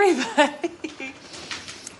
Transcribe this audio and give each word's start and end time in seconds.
everybody. 0.00 0.72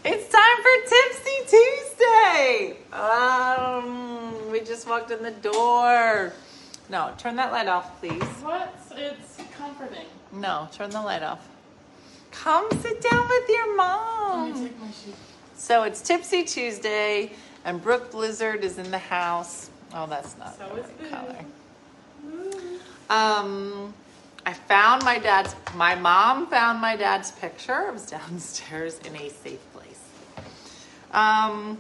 It's 0.08 0.28
time 0.32 0.56
for 0.62 0.76
Tipsy 0.88 1.56
Tuesday. 1.56 2.76
Um, 2.92 4.52
we 4.52 4.60
just 4.60 4.86
walked 4.88 5.10
in 5.10 5.20
the 5.20 5.32
door. 5.32 6.32
No, 6.88 7.12
turn 7.18 7.34
that 7.36 7.50
light 7.50 7.66
off, 7.66 7.98
please. 7.98 8.22
What? 8.22 8.72
It's 8.92 9.36
comforting. 9.58 10.04
No, 10.32 10.68
turn 10.70 10.90
the 10.90 11.02
light 11.02 11.24
off. 11.24 11.48
Come 12.30 12.68
sit 12.82 13.00
down 13.00 13.28
with 13.28 13.48
your 13.48 13.66
Let 13.66 13.72
me 13.72 13.76
mom. 13.76 14.52
take 14.62 14.78
my 14.80 14.86
shoes. 14.86 15.14
So 15.56 15.82
it's 15.82 16.00
Tipsy 16.00 16.44
Tuesday, 16.44 17.32
and 17.64 17.82
Brooke 17.82 18.12
Blizzard 18.12 18.62
is 18.62 18.78
in 18.78 18.92
the 18.92 18.98
house. 18.98 19.70
Oh, 19.92 20.06
that's 20.06 20.38
not 20.38 20.56
So 20.56 20.68
the 20.68 20.82
right 20.82 21.10
color. 21.10 21.44
Um, 23.10 23.92
I 24.46 24.52
found 24.52 25.04
my 25.04 25.18
dad's. 25.18 25.56
My 25.74 25.96
mom 25.96 26.46
found 26.46 26.80
my 26.80 26.94
dad's 26.94 27.32
picture. 27.32 27.88
It 27.88 27.92
was 27.92 28.06
downstairs 28.06 29.00
in 29.00 29.16
a 29.16 29.28
safe 29.28 29.58
place. 29.72 30.00
Um, 31.10 31.78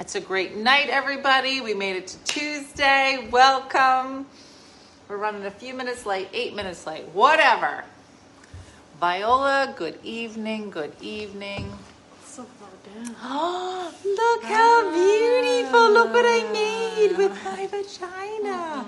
it's 0.00 0.14
a 0.14 0.20
great 0.20 0.56
night, 0.56 0.88
everybody. 0.88 1.60
We 1.60 1.74
made 1.74 1.96
it 1.96 2.06
to 2.06 2.18
Tuesday. 2.24 3.28
Welcome. 3.30 4.24
We're 5.08 5.18
running 5.18 5.44
a 5.44 5.50
few 5.50 5.74
minutes 5.74 6.06
late, 6.06 6.28
eight 6.32 6.56
minutes 6.56 6.86
late, 6.86 7.04
whatever. 7.12 7.84
Viola, 8.98 9.74
good 9.76 9.98
evening. 10.02 10.70
Good 10.70 10.96
evening. 11.02 11.70
So 12.24 12.44
far 12.44 12.70
down. 12.94 13.14
Oh, 13.22 13.92
look 14.04 14.42
how 14.42 14.90
beautiful. 14.90 15.90
Look 15.92 16.14
what 16.14 16.24
I 16.26 16.50
made 16.50 17.18
with 17.18 17.32
my 17.44 17.66
vagina. 17.66 18.86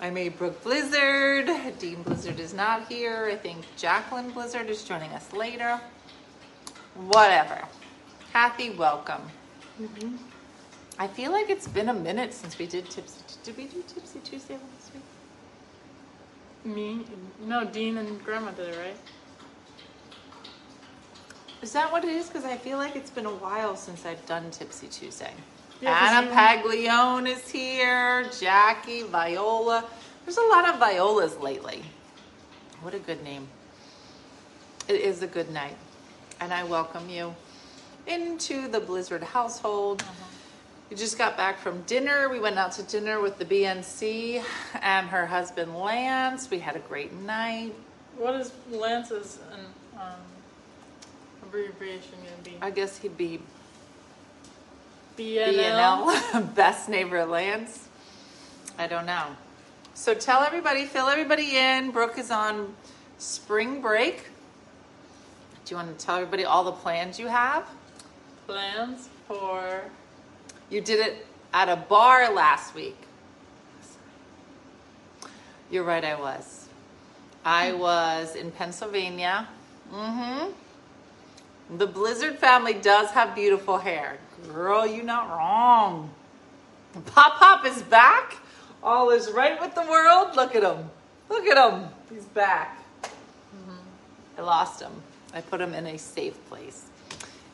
I 0.00 0.10
made 0.10 0.38
Brooke 0.38 0.62
Blizzard. 0.62 1.50
Dean 1.80 2.02
Blizzard 2.02 2.38
is 2.38 2.54
not 2.54 2.86
here. 2.88 3.28
I 3.32 3.36
think 3.36 3.64
Jacqueline 3.76 4.30
Blizzard 4.30 4.70
is 4.70 4.84
joining 4.84 5.10
us 5.10 5.32
later. 5.32 5.80
Whatever. 6.94 7.60
Kathy, 8.32 8.70
welcome. 8.70 9.22
Mm-hmm. 9.80 10.16
I 11.00 11.08
feel 11.08 11.32
like 11.32 11.50
it's 11.50 11.66
been 11.66 11.88
a 11.88 11.94
minute 11.94 12.32
since 12.32 12.58
we 12.58 12.66
did 12.66 12.88
Tipsy. 12.90 13.20
Did 13.42 13.56
we 13.56 13.64
do 13.64 13.82
Tipsy 13.86 14.20
Tuesday 14.20 14.54
last 14.54 14.94
week? 14.94 15.02
Me? 16.64 17.04
No, 17.44 17.64
Dean 17.64 17.98
and 17.98 18.24
Grandma 18.24 18.52
did 18.52 18.68
it, 18.68 18.78
right? 18.78 18.96
Is 21.60 21.72
that 21.72 21.90
what 21.90 22.04
it 22.04 22.10
is? 22.10 22.28
Because 22.28 22.44
I 22.44 22.56
feel 22.56 22.78
like 22.78 22.94
it's 22.94 23.10
been 23.10 23.26
a 23.26 23.34
while 23.34 23.74
since 23.74 24.06
I've 24.06 24.24
done 24.26 24.50
Tipsy 24.52 24.86
Tuesday. 24.86 25.32
Yeah, 25.80 25.96
Anna 26.10 26.26
Paglione 26.32 27.28
is 27.28 27.48
here. 27.48 28.28
Jackie, 28.40 29.02
Viola. 29.02 29.84
There's 30.24 30.36
a 30.36 30.42
lot 30.42 30.68
of 30.68 30.80
Violas 30.80 31.36
lately. 31.38 31.84
What 32.82 32.94
a 32.94 32.98
good 32.98 33.22
name. 33.22 33.46
It 34.88 35.00
is 35.00 35.22
a 35.22 35.28
good 35.28 35.52
night. 35.52 35.76
And 36.40 36.52
I 36.52 36.64
welcome 36.64 37.08
you 37.08 37.32
into 38.08 38.66
the 38.66 38.80
Blizzard 38.80 39.22
household. 39.22 40.02
We 40.90 40.96
just 40.96 41.16
got 41.16 41.36
back 41.36 41.58
from 41.58 41.82
dinner. 41.82 42.28
We 42.28 42.40
went 42.40 42.58
out 42.58 42.72
to 42.72 42.82
dinner 42.82 43.20
with 43.20 43.38
the 43.38 43.44
BNC 43.44 44.42
and 44.82 45.06
her 45.08 45.26
husband 45.26 45.76
Lance. 45.76 46.50
We 46.50 46.58
had 46.58 46.74
a 46.74 46.80
great 46.80 47.12
night. 47.12 47.72
What 48.16 48.34
is 48.34 48.50
Lance's 48.68 49.38
um, 49.94 50.00
abbreviation 51.42 52.14
going 52.24 52.42
to 52.42 52.50
be? 52.50 52.56
I 52.60 52.70
guess 52.70 52.98
he'd 52.98 53.16
be 53.16 53.38
BNL? 55.18 56.54
Best 56.54 56.88
neighbor 56.88 57.24
Lance. 57.24 57.88
I 58.78 58.86
don't 58.86 59.04
know. 59.04 59.24
So 59.94 60.14
tell 60.14 60.42
everybody, 60.42 60.84
fill 60.84 61.08
everybody 61.08 61.56
in. 61.56 61.90
Brooke 61.90 62.18
is 62.18 62.30
on 62.30 62.72
spring 63.18 63.82
break. 63.82 64.26
Do 65.64 65.74
you 65.74 65.76
want 65.76 65.98
to 65.98 66.06
tell 66.06 66.14
everybody 66.14 66.44
all 66.44 66.62
the 66.62 66.72
plans 66.72 67.18
you 67.18 67.26
have? 67.26 67.68
Plans 68.46 69.08
for. 69.26 69.82
You 70.70 70.80
did 70.80 71.04
it 71.04 71.26
at 71.52 71.68
a 71.68 71.76
bar 71.76 72.32
last 72.32 72.76
week. 72.76 72.96
You're 75.68 75.84
right, 75.84 76.04
I 76.04 76.14
was. 76.14 76.68
I 77.44 77.72
was 77.72 78.36
in 78.36 78.52
Pennsylvania. 78.52 79.48
Mm-hmm. 79.92 80.52
The 81.76 81.86
Blizzard 81.86 82.38
family 82.38 82.74
does 82.74 83.10
have 83.10 83.34
beautiful 83.34 83.78
hair. 83.78 84.18
Girl, 84.46 84.86
you're 84.86 85.04
not 85.04 85.28
wrong. 85.30 86.10
Pop 87.06 87.38
Pop 87.38 87.66
is 87.66 87.82
back. 87.82 88.36
All 88.82 89.10
is 89.10 89.30
right 89.30 89.60
with 89.60 89.74
the 89.74 89.82
world. 89.82 90.36
Look 90.36 90.54
at 90.54 90.62
him. 90.62 90.90
Look 91.28 91.46
at 91.46 91.72
him. 91.72 91.88
He's 92.10 92.24
back. 92.24 92.78
I 94.38 94.42
lost 94.42 94.80
him. 94.80 94.92
I 95.34 95.40
put 95.40 95.60
him 95.60 95.74
in 95.74 95.86
a 95.86 95.98
safe 95.98 96.36
place. 96.48 96.84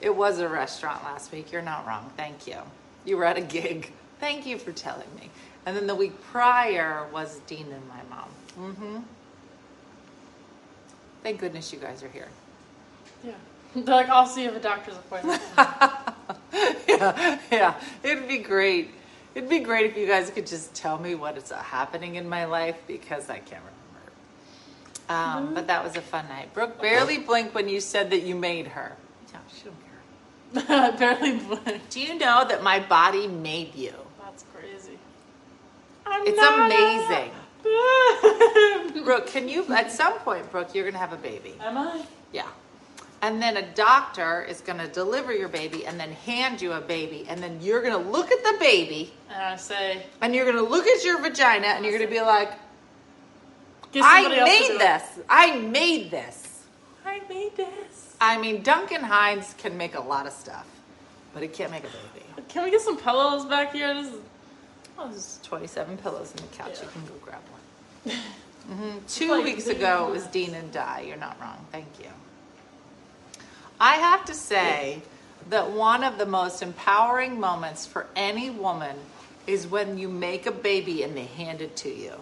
It 0.00 0.14
was 0.14 0.38
a 0.38 0.48
restaurant 0.48 1.02
last 1.02 1.32
week. 1.32 1.50
You're 1.50 1.62
not 1.62 1.86
wrong. 1.86 2.12
Thank 2.16 2.46
you. 2.46 2.58
You 3.04 3.16
were 3.16 3.24
at 3.24 3.38
a 3.38 3.40
gig. 3.40 3.90
Thank 4.20 4.46
you 4.46 4.58
for 4.58 4.70
telling 4.72 5.08
me. 5.18 5.30
And 5.66 5.76
then 5.76 5.86
the 5.86 5.94
week 5.94 6.20
prior 6.30 7.06
was 7.12 7.40
Dean 7.46 7.66
and 7.72 7.88
my 7.88 8.02
mom. 8.10 8.28
Mm-hmm. 8.58 8.98
Thank 11.22 11.40
goodness 11.40 11.72
you 11.72 11.78
guys 11.78 12.02
are 12.02 12.08
here. 12.08 12.28
Yeah. 13.24 13.32
They're 13.74 13.94
like, 13.94 14.10
I'll 14.10 14.26
see 14.26 14.42
you 14.42 14.48
have 14.48 14.56
a 14.56 14.62
doctor's 14.62 14.96
appointment. 14.96 15.40
yeah, 16.88 17.38
yeah. 17.50 17.74
It'd 18.02 18.28
be 18.28 18.38
great. 18.38 18.90
It'd 19.34 19.48
be 19.48 19.60
great 19.60 19.90
if 19.90 19.96
you 19.96 20.06
guys 20.06 20.30
could 20.30 20.46
just 20.46 20.74
tell 20.74 20.98
me 20.98 21.14
what 21.14 21.36
is 21.36 21.50
happening 21.50 22.14
in 22.14 22.28
my 22.28 22.44
life 22.44 22.76
because 22.86 23.28
I 23.28 23.38
can't 23.38 23.62
remember. 23.62 23.74
Um, 25.08 25.54
but 25.54 25.66
that 25.66 25.82
was 25.84 25.96
a 25.96 26.00
fun 26.00 26.28
night. 26.28 26.54
Brooke 26.54 26.80
barely 26.80 27.18
blinked 27.18 27.54
when 27.54 27.68
you 27.68 27.80
said 27.80 28.10
that 28.10 28.22
you 28.22 28.34
made 28.34 28.68
her. 28.68 28.96
Yeah, 29.32 29.40
she 29.52 29.64
don't 29.64 29.76
care. 29.84 30.92
Barely 30.98 31.38
blinked. 31.38 31.90
Do 31.90 32.00
you 32.00 32.16
know 32.16 32.44
that 32.48 32.62
my 32.62 32.78
body 32.80 33.26
made 33.26 33.74
you? 33.74 33.92
That's 34.22 34.44
crazy. 34.54 34.98
I'm 36.06 36.22
It's 36.26 36.38
amazing. 36.38 37.32
Brooke, 39.04 39.26
can 39.26 39.48
you, 39.48 39.64
at 39.74 39.90
some 39.90 40.14
point, 40.20 40.50
Brooke, 40.50 40.74
you're 40.74 40.84
going 40.84 40.94
to 40.94 41.00
have 41.00 41.12
a 41.12 41.16
baby. 41.16 41.54
Am 41.60 41.76
I? 41.76 42.04
Yeah. 42.32 42.46
And 43.22 43.40
then 43.40 43.56
a 43.56 43.62
doctor 43.74 44.42
is 44.42 44.60
going 44.60 44.78
to 44.78 44.88
deliver 44.88 45.32
your 45.32 45.48
baby 45.48 45.86
and 45.86 45.98
then 45.98 46.12
hand 46.12 46.60
you 46.60 46.72
a 46.72 46.80
baby. 46.80 47.24
And 47.28 47.42
then 47.42 47.58
you're 47.62 47.80
going 47.82 47.92
to 48.04 48.10
look 48.10 48.30
at 48.30 48.42
the 48.44 48.56
baby 48.60 49.12
And 49.30 49.42
I 49.42 49.56
say, 49.56 50.02
and 50.20 50.34
you're 50.34 50.44
going 50.44 50.62
to 50.62 50.70
look 50.70 50.86
at 50.86 51.04
your 51.04 51.20
vagina 51.20 51.68
and 51.68 51.84
you're 51.84 51.96
going 51.96 52.08
to 52.08 52.14
be 52.14 52.20
like, 52.20 52.52
I 53.94 54.22
somebody 54.22 54.40
else 54.40 54.50
to 54.50 54.60
made 54.60 54.68
do 54.68 54.74
it." 54.74 54.78
this. 54.78 55.02
I 55.28 55.58
made 55.60 56.10
this. 56.10 56.64
I 57.06 57.20
made 57.28 57.56
this. 57.56 58.16
I 58.20 58.38
mean, 58.38 58.62
Duncan 58.62 59.02
Hines 59.02 59.54
can 59.58 59.76
make 59.76 59.94
a 59.94 60.00
lot 60.00 60.26
of 60.26 60.32
stuff, 60.32 60.66
but 61.32 61.42
he 61.42 61.48
can't 61.48 61.70
make 61.70 61.84
a 61.84 61.88
baby. 61.88 62.26
Can 62.48 62.64
we 62.64 62.70
get 62.70 62.80
some 62.80 62.96
pillows 62.98 63.44
back 63.46 63.72
here? 63.72 63.94
This 63.94 64.12
is 64.12 64.20
Oh, 64.98 65.08
there's 65.08 65.40
27 65.42 65.96
pillows 65.98 66.30
in 66.30 66.36
the 66.36 66.56
couch. 66.56 66.74
Yeah. 66.78 66.82
You 66.84 66.88
can 66.90 67.06
go 67.06 67.14
grab 67.20 67.42
one. 67.50 68.16
hmm 68.68 68.98
Two 69.08 69.30
like 69.32 69.44
weeks 69.44 69.66
ago, 69.76 70.08
it 70.08 70.12
was 70.12 70.26
Dean 70.28 70.54
and 70.54 70.70
Di. 70.72 71.04
You're 71.08 71.16
not 71.16 71.40
wrong. 71.40 71.66
Thank 71.72 71.86
you. 72.00 72.10
I 73.80 73.96
have 73.96 74.24
to 74.26 74.34
say 74.34 75.02
that 75.50 75.70
one 75.70 76.04
of 76.04 76.18
the 76.18 76.26
most 76.26 76.62
empowering 76.62 77.38
moments 77.40 77.86
for 77.86 78.06
any 78.16 78.50
woman 78.50 78.96
is 79.46 79.66
when 79.66 79.98
you 79.98 80.08
make 80.08 80.46
a 80.46 80.52
baby 80.52 81.02
and 81.02 81.16
they 81.16 81.24
hand 81.24 81.60
it 81.60 81.76
to 81.78 81.88
you. 81.94 82.12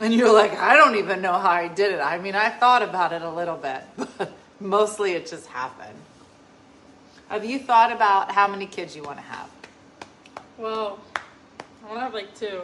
And 0.00 0.12
you're 0.12 0.32
like, 0.32 0.52
I 0.56 0.76
don't 0.76 0.96
even 0.96 1.22
know 1.22 1.32
how 1.34 1.50
I 1.50 1.68
did 1.68 1.92
it. 1.92 2.00
I 2.00 2.18
mean, 2.18 2.34
I 2.34 2.50
thought 2.50 2.82
about 2.82 3.12
it 3.12 3.22
a 3.22 3.30
little 3.30 3.56
bit, 3.56 3.82
but 4.18 4.32
mostly 4.60 5.12
it 5.12 5.26
just 5.28 5.46
happened. 5.48 5.96
Have 7.28 7.44
you 7.44 7.58
thought 7.58 7.90
about 7.90 8.30
how 8.32 8.46
many 8.48 8.66
kids 8.66 8.94
you 8.94 9.02
want 9.02 9.18
to 9.18 9.22
have? 9.24 9.50
well, 10.58 11.00
I 11.82 11.86
want 11.88 11.96
to 11.98 12.00
have 12.00 12.14
like 12.14 12.34
two, 12.34 12.62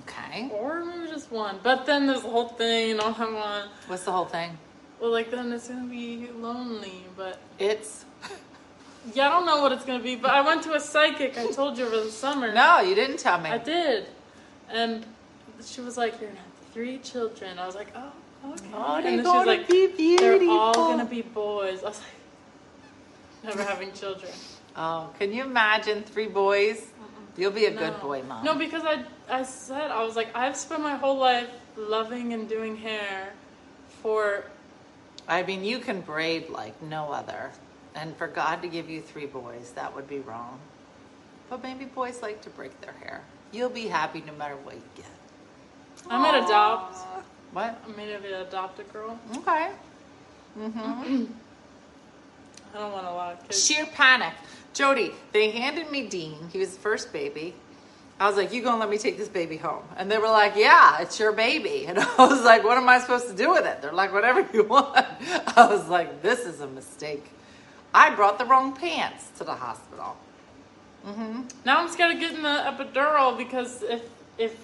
Okay. 0.00 0.48
or 0.52 0.84
maybe 0.84 1.08
just 1.08 1.30
one. 1.32 1.58
But 1.62 1.86
then 1.86 2.06
there's 2.06 2.22
the 2.22 2.28
whole 2.28 2.48
thing. 2.48 2.90
You 2.90 2.94
know, 2.96 3.14
I 3.18 3.32
want. 3.32 3.70
What's 3.86 4.04
the 4.04 4.12
whole 4.12 4.26
thing? 4.26 4.56
Well, 5.00 5.10
like 5.10 5.30
then 5.30 5.52
it's 5.52 5.68
gonna 5.68 5.86
be 5.88 6.28
lonely. 6.38 7.04
But 7.16 7.38
It's 7.58 8.04
yeah, 9.14 9.28
I 9.28 9.30
don't 9.30 9.46
know 9.46 9.60
what 9.62 9.72
it's 9.72 9.84
gonna 9.84 10.02
be. 10.02 10.16
But 10.16 10.30
I 10.30 10.40
went 10.40 10.62
to 10.64 10.74
a 10.74 10.80
psychic. 10.80 11.36
I 11.38 11.50
told 11.52 11.78
you 11.78 11.86
over 11.86 12.00
the 12.04 12.10
summer. 12.10 12.52
no, 12.52 12.80
you 12.80 12.94
didn't 12.94 13.18
tell 13.18 13.40
me. 13.40 13.50
I 13.50 13.58
did, 13.58 14.06
and 14.70 15.04
she 15.64 15.80
was 15.80 15.96
like, 15.96 16.20
"You're 16.20 16.30
gonna 16.30 16.40
have 16.40 16.72
three 16.72 16.98
children." 16.98 17.58
I 17.58 17.66
was 17.66 17.74
like, 17.74 17.92
"Oh." 17.94 18.12
Okay. 18.52 18.64
Oh, 18.74 18.96
and 18.96 19.18
then 19.18 19.24
she 19.24 19.38
was 19.38 19.46
like, 19.46 19.68
be 19.68 20.16
"They're 20.16 20.48
all 20.48 20.74
gonna 20.74 21.04
be 21.04 21.22
boys." 21.22 21.82
I 21.82 21.88
was 21.88 22.00
like, 22.00 23.44
"Never 23.56 23.64
having 23.64 23.92
children." 23.92 24.32
Oh, 24.76 25.10
can 25.18 25.32
you 25.32 25.42
imagine 25.44 26.02
three 26.02 26.28
boys? 26.28 26.86
You'll 27.36 27.50
be 27.50 27.66
a 27.66 27.70
good 27.70 28.00
boy, 28.00 28.22
mom. 28.22 28.44
No, 28.44 28.54
because 28.54 28.84
I 28.84 29.04
I 29.28 29.42
said 29.42 29.90
I 29.90 30.04
was 30.04 30.16
like 30.16 30.34
I've 30.34 30.56
spent 30.56 30.82
my 30.82 30.96
whole 30.96 31.18
life 31.18 31.50
loving 31.76 32.32
and 32.32 32.48
doing 32.48 32.76
hair 32.76 33.32
for 34.02 34.44
I 35.28 35.42
mean, 35.42 35.64
you 35.64 35.78
can 35.78 36.00
braid 36.00 36.48
like 36.48 36.80
no 36.82 37.10
other. 37.10 37.50
And 37.94 38.16
for 38.16 38.26
God 38.26 38.62
to 38.62 38.68
give 38.68 38.90
you 38.90 39.00
three 39.00 39.26
boys, 39.26 39.72
that 39.74 39.94
would 39.94 40.08
be 40.08 40.18
wrong. 40.18 40.58
But 41.48 41.62
maybe 41.62 41.84
boys 41.86 42.22
like 42.22 42.42
to 42.42 42.50
break 42.50 42.80
their 42.80 42.92
hair. 42.92 43.22
You'll 43.52 43.70
be 43.70 43.86
happy 43.86 44.22
no 44.26 44.32
matter 44.34 44.56
what 44.56 44.74
you 44.74 44.82
get. 44.96 45.06
I'm 46.10 46.22
gonna 46.22 46.44
adopt. 46.44 46.96
What? 47.52 47.80
I'm 47.86 47.94
gonna 47.94 48.46
adopt 48.46 48.80
a 48.80 48.84
girl. 48.84 49.18
Okay. 49.36 49.70
Mm-hmm. 50.58 51.24
I 52.74 52.78
don't 52.78 52.92
want 52.92 53.06
a 53.06 53.10
lot 53.10 53.34
of 53.34 53.42
kids. 53.42 53.64
Sheer 53.64 53.86
panic. 53.86 54.34
Jody, 54.74 55.12
they 55.32 55.50
handed 55.50 55.90
me 55.90 56.06
Dean. 56.06 56.36
He 56.52 56.58
was 56.58 56.74
the 56.74 56.80
first 56.80 57.12
baby. 57.12 57.54
I 58.18 58.26
was 58.28 58.36
like, 58.36 58.52
you 58.52 58.62
gonna 58.62 58.80
let 58.80 58.88
me 58.88 58.96
take 58.96 59.18
this 59.18 59.28
baby 59.28 59.58
home? 59.58 59.82
And 59.96 60.10
they 60.10 60.16
were 60.16 60.28
like, 60.28 60.54
yeah, 60.56 61.00
it's 61.02 61.18
your 61.20 61.32
baby. 61.32 61.84
And 61.88 61.98
I 61.98 62.14
was 62.18 62.42
like, 62.44 62.64
what 62.64 62.78
am 62.78 62.88
I 62.88 62.98
supposed 62.98 63.28
to 63.28 63.34
do 63.34 63.50
with 63.50 63.66
it? 63.66 63.82
They're 63.82 63.92
like, 63.92 64.12
whatever 64.12 64.46
you 64.52 64.64
want. 64.74 64.96
I 64.96 65.66
was 65.68 65.88
like, 65.88 66.22
this 66.22 66.40
is 66.40 66.60
a 66.60 66.66
mistake. 66.66 67.30
I 67.92 68.14
brought 68.14 68.38
the 68.38 68.44
wrong 68.44 68.74
pants 68.74 69.30
to 69.38 69.44
the 69.44 69.54
hospital. 69.54 70.16
Mm-hmm. 71.06 71.42
Now 71.64 71.80
I'm 71.80 71.88
scared 71.88 72.14
of 72.14 72.20
getting 72.20 72.42
the 72.42 72.48
epidural 72.48 73.36
because 73.36 73.82
if 73.82 74.02
if 74.38 74.54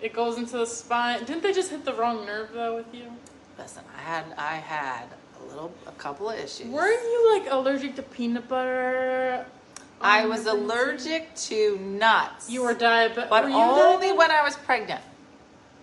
it 0.00 0.12
goes 0.12 0.38
into 0.38 0.56
the 0.56 0.66
spine, 0.66 1.24
didn't 1.24 1.42
they 1.42 1.52
just 1.52 1.70
hit 1.70 1.84
the 1.84 1.92
wrong 1.92 2.24
nerve 2.24 2.50
though 2.52 2.76
with 2.76 2.94
you? 2.94 3.12
Listen, 3.58 3.84
I 3.96 4.00
had 4.00 4.24
I 4.38 4.54
had 4.54 5.06
a 5.40 5.44
little 5.44 5.72
a 5.86 5.92
couple 5.92 6.30
of 6.30 6.38
issues. 6.38 6.68
Weren't 6.68 7.02
you 7.02 7.38
like 7.38 7.52
allergic 7.52 7.96
to 7.96 8.02
peanut 8.02 8.48
butter? 8.48 9.44
I 10.00 10.26
was 10.26 10.44
your 10.44 10.54
allergic 10.56 11.34
to 11.34 11.78
nuts. 11.78 12.48
You 12.50 12.62
were 12.62 12.74
diabetic, 12.74 13.28
but 13.28 13.44
were 13.44 13.50
you 13.50 13.56
only 13.56 14.08
diabetic? 14.08 14.16
when 14.16 14.30
I 14.30 14.42
was 14.42 14.56
pregnant. 14.56 15.02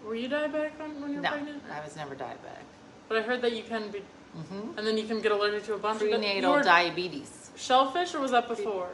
Were 0.06 0.16
you 0.16 0.28
diabetic 0.28 0.72
when 0.80 1.10
you 1.12 1.18
were 1.18 1.22
No, 1.22 1.30
pregnant? 1.30 1.64
I 1.72 1.84
was 1.84 1.96
never 1.96 2.16
diabetic. 2.16 2.66
But 3.08 3.18
I 3.18 3.22
heard 3.22 3.42
that 3.42 3.54
you 3.54 3.64
can 3.64 3.90
be, 3.90 4.02
and 4.78 4.86
then 4.88 4.98
you 4.98 5.06
can 5.06 5.22
get 5.22 5.32
allergic 5.32 5.66
to 5.66 5.74
a 5.76 5.78
bunch 5.78 6.02
of 6.02 6.10
Prenatal 6.10 6.52
you 6.52 6.58
were 6.58 6.64
diabetes. 6.64 7.52
Shellfish, 7.56 8.14
or 8.16 8.20
was 8.20 8.32
that 8.32 8.48
before? 8.48 8.90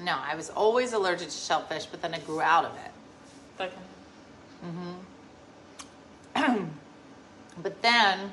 No, 0.00 0.16
I 0.20 0.34
was 0.34 0.50
always 0.50 0.92
allergic 0.92 1.28
to 1.28 1.34
shellfish, 1.34 1.86
but 1.86 2.02
then 2.02 2.14
I 2.14 2.18
grew 2.18 2.40
out 2.40 2.64
of 2.64 2.72
it. 2.76 2.90
That 3.58 3.70
can- 3.72 5.02
hmm 6.34 6.64
But 7.62 7.80
then, 7.82 8.32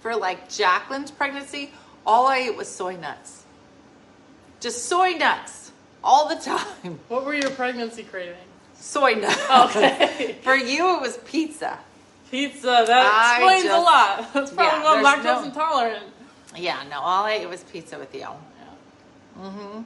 for 0.00 0.16
like 0.16 0.48
Jacqueline's 0.48 1.10
pregnancy, 1.12 1.70
all 2.04 2.26
I 2.26 2.38
ate 2.38 2.56
was 2.56 2.68
soy 2.68 2.96
nuts. 2.96 3.39
Just 4.60 4.84
soy 4.84 5.12
nuts 5.12 5.72
all 6.04 6.28
the 6.28 6.36
time. 6.36 6.98
What 7.08 7.24
were 7.24 7.34
your 7.34 7.50
pregnancy 7.50 8.02
cravings? 8.02 8.38
Soy 8.74 9.14
nuts. 9.14 9.50
Okay. 9.50 10.36
For 10.42 10.54
you, 10.54 10.96
it 10.96 11.00
was 11.00 11.18
pizza. 11.18 11.78
Pizza. 12.30 12.84
That 12.86 12.90
I 12.90 13.52
explains 13.52 13.72
a 13.72 13.78
lot. 13.78 14.32
That's 14.34 14.52
probably 14.52 14.64
yeah, 14.64 14.84
why 14.84 14.98
I'm 14.98 15.04
lactose 15.04 15.42
no- 15.42 15.44
intolerant. 15.44 16.04
Yeah, 16.56 16.82
no, 16.90 17.00
all 17.00 17.24
I 17.24 17.32
ate 17.32 17.48
was 17.48 17.62
pizza 17.64 17.98
with 17.98 18.14
you. 18.14 18.20
Yeah. 18.20 18.36
Mm-hmm. 19.38 19.82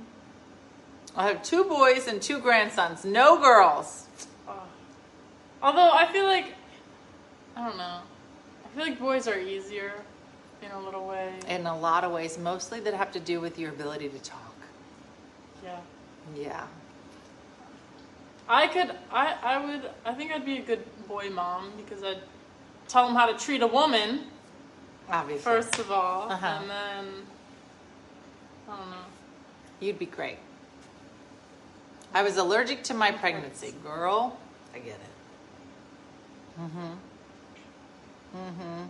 I 1.16 1.28
have 1.28 1.42
two 1.42 1.64
boys 1.64 2.08
and 2.08 2.20
two 2.20 2.38
grandsons, 2.40 3.04
no 3.04 3.38
girls. 3.38 4.06
Oh. 4.48 4.62
Although 5.62 5.90
I 5.92 6.10
feel 6.12 6.24
like 6.24 6.54
I 7.56 7.68
don't 7.68 7.78
know. 7.78 8.00
I 8.64 8.76
feel 8.76 8.84
like 8.84 8.98
boys 8.98 9.28
are 9.28 9.38
easier 9.38 9.92
in 10.62 10.70
a 10.72 10.80
little 10.80 11.06
way. 11.06 11.32
In 11.48 11.66
a 11.66 11.78
lot 11.78 12.04
of 12.04 12.12
ways, 12.12 12.38
mostly 12.38 12.80
that 12.80 12.94
have 12.94 13.12
to 13.12 13.20
do 13.20 13.40
with 13.40 13.58
your 13.58 13.70
ability 13.70 14.08
to 14.08 14.18
talk. 14.18 14.43
Yeah. 15.64 15.80
Yeah. 16.36 16.66
I 18.48 18.66
could 18.66 18.94
I 19.10 19.36
I 19.42 19.64
would 19.64 19.90
I 20.04 20.12
think 20.12 20.30
I'd 20.32 20.44
be 20.44 20.58
a 20.58 20.62
good 20.62 20.84
boy 21.08 21.30
mom 21.30 21.72
because 21.76 22.02
I'd 22.04 22.20
tell 22.88 23.06
them 23.06 23.16
how 23.16 23.26
to 23.26 23.38
treat 23.42 23.62
a 23.62 23.66
woman 23.66 24.20
Obviously. 25.10 25.42
first 25.42 25.78
of 25.78 25.90
all 25.90 26.30
Uh-huh. 26.30 26.46
and 26.60 26.68
then 26.70 27.04
I 28.68 28.76
don't 28.76 28.90
know. 28.90 28.96
You'd 29.80 29.98
be 29.98 30.06
great. 30.06 30.38
I 32.12 32.22
was 32.22 32.36
allergic 32.36 32.82
to 32.84 32.94
my 32.94 33.10
pregnancy. 33.10 33.74
Girl, 33.82 34.38
I 34.74 34.78
get 34.78 34.94
it. 34.94 36.60
Mm-hmm. 36.60 36.92
Mm-hmm. 38.36 38.84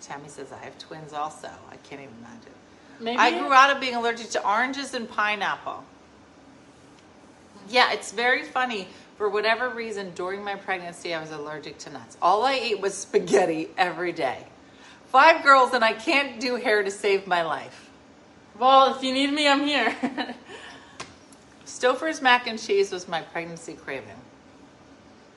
Tammy 0.00 0.28
says 0.28 0.50
I 0.52 0.58
have 0.64 0.76
twins 0.78 1.12
also. 1.12 1.48
I 1.70 1.76
can't 1.76 2.02
even 2.02 2.14
imagine. 2.20 2.52
Maybe 3.02 3.18
I 3.18 3.38
grew 3.38 3.52
out 3.52 3.70
of 3.70 3.80
being 3.80 3.96
allergic 3.96 4.30
to 4.30 4.48
oranges 4.48 4.94
and 4.94 5.08
pineapple. 5.08 5.84
Yeah, 7.68 7.92
it's 7.92 8.12
very 8.12 8.44
funny. 8.44 8.88
For 9.16 9.28
whatever 9.28 9.68
reason, 9.68 10.12
during 10.14 10.42
my 10.42 10.54
pregnancy, 10.54 11.12
I 11.12 11.20
was 11.20 11.30
allergic 11.30 11.78
to 11.78 11.90
nuts. 11.90 12.16
All 12.22 12.44
I 12.44 12.54
ate 12.54 12.80
was 12.80 12.94
spaghetti 12.94 13.68
every 13.76 14.12
day. 14.12 14.46
Five 15.06 15.44
girls, 15.44 15.74
and 15.74 15.84
I 15.84 15.92
can't 15.92 16.40
do 16.40 16.56
hair 16.56 16.82
to 16.82 16.90
save 16.90 17.26
my 17.26 17.42
life. 17.42 17.90
Well, 18.58 18.94
if 18.94 19.02
you 19.02 19.12
need 19.12 19.32
me, 19.32 19.48
I'm 19.48 19.60
here. 19.60 19.94
Stouffer's 21.66 22.22
mac 22.22 22.46
and 22.46 22.58
cheese 22.58 22.92
was 22.92 23.08
my 23.08 23.20
pregnancy 23.20 23.74
craving. 23.74 24.20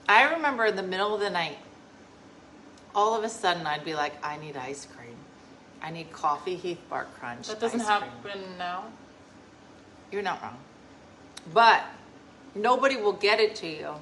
I 0.08 0.34
remember 0.34 0.66
in 0.66 0.76
the 0.76 0.84
middle 0.84 1.14
of 1.16 1.20
the 1.20 1.30
night, 1.30 1.58
all 2.94 3.18
of 3.18 3.24
a 3.24 3.30
sudden 3.30 3.66
I'd 3.66 3.84
be 3.84 3.96
like, 3.96 4.14
I 4.24 4.38
need 4.38 4.56
ice 4.56 4.86
cream. 4.86 5.15
I 5.86 5.92
need 5.92 6.12
coffee 6.12 6.56
Heath 6.56 6.82
Bar 6.90 7.06
Crunch. 7.20 7.48
that 7.48 7.60
doesn't 7.60 7.82
ice 7.82 7.88
happen 7.88 8.42
now. 8.58 8.86
You're 10.12 10.24
not 10.24 10.42
wrong. 10.42 10.58
But 11.54 11.84
nobody 12.56 12.98
will 12.98 13.14
get 13.14 13.40
it 13.40 13.56
to 13.58 13.68
you, 13.68 13.94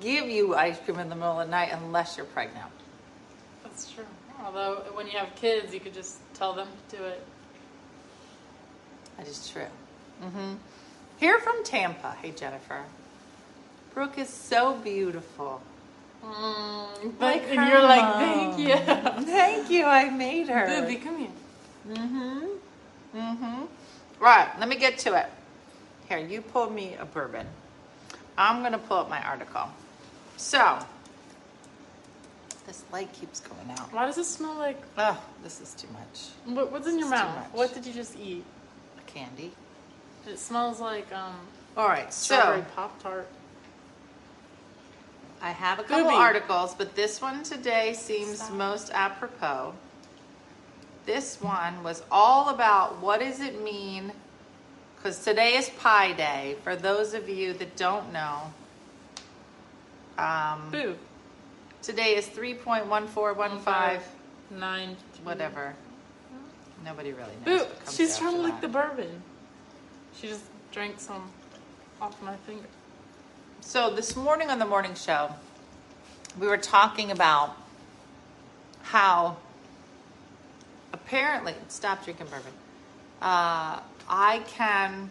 give 0.00 0.28
you 0.28 0.54
ice 0.54 0.78
cream 0.78 1.00
in 1.00 1.08
the 1.08 1.16
middle 1.16 1.40
of 1.40 1.48
the 1.48 1.50
night 1.50 1.70
unless 1.72 2.16
you're 2.16 2.26
pregnant. 2.26 2.70
That's 3.64 3.90
true. 3.90 4.04
Although 4.44 4.84
when 4.94 5.06
you 5.06 5.18
have 5.18 5.34
kids, 5.34 5.74
you 5.74 5.80
could 5.80 5.94
just 5.94 6.18
tell 6.34 6.52
them 6.52 6.68
to 6.90 6.96
do 6.96 7.02
it. 7.02 7.26
That 9.16 9.26
is 9.26 9.48
true. 9.48 9.66
Mm-hmm. 10.22 10.54
Here 11.18 11.40
from 11.40 11.64
Tampa. 11.64 12.14
Hey, 12.22 12.30
Jennifer. 12.30 12.84
Brooke 13.94 14.16
is 14.18 14.28
so 14.28 14.76
beautiful. 14.76 15.60
Mm, 16.24 17.20
Like 17.20 17.42
and 17.48 17.68
you're 17.68 17.82
like, 17.82 18.14
thank 18.14 18.58
you. 18.58 18.76
Thank 19.24 19.70
you. 19.70 19.84
I 19.84 20.10
made 20.10 20.48
her. 20.48 20.66
Booby, 20.66 20.96
come 20.96 21.18
here. 21.18 21.28
Mm-hmm. 21.88 22.46
Mm-hmm. 23.16 23.62
Right, 24.18 24.48
let 24.58 24.68
me 24.68 24.76
get 24.76 24.98
to 24.98 25.14
it. 25.14 25.26
Here, 26.08 26.18
you 26.18 26.40
pull 26.40 26.70
me 26.70 26.96
a 26.98 27.04
bourbon. 27.04 27.46
I'm 28.38 28.62
gonna 28.62 28.78
pull 28.78 28.98
up 28.98 29.08
my 29.08 29.22
article. 29.22 29.68
So, 30.36 30.78
this 32.66 32.82
light 32.92 33.12
keeps 33.12 33.40
going 33.40 33.70
out. 33.78 33.92
Why 33.92 34.06
does 34.06 34.18
it 34.18 34.24
smell 34.24 34.54
like? 34.56 34.82
Oh, 34.98 35.22
this 35.42 35.60
is 35.60 35.74
too 35.74 35.88
much. 35.92 36.54
What, 36.56 36.72
what's 36.72 36.86
in 36.88 36.98
your 36.98 37.08
mouth? 37.08 37.52
What 37.52 37.72
did 37.74 37.86
you 37.86 37.92
just 37.92 38.18
eat? 38.18 38.44
A 38.98 39.10
Candy. 39.10 39.52
It 40.26 40.38
smells 40.38 40.80
like 40.80 41.10
um 41.12 41.36
All 41.76 41.88
right, 41.88 42.12
strawberry 42.12 42.62
so 42.62 42.66
pop 42.74 43.00
tart. 43.02 43.28
I 45.42 45.50
have 45.50 45.78
a 45.78 45.82
couple 45.82 46.04
Booby. 46.04 46.16
articles, 46.16 46.74
but 46.74 46.94
this 46.94 47.20
one 47.20 47.42
today 47.42 47.92
seems 47.92 48.38
Stop. 48.38 48.52
most 48.52 48.90
apropos. 48.92 49.74
This 51.04 51.40
one 51.40 51.82
was 51.84 52.02
all 52.10 52.48
about 52.48 53.00
what 53.00 53.20
does 53.20 53.40
it 53.40 53.62
mean? 53.62 54.12
Because 54.96 55.22
today 55.22 55.54
is 55.56 55.68
Pi 55.70 56.12
Day. 56.12 56.56
For 56.64 56.74
those 56.74 57.14
of 57.14 57.28
you 57.28 57.52
that 57.54 57.76
don't 57.76 58.12
know, 58.12 58.40
um, 60.18 60.68
Boo. 60.72 60.96
today 61.82 62.16
is 62.16 62.26
3.1415, 62.26 64.00
Nine. 64.50 64.96
whatever. 65.22 65.74
Nobody 66.84 67.12
really 67.12 67.28
knows. 67.44 67.66
Boo. 67.66 67.72
She's 67.92 68.16
trying 68.18 68.32
to 68.32 68.38
after 68.40 68.52
lick 68.52 68.60
the 68.60 68.68
bourbon. 68.68 69.22
She 70.18 70.28
just 70.28 70.44
drank 70.72 70.98
some 70.98 71.30
off 72.00 72.20
my 72.22 72.34
finger. 72.38 72.66
So 73.66 73.90
this 73.90 74.14
morning 74.14 74.48
on 74.48 74.60
the 74.60 74.64
morning 74.64 74.94
show, 74.94 75.28
we 76.38 76.46
were 76.46 76.56
talking 76.56 77.10
about 77.10 77.56
how 78.82 79.38
apparently 80.92 81.52
stop 81.66 82.04
drinking 82.04 82.26
bourbon. 82.26 82.52
Uh, 83.20 83.80
I 84.08 84.40
can 84.46 85.10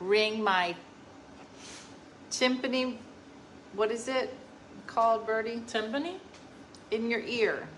ring 0.00 0.42
my 0.42 0.74
timpani. 2.32 2.96
What 3.74 3.92
is 3.92 4.08
it 4.08 4.34
called, 4.88 5.24
Birdie? 5.24 5.62
Timpani? 5.68 6.16
In 6.90 7.08
your 7.08 7.20
ear. 7.20 7.68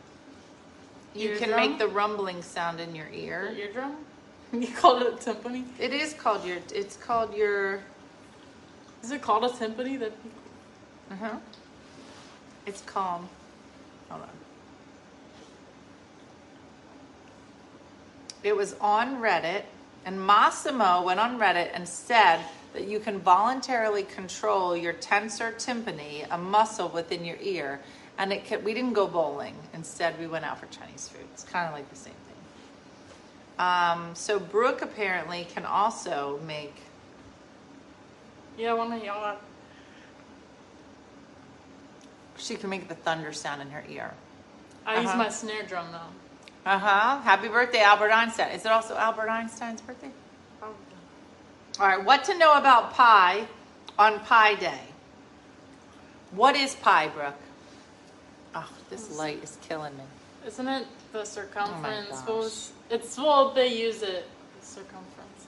You 1.15 1.37
can 1.37 1.51
make 1.51 1.77
the 1.77 1.89
rumbling 1.89 2.41
sound 2.41 2.81
in 2.81 2.95
your 2.95 3.09
ear. 3.13 3.55
Eardrum? 3.55 3.97
You 4.59 4.69
called 4.69 5.03
it 5.03 5.13
a 5.13 5.17
timpani? 5.17 5.67
It 5.79 5.93
is 5.93 6.15
called 6.15 6.47
your. 6.47 6.57
It's 6.75 6.97
called 6.97 7.35
your. 7.37 7.81
Is 9.03 9.11
it 9.11 9.23
called 9.23 9.45
a 9.45 9.49
timpani? 9.49 9.99
That 9.99 10.13
Uh 11.11 11.17
huh. 11.17 11.37
It's 12.67 12.83
calm. 12.83 13.29
Hold 14.11 14.23
on. 14.23 14.29
It 18.43 18.57
was 18.57 18.75
on 18.81 19.21
Reddit, 19.21 19.63
and 20.05 20.25
Massimo 20.25 21.03
went 21.03 21.19
on 21.19 21.39
Reddit 21.39 21.71
and 21.75 21.89
said 21.89 22.41
that 22.73 22.87
you 22.87 23.01
can 23.01 23.19
voluntarily 23.19 24.03
control 24.05 24.77
your 24.77 24.93
tensor 24.93 25.55
tympani, 25.55 26.27
a 26.31 26.39
muscle 26.39 26.89
within 26.89 27.25
your 27.25 27.39
ear, 27.41 27.81
and 28.19 28.33
it 28.33 28.65
we 28.65 28.75
didn't 28.75 28.93
go 28.93 29.07
bowling. 29.07 29.55
Instead, 29.75 30.19
we 30.19 30.27
went 30.27 30.45
out 30.45 30.59
for 30.59 30.67
Chinese 30.67 31.09
food. 31.09 31.27
It's 31.33 31.45
kind 31.45 31.67
of 31.67 31.73
like 31.73 31.89
the 31.91 31.97
same 31.97 32.15
thing. 32.15 33.67
Um, 33.67 34.15
so 34.15 34.39
Brooke 34.39 34.83
apparently 34.83 35.47
can 35.55 35.65
also 35.65 36.39
make. 36.47 36.75
Yeah, 38.59 38.73
one 38.75 38.93
of 38.93 39.03
y'all. 39.03 39.37
She 42.37 42.57
can 42.57 42.71
make 42.71 42.89
the 42.89 42.95
thunder 42.95 43.33
sound 43.33 43.63
in 43.63 43.71
her 43.71 43.85
ear. 43.89 44.15
I 44.87 45.01
use 45.01 45.09
Uh-huh. 45.09 45.19
my 45.19 45.29
snare 45.29 45.63
drum 45.65 45.91
now. 45.93 46.09
Uh 46.65 46.79
huh. 46.79 47.21
Happy 47.23 47.49
birthday, 47.49 47.81
Albert 47.81 48.11
Einstein. 48.13 48.51
Is 48.51 48.65
it 48.65 48.71
also 48.73 48.97
Albert 48.97 49.29
Einstein's 49.29 49.81
birthday? 49.81 50.11
Oh, 50.63 50.75
All 51.81 51.87
right. 51.87 52.03
What 52.05 52.25
to 52.25 52.37
know 52.37 52.57
about 52.57 52.93
pi 52.95 53.47
on 53.99 54.21
Pi 54.21 54.55
Day? 54.57 54.81
What 56.33 56.57
is 56.57 56.75
pi, 56.77 57.09
Brooke? 57.09 57.35
Oh, 58.55 58.69
this 58.91 59.17
light 59.17 59.43
is 59.43 59.57
killing 59.63 59.97
me. 59.97 60.05
Isn't 60.47 60.69
it 60.69 60.87
the 61.13 61.25
circumference? 61.25 62.11
gosh. 62.11 62.27
what 62.29 62.37
was, 62.39 62.73
it's 62.91 63.17
well, 63.17 63.51
they 63.53 63.69
use 63.69 64.03
it. 64.03 64.27
The 64.61 64.67
circumference. 64.67 65.47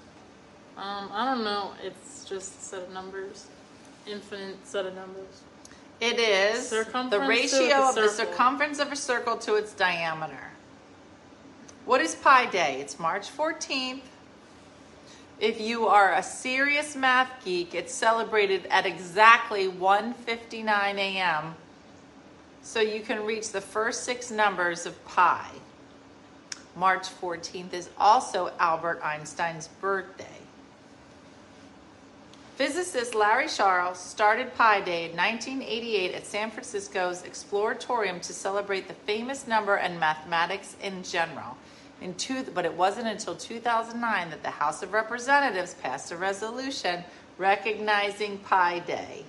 Um, 0.76 1.10
I 1.12 1.24
don't 1.34 1.44
know. 1.44 1.72
It's 1.82 2.19
just 2.30 2.60
a 2.60 2.62
set 2.62 2.82
of 2.84 2.92
numbers, 2.92 3.46
infinite 4.06 4.64
set 4.64 4.86
of 4.86 4.94
numbers. 4.94 5.42
It 6.00 6.18
is 6.18 6.70
the 6.70 7.24
ratio 7.28 7.88
of 7.88 7.94
the 7.96 8.08
circumference 8.08 8.78
of 8.78 8.92
a 8.92 8.96
circle 8.96 9.36
to 9.38 9.56
its 9.56 9.72
diameter. 9.72 10.52
What 11.84 12.00
is 12.00 12.14
Pi 12.14 12.46
Day? 12.46 12.80
It's 12.80 12.98
March 12.98 13.36
14th. 13.36 14.02
If 15.40 15.60
you 15.60 15.88
are 15.88 16.14
a 16.14 16.22
serious 16.22 16.94
math 16.94 17.44
geek, 17.44 17.74
it's 17.74 17.92
celebrated 17.92 18.66
at 18.66 18.86
exactly 18.86 19.68
1:59 19.68 20.64
a.m. 20.96 21.54
So 22.62 22.80
you 22.80 23.00
can 23.00 23.26
reach 23.26 23.50
the 23.50 23.60
first 23.60 24.04
six 24.04 24.30
numbers 24.30 24.86
of 24.86 25.04
pi. 25.04 25.46
March 26.76 27.08
14th 27.20 27.72
is 27.72 27.90
also 27.98 28.52
Albert 28.58 29.00
Einstein's 29.02 29.68
birthday. 29.80 30.39
Physicist 32.60 33.14
Larry 33.14 33.48
Charles 33.48 33.98
started 33.98 34.54
Pi 34.54 34.82
Day 34.82 35.06
in 35.06 35.16
1988 35.16 36.12
at 36.14 36.26
San 36.26 36.50
Francisco's 36.50 37.22
Exploratorium 37.22 38.20
to 38.20 38.34
celebrate 38.34 38.86
the 38.86 38.92
famous 38.92 39.46
number 39.46 39.76
and 39.76 39.98
mathematics 39.98 40.76
in 40.82 41.02
general. 41.02 41.56
In 42.02 42.12
two, 42.16 42.44
but 42.54 42.66
it 42.66 42.74
wasn't 42.74 43.06
until 43.06 43.34
2009 43.34 44.28
that 44.28 44.42
the 44.42 44.50
House 44.50 44.82
of 44.82 44.92
Representatives 44.92 45.72
passed 45.72 46.12
a 46.12 46.18
resolution 46.18 47.02
recognizing 47.38 48.36
Pi 48.36 48.80
Day. 48.80 49.24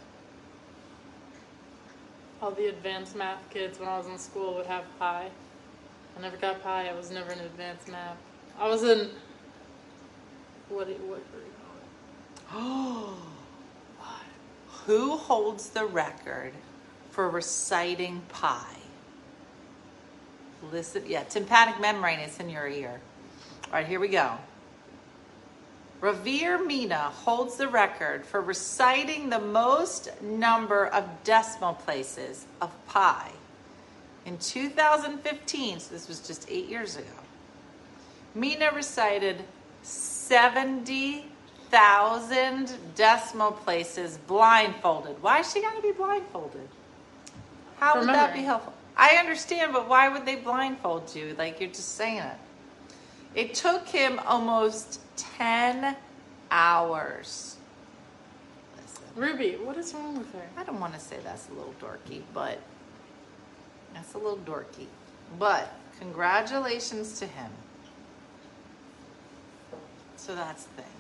All 2.41 2.51
the 2.51 2.67
advanced 2.67 3.15
math 3.15 3.49
kids 3.49 3.79
when 3.79 3.87
I 3.87 3.97
was 3.97 4.07
in 4.07 4.17
school 4.17 4.55
would 4.55 4.65
have 4.65 4.83
pi. 4.99 5.29
I 6.17 6.21
never 6.21 6.35
got 6.35 6.61
pi. 6.61 6.89
I 6.89 6.93
was 6.93 7.11
never 7.11 7.31
in 7.31 7.39
advanced 7.39 7.87
math. 7.87 8.17
I 8.59 8.67
was 8.67 8.83
in 8.83 9.09
what? 10.67 10.85
What? 10.85 10.87
do 10.87 10.91
you 10.91 10.99
call 10.99 11.15
it? 11.15 12.40
Who 14.85 15.17
holds 15.17 15.69
the 15.69 15.85
record 15.85 16.53
for 17.11 17.29
reciting 17.29 18.21
pi? 18.29 18.65
Listen, 20.71 21.03
yeah, 21.07 21.23
tympanic 21.23 21.79
membrane 21.79 22.19
is 22.19 22.39
in 22.39 22.49
your 22.49 22.67
ear. 22.67 22.99
All 23.67 23.73
right, 23.73 23.87
here 23.87 23.99
we 23.99 24.09
go. 24.09 24.37
Rajveer 26.01 26.57
Meena 26.65 27.11
holds 27.11 27.57
the 27.57 27.67
record 27.67 28.25
for 28.25 28.41
reciting 28.41 29.29
the 29.29 29.39
most 29.39 30.09
number 30.21 30.87
of 30.87 31.05
decimal 31.23 31.75
places 31.75 32.45
of 32.59 32.71
pi. 32.87 33.31
In 34.25 34.37
2015, 34.39 35.79
so 35.79 35.93
this 35.93 36.07
was 36.07 36.19
just 36.19 36.49
eight 36.49 36.67
years 36.67 36.95
ago, 36.95 37.07
Meena 38.35 38.73
recited 38.73 39.43
70,000 41.71 42.77
decimal 42.95 43.53
places 43.53 44.19
blindfolded. 44.27 45.21
Why 45.23 45.39
is 45.39 45.51
she 45.51 45.61
got 45.61 45.75
to 45.75 45.81
be 45.81 45.93
blindfolded? 45.93 46.67
How 47.79 47.93
For 47.93 47.99
would 48.01 48.09
that 48.09 48.33
be 48.33 48.41
helpful? 48.41 48.73
I 48.97 49.15
understand, 49.15 49.71
but 49.73 49.87
why 49.87 50.09
would 50.09 50.25
they 50.25 50.35
blindfold 50.35 51.15
you? 51.15 51.33
Like 51.37 51.59
you're 51.59 51.69
just 51.69 51.95
saying 51.95 52.19
it. 52.19 52.37
It 53.33 53.53
took 53.53 53.87
him 53.87 54.19
almost 54.25 54.99
10 55.15 55.95
hours. 56.51 57.55
Listen, 58.75 59.03
Ruby, 59.15 59.53
what 59.63 59.77
is 59.77 59.93
wrong 59.93 60.17
with 60.17 60.31
her? 60.33 60.45
I 60.57 60.63
don't 60.63 60.79
want 60.79 60.93
to 60.93 60.99
say 60.99 61.17
that's 61.23 61.47
a 61.49 61.53
little 61.53 61.73
dorky, 61.81 62.21
but 62.33 62.59
that's 63.93 64.13
a 64.13 64.17
little 64.17 64.39
dorky. 64.39 64.87
But 65.39 65.73
congratulations 65.99 67.17
to 67.19 67.25
him. 67.25 67.51
So 70.17 70.35
that's 70.35 70.65
the 70.65 70.81
thing. 70.81 70.90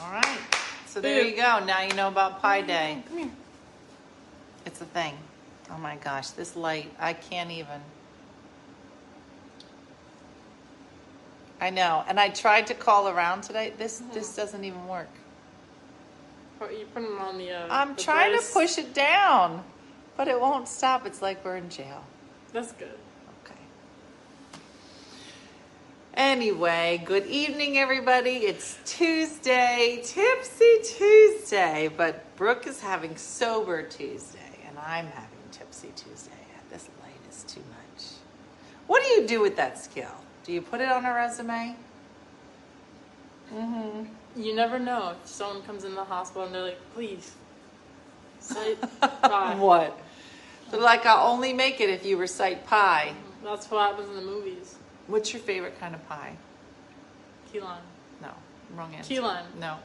All 0.00 0.12
right. 0.12 0.38
So 0.86 1.00
there 1.00 1.24
you 1.24 1.36
go. 1.36 1.64
Now 1.64 1.82
you 1.82 1.94
know 1.94 2.08
about 2.08 2.40
Pi 2.40 2.62
Day. 2.62 3.02
Come 3.08 3.18
here. 3.18 3.30
It's 4.66 4.80
a 4.80 4.84
thing. 4.84 5.14
Oh 5.70 5.78
my 5.78 5.96
gosh, 5.96 6.30
this 6.30 6.56
light, 6.56 6.92
I 6.98 7.12
can't 7.14 7.50
even. 7.50 7.80
I 11.60 11.70
know. 11.70 12.04
And 12.06 12.20
I 12.20 12.28
tried 12.28 12.66
to 12.68 12.74
call 12.74 13.08
around 13.08 13.42
today. 13.42 13.72
This 13.78 14.02
this 14.12 14.36
doesn't 14.36 14.64
even 14.64 14.86
work. 14.86 15.08
You 16.60 16.86
put 16.94 17.02
them 17.02 17.18
on 17.18 17.38
the. 17.38 17.52
Uh, 17.52 17.66
I'm 17.70 17.94
the 17.94 18.02
trying 18.02 18.32
brace. 18.32 18.48
to 18.48 18.52
push 18.52 18.78
it 18.78 18.94
down, 18.94 19.64
but 20.16 20.28
it 20.28 20.40
won't 20.40 20.68
stop. 20.68 21.06
It's 21.06 21.20
like 21.20 21.44
we're 21.44 21.56
in 21.56 21.68
jail. 21.68 22.04
That's 22.52 22.72
good. 22.72 22.98
Okay. 23.44 23.54
Anyway, 26.16 27.02
good 27.04 27.26
evening, 27.26 27.76
everybody. 27.76 28.46
It's 28.46 28.78
Tuesday, 28.84 30.00
Tipsy 30.04 30.78
Tuesday, 30.84 31.90
but 31.96 32.36
Brooke 32.36 32.68
is 32.68 32.80
having 32.80 33.16
Sober 33.16 33.82
Tuesday, 33.82 34.60
and 34.68 34.78
I'm 34.78 35.06
having 35.08 35.38
Tipsy 35.50 35.88
Tuesday. 35.96 36.30
This 36.70 36.88
light 37.02 37.18
is 37.28 37.42
too 37.42 37.62
much. 37.68 38.04
What 38.86 39.02
do 39.02 39.08
you 39.08 39.26
do 39.26 39.40
with 39.40 39.56
that 39.56 39.76
skill? 39.76 40.14
Do 40.44 40.52
you 40.52 40.62
put 40.62 40.80
it 40.80 40.88
on 40.88 41.04
a 41.04 41.12
resume? 41.12 41.74
Mm-hmm. 43.52 44.04
You 44.40 44.54
never 44.54 44.78
know 44.78 45.16
if 45.20 45.28
someone 45.28 45.62
comes 45.62 45.82
in 45.82 45.96
the 45.96 46.04
hospital 46.04 46.44
and 46.44 46.54
they're 46.54 46.62
like, 46.62 46.94
please, 46.94 47.32
say 48.38 48.76
pi. 49.00 49.54
What? 49.58 49.98
They're 50.70 50.80
like, 50.80 51.06
I'll 51.06 51.26
only 51.26 51.52
make 51.52 51.80
it 51.80 51.90
if 51.90 52.06
you 52.06 52.16
recite 52.18 52.64
pi. 52.68 53.14
That's 53.42 53.68
what 53.68 53.90
happens 53.90 54.10
in 54.10 54.14
the 54.14 54.22
movies. 54.22 54.76
What's 55.06 55.32
your 55.32 55.42
favorite 55.42 55.78
kind 55.80 55.94
of 55.94 56.06
pie? 56.08 56.36
Lime. 57.54 57.82
No, 58.20 58.30
wrong 58.74 58.92
answer. 58.96 59.20
Lime. 59.20 59.44
No, 59.60 59.76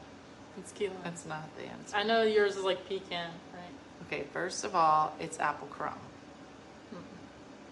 It's 0.58 0.72
key 0.72 0.88
lime. 0.88 0.96
that's 1.04 1.24
not 1.24 1.44
the 1.56 1.66
answer. 1.66 1.96
I 1.96 2.02
know 2.02 2.22
yours 2.24 2.56
is 2.56 2.64
like 2.64 2.88
pecan, 2.88 3.30
right? 3.54 4.06
Okay, 4.08 4.24
first 4.32 4.64
of 4.64 4.74
all, 4.74 5.12
it's 5.20 5.38
apple 5.38 5.68
crumb. 5.68 5.94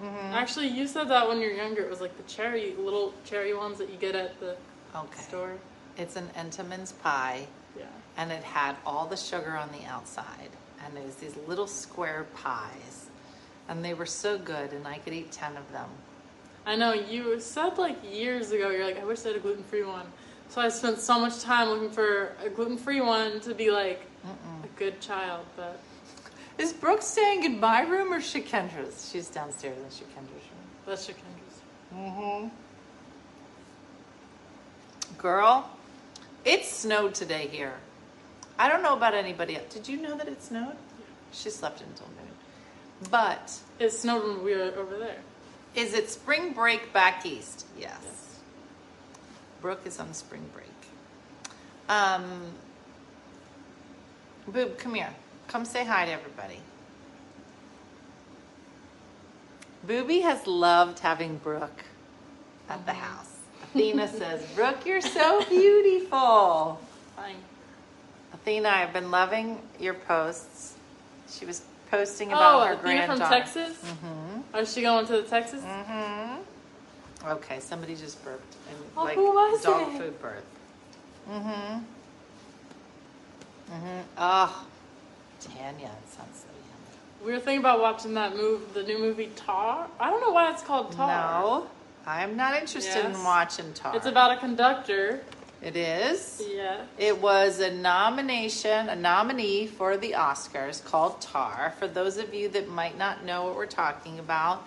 Mm-hmm. 0.01 0.33
Actually, 0.35 0.69
you 0.69 0.87
said 0.87 1.09
that 1.09 1.29
when 1.29 1.41
you 1.41 1.49
were 1.49 1.55
younger. 1.55 1.83
It 1.83 1.91
was 1.91 2.01
like 2.01 2.17
the 2.17 2.23
cherry, 2.33 2.75
little 2.79 3.13
cherry 3.25 3.53
ones 3.55 3.79
that 3.79 3.91
you 3.91 3.97
get 3.97 4.15
at 4.15 4.39
the 4.39 4.57
Okay. 4.95 5.21
store. 5.21 5.55
It's 5.97 6.15
an 6.15 6.31
Entenmann's 6.37 6.93
pie, 6.93 7.49
Yeah. 7.77 7.87
and 8.17 8.31
it 8.31 8.45
had 8.45 8.77
all 8.87 9.07
the 9.07 9.17
sugar 9.17 9.57
on 9.57 9.71
the 9.73 9.85
outside, 9.87 10.51
and 10.85 10.97
it 10.97 11.05
was 11.05 11.17
these 11.17 11.35
little 11.49 11.67
square 11.67 12.27
pies, 12.37 13.07
and 13.69 13.85
they 13.85 13.95
were 13.95 14.07
so 14.07 14.39
good, 14.39 14.73
and 14.73 14.87
I 14.87 14.99
could 14.99 15.13
eat 15.13 15.33
ten 15.33 15.57
of 15.57 15.73
them. 15.73 15.89
I 16.69 16.77
know 16.77 16.93
you 16.93 17.41
said 17.41 17.79
like 17.79 17.97
years 18.05 18.53
ago, 18.53 18.69
you're 18.69 18.85
like, 18.85 19.01
I 19.01 19.05
wish 19.05 19.25
I 19.25 19.29
had 19.29 19.37
a 19.37 19.41
gluten 19.41 19.65
free 19.65 19.85
one. 19.85 20.05
So 20.51 20.61
I 20.61 20.69
spent 20.69 20.99
so 20.99 21.19
much 21.19 21.41
time 21.41 21.69
looking 21.69 21.91
for 21.91 22.33
a 22.45 22.51
gluten 22.51 22.77
free 22.77 23.01
one 23.01 23.41
to 23.41 23.55
be 23.55 23.71
like 23.71 24.03
a 24.25 24.69
good 24.77 25.01
child, 25.01 25.47
but 25.57 25.81
Is 26.59 26.75
Brooke 26.75 27.01
staying 27.01 27.45
in 27.45 27.59
my 27.59 27.81
room 27.83 28.13
or 28.13 28.21
Shikendra's? 28.21 29.09
She's 29.11 29.29
downstairs 29.29 29.79
in 29.79 29.85
Shikendra's 29.85 30.45
room. 30.51 30.67
that's 30.87 31.09
your 31.09 31.17
Kendra's. 31.17 31.61
Mm-hmm. 31.95 32.49
Girl, 35.17 35.71
it 36.45 36.65
snowed 36.67 37.15
today 37.15 37.49
here. 37.49 37.75
I 38.59 38.69
don't 38.69 38.83
know 38.83 38.95
about 38.95 39.15
anybody 39.15 39.57
else. 39.57 39.73
Did 39.73 39.89
you 39.89 39.97
know 40.03 40.17
that 40.19 40.29
it 40.29 40.43
snowed? 40.43 40.77
Yeah. 40.99 41.07
She 41.33 41.49
slept 41.49 41.81
until 41.81 42.09
noon. 42.09 42.35
But 43.11 43.59
It 43.79 43.91
snowed 43.91 44.25
when 44.25 44.45
we 44.45 44.55
were 44.55 44.73
over 44.77 44.99
there. 44.99 45.21
Is 45.79 45.95
it 45.95 46.11
spring 46.11 46.53
break 46.53 46.93
back 46.93 47.25
east? 47.25 47.65
Yes. 47.79 47.97
Yes. 48.03 48.39
Brooke 49.63 49.83
is 49.87 50.01
on 50.01 50.13
spring 50.13 50.45
break. 50.53 50.67
Um, 51.89 52.25
Boob, 54.49 54.77
come 54.79 54.95
here. 54.95 55.11
Come 55.47 55.65
say 55.65 55.85
hi 55.85 56.05
to 56.07 56.13
everybody. 56.13 56.59
Booby 59.87 60.21
has 60.21 60.47
loved 60.47 60.99
having 60.99 61.39
Brooke 61.39 61.85
at 62.69 62.85
the 62.85 62.93
house. 62.93 63.37
Athena 63.63 64.09
says, 64.19 64.45
Brooke, 64.55 64.85
you're 64.85 65.01
so 65.01 65.45
beautiful. 65.49 66.81
Fine. 67.17 67.37
Athena, 68.35 68.69
I've 68.69 68.93
been 68.93 69.11
loving 69.11 69.61
your 69.79 69.95
posts. 69.95 70.75
She 71.31 71.47
was 71.47 71.63
posting 71.91 72.29
about 72.33 72.63
Oh, 72.63 72.67
her 72.67 72.73
Athena 72.75 73.07
from. 73.07 73.19
Texas? 73.21 73.79
Mm-hmm. 73.85 74.28
Oh, 74.55 74.61
is 74.61 74.73
she 74.73 74.83
going 74.83 75.07
to 75.07 75.13
the 75.13 75.23
Texas? 75.23 75.63
Mm-hmm. 75.63 77.29
Okay, 77.29 77.61
somebody 77.61 77.95
just 77.97 78.23
burped. 78.25 78.55
And, 78.71 78.79
Oh, 78.97 79.05
like 79.05 79.15
who 79.15 79.25
was 79.33 79.63
dog 79.63 79.95
it? 79.95 79.99
food 80.01 80.21
burp. 80.23 80.45
Mm-hmm. 81.31 81.79
Mm-hmm. 83.73 84.01
Oh, 84.17 84.67
Tanya, 85.41 85.87
it 85.89 86.13
sounds 86.13 86.39
so 86.41 86.47
yummy. 86.49 87.27
we 87.27 87.33
were 87.33 87.39
thinking 87.39 87.61
about 87.61 87.81
watching 87.81 88.15
that 88.15 88.35
move, 88.37 88.73
the 88.73 88.83
new 88.83 88.99
movie 88.99 89.31
Tar. 89.37 89.87
I 90.01 90.11
don't 90.11 90.21
know 90.21 90.31
why 90.31 90.51
it's 90.51 90.63
called 90.63 90.93
Tar. 90.93 91.41
No, 91.43 91.67
I'm 92.07 92.37
not 92.37 92.55
interested 92.57 93.05
Yes. 93.05 93.17
in 93.17 93.25
watching 93.25 93.73
Tar. 93.75 93.95
It's 93.95 94.07
about 94.07 94.33
a 94.33 94.37
conductor. 94.41 95.21
It 95.61 95.77
is. 95.77 96.41
Yeah. 96.49 96.83
It 96.99 97.21
was 97.21 97.59
a 97.59 97.73
nomination, 97.73 98.89
a 98.89 98.95
nominee 98.95 99.67
for 99.67 99.97
the 99.97 100.13
Oscars 100.13 100.85
called 100.85 101.21
Tar. 101.21 101.75
For 101.79 101.89
those 101.89 102.17
of 102.17 102.33
you 102.33 102.49
that 102.51 102.69
might 102.69 102.97
not 102.97 103.25
know 103.25 103.45
what 103.45 103.57
we're 103.57 103.67
talking 103.67 104.21
about, 104.21 104.63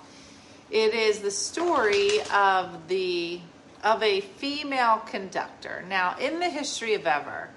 it 0.69 0.93
is 0.93 1.19
the 1.19 1.31
story 1.31 2.19
of 2.33 2.87
the 2.87 3.39
of 3.83 4.03
a 4.03 4.21
female 4.21 4.97
conductor. 5.07 5.83
Now, 5.89 6.15
in 6.19 6.39
the 6.39 6.49
history 6.49 6.93
of 6.93 7.07
ever, 7.07 7.49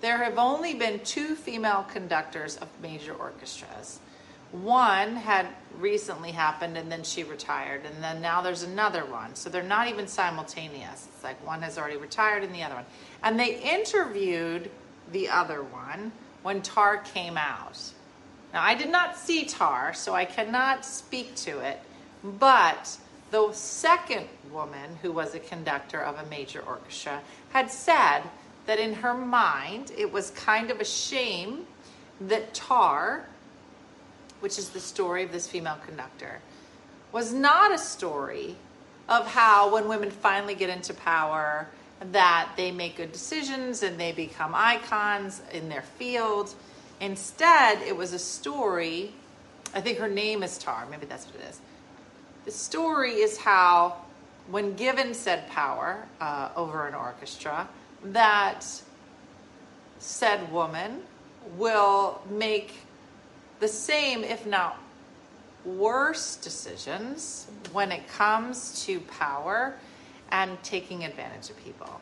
there 0.00 0.18
have 0.18 0.38
only 0.38 0.74
been 0.74 1.00
two 1.00 1.34
female 1.34 1.84
conductors 1.90 2.56
of 2.56 2.68
major 2.80 3.14
orchestras. 3.14 3.98
One 4.52 5.16
had 5.16 5.46
recently 5.78 6.32
happened 6.32 6.76
and 6.76 6.90
then 6.90 7.02
she 7.02 7.22
retired, 7.22 7.84
and 7.84 8.02
then 8.02 8.20
now 8.22 8.40
there's 8.40 8.62
another 8.62 9.04
one. 9.04 9.34
So 9.34 9.50
they're 9.50 9.62
not 9.62 9.88
even 9.88 10.06
simultaneous. 10.06 11.06
It's 11.12 11.24
like 11.24 11.44
one 11.46 11.62
has 11.62 11.78
already 11.78 11.96
retired 11.96 12.42
and 12.42 12.54
the 12.54 12.62
other 12.62 12.76
one. 12.76 12.86
And 13.22 13.38
they 13.38 13.60
interviewed 13.60 14.70
the 15.12 15.28
other 15.28 15.62
one 15.62 16.12
when 16.42 16.62
Tar 16.62 16.98
came 16.98 17.36
out. 17.36 17.78
Now, 18.52 18.62
I 18.62 18.74
did 18.74 18.90
not 18.90 19.16
see 19.16 19.44
Tar, 19.44 19.92
so 19.92 20.14
I 20.14 20.24
cannot 20.24 20.84
speak 20.84 21.34
to 21.36 21.58
it, 21.60 21.80
but 22.24 22.96
the 23.30 23.52
second 23.52 24.26
woman 24.50 24.96
who 25.02 25.12
was 25.12 25.34
a 25.34 25.38
conductor 25.38 26.00
of 26.00 26.18
a 26.18 26.26
major 26.30 26.62
orchestra 26.66 27.20
had 27.50 27.70
said 27.70 28.22
that 28.66 28.78
in 28.78 28.94
her 28.94 29.14
mind 29.14 29.92
it 29.96 30.10
was 30.10 30.30
kind 30.30 30.70
of 30.70 30.80
a 30.80 30.84
shame 30.84 31.66
that 32.22 32.54
Tar, 32.54 33.26
which 34.40 34.58
is 34.58 34.70
the 34.70 34.80
story 34.80 35.22
of 35.22 35.32
this 35.32 35.48
female 35.48 35.78
conductor, 35.84 36.40
was 37.12 37.32
not 37.32 37.72
a 37.72 37.78
story 37.78 38.56
of 39.08 39.26
how 39.26 39.72
when 39.72 39.88
women 39.88 40.10
finally 40.10 40.54
get 40.54 40.68
into 40.68 40.92
power 40.92 41.66
that 42.12 42.50
they 42.56 42.70
make 42.70 42.96
good 42.96 43.12
decisions 43.12 43.82
and 43.82 43.98
they 43.98 44.12
become 44.12 44.52
icons 44.54 45.42
in 45.52 45.68
their 45.68 45.82
field. 45.82 46.54
Instead, 47.00 47.80
it 47.82 47.96
was 47.96 48.12
a 48.12 48.18
story. 48.18 49.12
I 49.74 49.80
think 49.80 49.98
her 49.98 50.08
name 50.08 50.42
is 50.42 50.58
Tar. 50.58 50.86
Maybe 50.90 51.06
that's 51.06 51.26
what 51.26 51.36
it 51.36 51.48
is. 51.48 51.60
The 52.44 52.50
story 52.50 53.14
is 53.14 53.38
how, 53.38 53.96
when 54.50 54.74
given 54.74 55.12
said 55.14 55.48
power 55.48 56.06
uh, 56.20 56.50
over 56.56 56.86
an 56.86 56.94
orchestra, 56.94 57.68
that 58.04 58.64
said 59.98 60.52
woman 60.52 61.02
will 61.56 62.20
make 62.30 62.74
the 63.60 63.68
same, 63.68 64.24
if 64.24 64.46
not 64.46 64.78
worse, 65.64 66.36
decisions 66.36 67.46
when 67.72 67.92
it 67.92 68.08
comes 68.08 68.84
to 68.84 69.00
power 69.00 69.74
and 70.30 70.62
taking 70.62 71.04
advantage 71.04 71.50
of 71.50 71.64
people. 71.64 72.00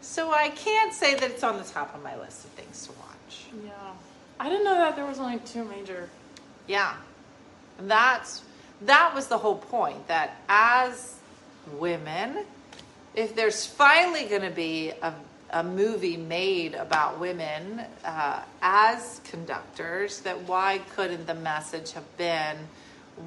So 0.00 0.30
I 0.30 0.50
can't 0.50 0.92
say 0.92 1.14
that 1.14 1.30
it's 1.30 1.42
on 1.42 1.58
the 1.58 1.64
top 1.64 1.94
of 1.94 2.02
my 2.02 2.16
list 2.18 2.44
of 2.44 2.50
things 2.52 2.86
to 2.86 2.92
watch. 2.92 3.46
Yeah. 3.64 3.72
I 4.38 4.48
didn't 4.48 4.64
know 4.64 4.74
that 4.74 4.96
there 4.96 5.06
was 5.06 5.18
only 5.18 5.38
two 5.40 5.64
major. 5.64 6.08
Yeah. 6.66 6.94
And 7.78 7.90
that's 7.90 8.42
that 8.82 9.14
was 9.14 9.26
the 9.28 9.38
whole 9.38 9.56
point 9.56 10.06
that 10.08 10.36
as 10.48 11.16
women, 11.78 12.44
if 13.14 13.34
there's 13.34 13.64
finally 13.64 14.24
going 14.26 14.42
to 14.42 14.50
be 14.50 14.92
a, 15.02 15.14
a 15.56 15.62
movie 15.62 16.18
made 16.18 16.74
about 16.74 17.18
women 17.18 17.80
uh, 18.04 18.42
as 18.60 19.22
conductors, 19.24 20.20
that 20.20 20.38
why 20.42 20.78
couldn't 20.94 21.26
the 21.26 21.34
message 21.34 21.92
have 21.92 22.16
been 22.18 22.58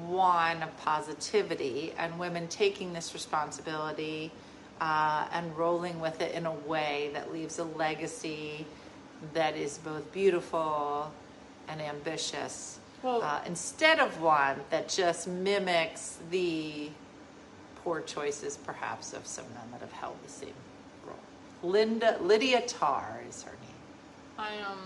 one 0.06 0.62
of 0.62 0.76
positivity 0.76 1.92
and 1.98 2.16
women 2.20 2.46
taking 2.46 2.92
this 2.92 3.14
responsibility 3.14 4.30
uh, 4.80 5.26
and 5.32 5.56
rolling 5.58 5.98
with 5.98 6.20
it 6.20 6.32
in 6.32 6.46
a 6.46 6.52
way 6.52 7.10
that 7.14 7.32
leaves 7.32 7.58
a 7.58 7.64
legacy 7.64 8.64
that 9.34 9.56
is 9.56 9.78
both 9.78 10.12
beautiful 10.12 11.12
and 11.66 11.80
ambitious 11.82 12.78
Well- 13.02 13.22
uh, 13.22 13.40
instead 13.44 13.98
of 13.98 14.20
one 14.20 14.60
that 14.70 14.88
just 14.88 15.26
mimics 15.26 16.18
the 16.30 16.90
poor 17.82 18.00
choices, 18.00 18.56
perhaps, 18.56 19.14
of 19.14 19.26
some 19.26 19.46
men 19.52 19.64
that 19.72 19.80
have 19.80 19.92
held 19.92 20.14
the 20.24 20.30
same. 20.30 20.54
Linda 21.62 22.16
Lydia 22.20 22.62
Tarr 22.62 23.22
is 23.28 23.42
her 23.42 23.52
name. 23.52 23.70
I 24.38 24.56
um, 24.62 24.78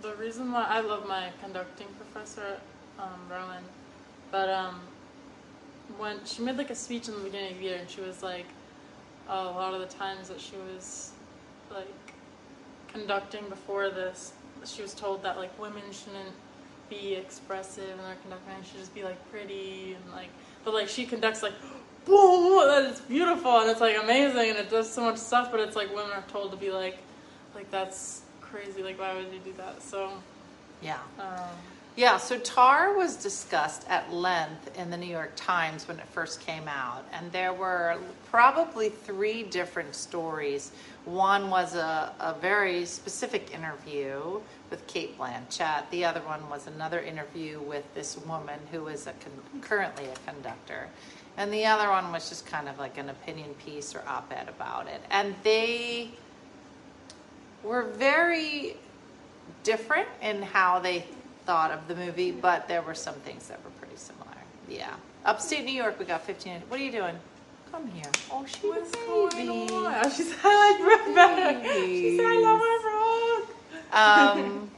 the 0.00 0.14
reason 0.16 0.50
why 0.52 0.64
I 0.68 0.80
love 0.80 1.06
my 1.06 1.30
conducting 1.42 1.86
professor, 1.98 2.58
um, 2.98 3.20
Rowan, 3.30 3.62
but 4.30 4.48
um, 4.48 4.80
when 5.98 6.24
she 6.24 6.42
made 6.42 6.56
like 6.56 6.70
a 6.70 6.74
speech 6.74 7.08
in 7.08 7.14
the 7.14 7.20
beginning 7.20 7.52
of 7.52 7.58
the 7.58 7.64
year, 7.64 7.76
and 7.76 7.90
she 7.90 8.00
was 8.00 8.22
like, 8.22 8.46
a 9.28 9.44
lot 9.44 9.74
of 9.74 9.80
the 9.80 9.86
times 9.86 10.28
that 10.28 10.40
she 10.40 10.56
was 10.72 11.12
like 11.70 11.86
conducting 12.88 13.46
before 13.48 13.90
this, 13.90 14.32
she 14.64 14.82
was 14.82 14.94
told 14.94 15.22
that 15.22 15.36
like 15.36 15.56
women 15.60 15.82
shouldn't 15.90 16.34
be 16.88 17.14
expressive 17.14 17.90
in 17.90 17.98
their 17.98 18.16
conducting; 18.22 18.54
should 18.64 18.80
just 18.80 18.94
be 18.94 19.04
like 19.04 19.30
pretty 19.30 19.94
and 19.94 20.14
like. 20.14 20.28
But 20.64 20.74
like 20.74 20.88
she 20.88 21.04
conducts 21.04 21.42
like, 21.42 21.54
boom, 22.04 22.66
that 22.68 22.90
is 22.92 23.00
beautiful 23.00 23.60
and 23.60 23.70
it's 23.70 23.80
like 23.80 23.96
amazing 24.02 24.50
and 24.50 24.58
it 24.58 24.70
does 24.70 24.90
so 24.92 25.02
much 25.02 25.18
stuff. 25.18 25.50
But 25.50 25.60
it's 25.60 25.76
like 25.76 25.88
women 25.94 26.12
are 26.12 26.24
told 26.28 26.50
to 26.52 26.56
be 26.56 26.70
like, 26.70 26.98
like 27.54 27.70
that's 27.70 28.22
crazy. 28.40 28.82
Like 28.82 28.98
why 28.98 29.14
would 29.14 29.32
you 29.32 29.40
do 29.44 29.52
that? 29.58 29.82
So. 29.82 30.10
Yeah. 30.82 30.98
Um, 31.18 31.50
Yeah, 31.94 32.16
so 32.16 32.38
Tar 32.38 32.96
was 32.96 33.16
discussed 33.16 33.86
at 33.88 34.10
length 34.12 34.78
in 34.78 34.90
the 34.90 34.96
New 34.96 35.06
York 35.10 35.32
Times 35.36 35.86
when 35.86 35.98
it 35.98 36.06
first 36.08 36.40
came 36.40 36.66
out, 36.66 37.04
and 37.12 37.30
there 37.32 37.52
were 37.52 37.98
probably 38.30 38.88
three 38.88 39.42
different 39.42 39.94
stories. 39.94 40.72
One 41.04 41.50
was 41.50 41.74
a, 41.74 42.12
a 42.18 42.34
very 42.40 42.86
specific 42.86 43.52
interview 43.54 44.40
with 44.70 44.86
Cate 44.86 45.18
Blanchett. 45.18 45.90
The 45.90 46.06
other 46.06 46.20
one 46.20 46.48
was 46.48 46.66
another 46.66 47.00
interview 47.00 47.60
with 47.60 47.84
this 47.94 48.16
woman 48.26 48.58
who 48.70 48.86
is 48.88 49.06
a 49.06 49.12
con- 49.12 49.60
currently 49.60 50.06
a 50.06 50.30
conductor. 50.30 50.88
And 51.36 51.52
the 51.52 51.66
other 51.66 51.88
one 51.88 52.12
was 52.12 52.28
just 52.28 52.46
kind 52.46 52.68
of 52.68 52.78
like 52.78 52.98
an 52.98 53.08
opinion 53.08 53.54
piece 53.64 53.94
or 53.94 54.02
op 54.06 54.32
ed 54.32 54.48
about 54.48 54.86
it. 54.86 55.00
And 55.10 55.34
they 55.42 56.10
were 57.62 57.84
very 57.84 58.76
different 59.62 60.08
in 60.20 60.42
how 60.42 60.78
they 60.78 61.04
thought 61.46 61.70
of 61.70 61.88
the 61.88 61.94
movie, 61.94 62.30
but 62.32 62.68
there 62.68 62.82
were 62.82 62.94
some 62.94 63.14
things 63.14 63.48
that 63.48 63.62
were 63.64 63.70
pretty 63.72 63.96
similar. 63.96 64.26
Yeah. 64.68 64.94
Upstate 65.24 65.64
New 65.64 65.72
York, 65.72 65.98
we 65.98 66.04
got 66.04 66.24
15. 66.24 66.62
What 66.68 66.80
are 66.80 66.82
you 66.82 66.92
doing? 66.92 67.16
Come 67.70 67.88
here. 67.88 68.10
Oh, 68.30 68.44
she's 68.46 68.62
what's 68.62 68.92
a 68.92 69.06
going 69.06 69.70
on? 69.70 70.10
She 70.10 70.22
said 70.24 70.36
I 70.42 71.04
like 71.04 71.14
better. 71.14 71.74
She 71.74 72.16
said 72.16 72.26
I 72.26 72.38
love 72.40 72.58
my 72.58 72.78
Brooke. 72.82 73.48
Um, 73.92 74.70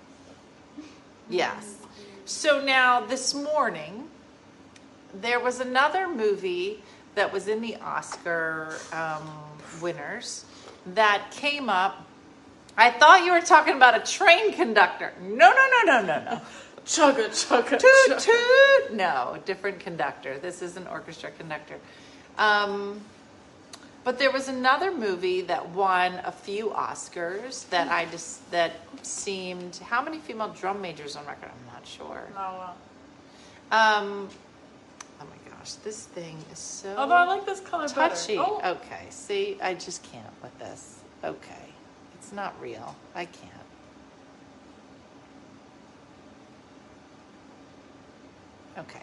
yes. 1.31 1.77
So 2.25 2.65
now 2.65 3.07
this 3.07 3.33
morning, 3.33 4.04
there 5.21 5.41
was 5.41 5.61
another 5.61 6.09
movie 6.09 6.83
that 7.15 7.33
was 7.33 7.49
in 7.49 7.61
the 7.61 7.77
Oscar 7.77 8.75
um, 8.93 9.23
winners 9.81 10.45
that 10.87 11.31
came 11.31 11.69
up. 11.69 12.07
I 12.77 12.91
thought 12.91 13.25
you 13.25 13.33
were 13.33 13.41
talking 13.41 13.77
about 13.77 13.97
a 13.97 14.13
train 14.13 14.53
conductor. 14.53 15.13
No, 15.23 15.53
no, 15.53 15.69
no, 15.85 16.01
no, 16.01 16.07
no, 16.07 16.25
no. 16.25 16.41
Chugga 16.85 17.29
chugga. 17.31 17.79
toot 17.79 18.19
toot. 18.19 18.93
No, 18.93 19.39
different 19.47 19.81
conductor. 19.81 20.39
This 20.39 20.61
is 20.61 20.77
an 20.77 20.87
orchestra 20.87 21.31
conductor. 21.31 21.77
Um, 22.37 23.01
but 24.05 24.19
there 24.19 24.31
was 24.31 24.49
another 24.49 24.93
movie 24.93 25.41
that 25.43 25.71
won 25.71 26.21
a 26.25 26.31
few 26.33 26.67
Oscars 26.69 27.67
that 27.71 27.89
I 27.91 28.05
just 28.05 28.51
that 28.51 28.73
seemed. 29.01 29.77
How 29.77 30.03
many 30.03 30.19
female 30.19 30.51
drum 30.51 30.83
majors 30.83 31.17
on 31.17 31.25
record? 31.25 31.49
I'm 31.49 31.73
not 31.73 31.87
sure. 31.87 32.29
No, 32.35 32.71
Um, 33.73 34.29
gosh, 35.65 35.75
this 35.77 36.05
thing 36.05 36.37
is 36.53 36.59
so 36.59 36.95
although 36.97 37.15
I 37.15 37.25
like 37.25 37.47
this 37.47 37.61
color 37.61 37.89
touchy. 37.89 38.37
better. 38.37 38.51
Oh, 38.63 38.73
Okay, 38.73 39.07
see, 39.09 39.57
I 39.63 39.73
just 39.73 40.03
can't 40.03 40.27
with 40.43 40.57
this. 40.59 41.01
Okay, 41.25 41.69
it's 42.15 42.33
not 42.33 42.55
real. 42.61 42.95
I 43.15 43.25
can't. 43.25 43.51
Okay. 48.77 49.01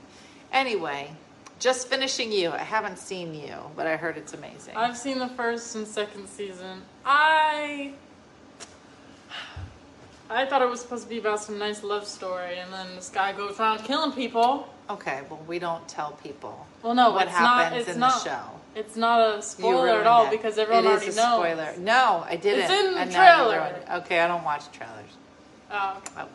Anyway, 0.53 1.09
just 1.59 1.87
finishing 1.87 2.31
you. 2.31 2.51
I 2.51 2.59
haven't 2.59 2.99
seen 2.99 3.33
you, 3.33 3.55
but 3.75 3.87
I 3.87 3.95
heard 3.95 4.17
it's 4.17 4.33
amazing. 4.33 4.75
I've 4.75 4.97
seen 4.97 5.17
the 5.17 5.29
first 5.29 5.75
and 5.75 5.87
second 5.87 6.27
season. 6.27 6.83
I 7.03 7.93
I 10.29 10.45
thought 10.45 10.61
it 10.61 10.69
was 10.69 10.81
supposed 10.81 11.03
to 11.03 11.09
be 11.09 11.17
about 11.17 11.39
some 11.41 11.57
nice 11.57 11.83
love 11.83 12.05
story, 12.05 12.59
and 12.59 12.71
then 12.71 12.95
this 12.95 13.09
guy 13.09 13.31
goes 13.33 13.59
around 13.59 13.79
killing 13.79 14.11
people. 14.11 14.70
Okay, 14.89 15.21
well, 15.29 15.39
we 15.47 15.59
don't 15.59 15.87
tell 15.87 16.11
people 16.23 16.65
Well, 16.83 16.93
no, 16.93 17.11
what 17.11 17.27
it's 17.27 17.39
not. 17.39 17.63
happens 17.65 17.81
It's 17.87 17.93
in 17.95 17.99
not. 17.99 18.23
the 18.23 18.29
show. 18.29 18.41
It's 18.75 18.95
not 18.95 19.37
a 19.37 19.41
spoiler 19.41 19.99
at 19.99 20.07
all 20.07 20.27
it. 20.27 20.31
because 20.31 20.57
everyone 20.57 20.85
It 20.85 20.87
already 20.89 21.07
is 21.07 21.17
a 21.17 21.21
knows. 21.21 21.35
spoiler. 21.39 21.73
No, 21.77 22.23
I 22.27 22.35
didn't. 22.37 22.61
It's 22.61 22.71
in 22.71 22.95
the 23.09 23.13
trailer. 23.13 23.75
Okay, 23.97 24.19
I 24.21 24.27
don't 24.27 24.43
watch 24.43 24.71
trailers. 24.71 25.11
Oh, 25.71 26.01
Okay. 26.17 26.27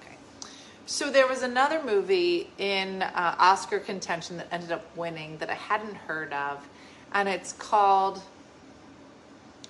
So 0.88 1.10
there 1.10 1.26
was 1.26 1.42
another 1.42 1.82
movie 1.82 2.48
in 2.58 3.02
uh, 3.02 3.34
Oscar 3.38 3.80
contention 3.80 4.36
that 4.36 4.46
ended 4.52 4.70
up 4.70 4.84
winning 4.96 5.36
that 5.38 5.50
I 5.50 5.54
hadn't 5.54 5.94
heard 5.96 6.32
of, 6.32 6.64
and 7.12 7.28
it's 7.28 7.52
called 7.54 8.22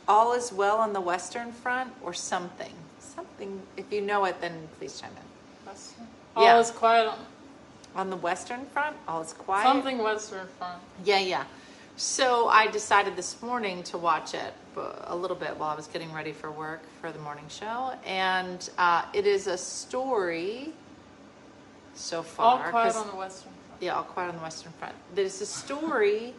All 0.08 0.32
Is 0.34 0.52
Well 0.52 0.76
on 0.78 0.92
the 0.92 1.00
Western 1.00 1.52
Front 1.52 1.92
or 2.02 2.12
something. 2.12 2.72
Something. 3.00 3.62
If 3.76 3.90
you 3.92 4.02
know 4.02 4.24
it, 4.26 4.40
then 4.40 4.68
please 4.78 5.00
chime 5.00 5.10
in. 5.10 5.22
That's, 5.64 5.94
Yeah. 6.36 6.54
all 6.54 6.60
is 6.60 6.70
quiet. 6.70 7.08
On, 7.08 7.18
On 7.96 8.10
the 8.10 8.16
Western 8.16 8.64
Front, 8.66 8.96
all 9.08 9.22
is 9.22 9.32
quiet. 9.32 9.64
something 9.64 9.98
Western 9.98 10.46
front. 10.58 10.80
Yeah, 11.04 11.18
yeah. 11.18 11.44
So 11.96 12.46
I 12.48 12.66
decided 12.66 13.16
this 13.16 13.40
morning 13.40 13.82
to 13.84 13.96
watch 13.96 14.34
it 14.34 14.52
a 15.04 15.16
little 15.16 15.36
bit 15.36 15.56
while 15.58 15.70
I 15.70 15.74
was 15.74 15.86
getting 15.86 16.12
ready 16.12 16.32
for 16.32 16.50
work 16.50 16.82
for 17.00 17.10
the 17.10 17.18
morning 17.20 17.46
show, 17.48 17.94
and 18.04 18.68
uh, 18.76 19.02
it 19.14 19.26
is 19.26 19.46
a 19.46 19.56
story. 19.56 20.72
So 21.94 22.22
far. 22.22 22.64
All 22.64 22.70
quiet 22.70 22.94
on 22.96 23.06
the 23.08 23.16
Western 23.16 23.52
front. 23.52 23.80
yeah, 23.82 23.94
all 23.94 24.02
quiet 24.02 24.28
on 24.28 24.36
the 24.36 24.42
Western 24.42 24.72
Front. 24.72 24.94
There's 25.14 25.40
a 25.40 25.46
story 25.46 26.34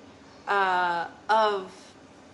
uh, 0.47 1.07
of 1.27 1.71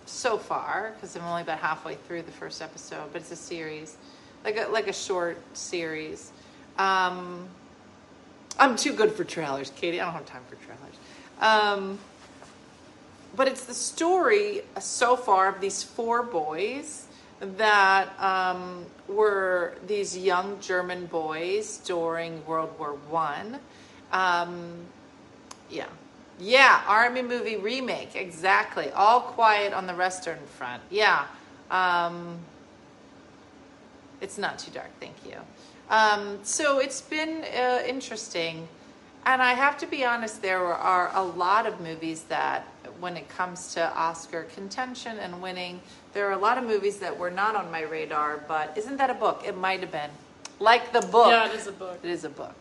so 0.04 0.36
far 0.36 0.92
because 0.94 1.16
I'm 1.16 1.24
only 1.24 1.40
about 1.40 1.58
halfway 1.60 1.94
through 1.94 2.22
the 2.22 2.32
first 2.32 2.60
episode, 2.60 3.10
but 3.12 3.22
it's 3.22 3.30
a 3.30 3.36
series, 3.36 3.96
like 4.44 4.58
a 4.58 4.66
like 4.68 4.88
a 4.88 4.92
short 4.92 5.38
series. 5.56 6.30
Um, 6.76 7.48
I'm 8.58 8.76
too 8.76 8.92
good 8.92 9.12
for 9.12 9.24
trailers, 9.24 9.70
Katie. 9.70 10.00
I 10.00 10.04
don't 10.04 10.14
have 10.14 10.26
time 10.26 10.42
for 10.48 10.56
trailers. 10.56 10.94
Um, 11.40 11.98
but 13.36 13.48
it's 13.48 13.64
the 13.64 13.74
story 13.74 14.62
so 14.78 15.16
far 15.16 15.48
of 15.48 15.60
these 15.60 15.82
four 15.82 16.22
boys 16.22 17.06
that 17.40 18.08
um, 18.20 18.86
were 19.08 19.74
these 19.86 20.16
young 20.16 20.60
German 20.60 21.06
boys 21.06 21.78
during 21.78 22.44
World 22.46 22.78
War 22.78 22.92
One. 23.10 23.58
Um, 24.12 24.86
yeah, 25.68 25.86
yeah, 26.38 26.82
army 26.86 27.22
movie 27.22 27.56
remake, 27.56 28.14
exactly. 28.14 28.90
All 28.90 29.20
quiet 29.20 29.72
on 29.72 29.86
the 29.86 29.94
Western 29.94 30.38
Front. 30.56 30.82
Yeah, 30.90 31.26
um, 31.70 32.38
it's 34.20 34.38
not 34.38 34.58
too 34.60 34.70
dark. 34.70 34.90
Thank 35.00 35.16
you. 35.26 35.36
Um, 35.90 36.38
so 36.42 36.78
it's 36.78 37.00
been 37.00 37.44
uh, 37.44 37.82
interesting. 37.86 38.68
And 39.26 39.40
I 39.40 39.54
have 39.54 39.78
to 39.78 39.86
be 39.86 40.04
honest, 40.04 40.42
there 40.42 40.64
are 40.64 41.10
a 41.14 41.22
lot 41.22 41.66
of 41.66 41.80
movies 41.80 42.22
that, 42.24 42.66
when 43.00 43.16
it 43.16 43.28
comes 43.28 43.72
to 43.74 43.96
Oscar 43.96 44.44
contention 44.44 45.18
and 45.18 45.40
winning, 45.40 45.80
there 46.12 46.28
are 46.28 46.32
a 46.32 46.38
lot 46.38 46.58
of 46.58 46.64
movies 46.64 46.98
that 46.98 47.18
were 47.18 47.30
not 47.30 47.56
on 47.56 47.70
my 47.70 47.82
radar. 47.82 48.44
But 48.46 48.76
isn't 48.76 48.98
that 48.98 49.10
a 49.10 49.14
book? 49.14 49.42
It 49.46 49.56
might 49.56 49.80
have 49.80 49.92
been. 49.92 50.10
Like 50.60 50.92
the 50.92 51.00
book. 51.00 51.28
Yeah, 51.28 51.48
it 51.48 51.54
is 51.54 51.66
a 51.66 51.72
book. 51.72 51.98
It 52.02 52.10
is 52.10 52.24
a 52.24 52.28
book. 52.28 52.54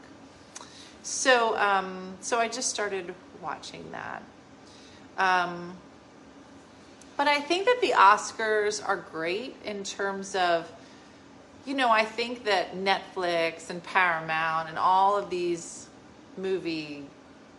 So, 1.04 1.58
um, 1.58 2.14
so 2.22 2.40
I 2.40 2.48
just 2.48 2.70
started 2.70 3.14
watching 3.42 3.92
that. 3.92 4.24
Um, 5.18 5.76
but 7.18 7.28
I 7.28 7.42
think 7.42 7.66
that 7.66 7.80
the 7.82 7.92
Oscars 7.92 8.82
are 8.88 8.98
great 8.98 9.56
in 9.66 9.84
terms 9.84 10.34
of, 10.34 10.72
you 11.66 11.74
know, 11.74 11.90
I 11.90 12.04
think 12.04 12.44
that 12.46 12.76
Netflix 12.76 13.70
and 13.70 13.82
Paramount 13.84 14.70
and 14.70 14.78
all 14.78 15.18
of 15.18 15.30
these 15.30 15.88
movie 16.38 17.06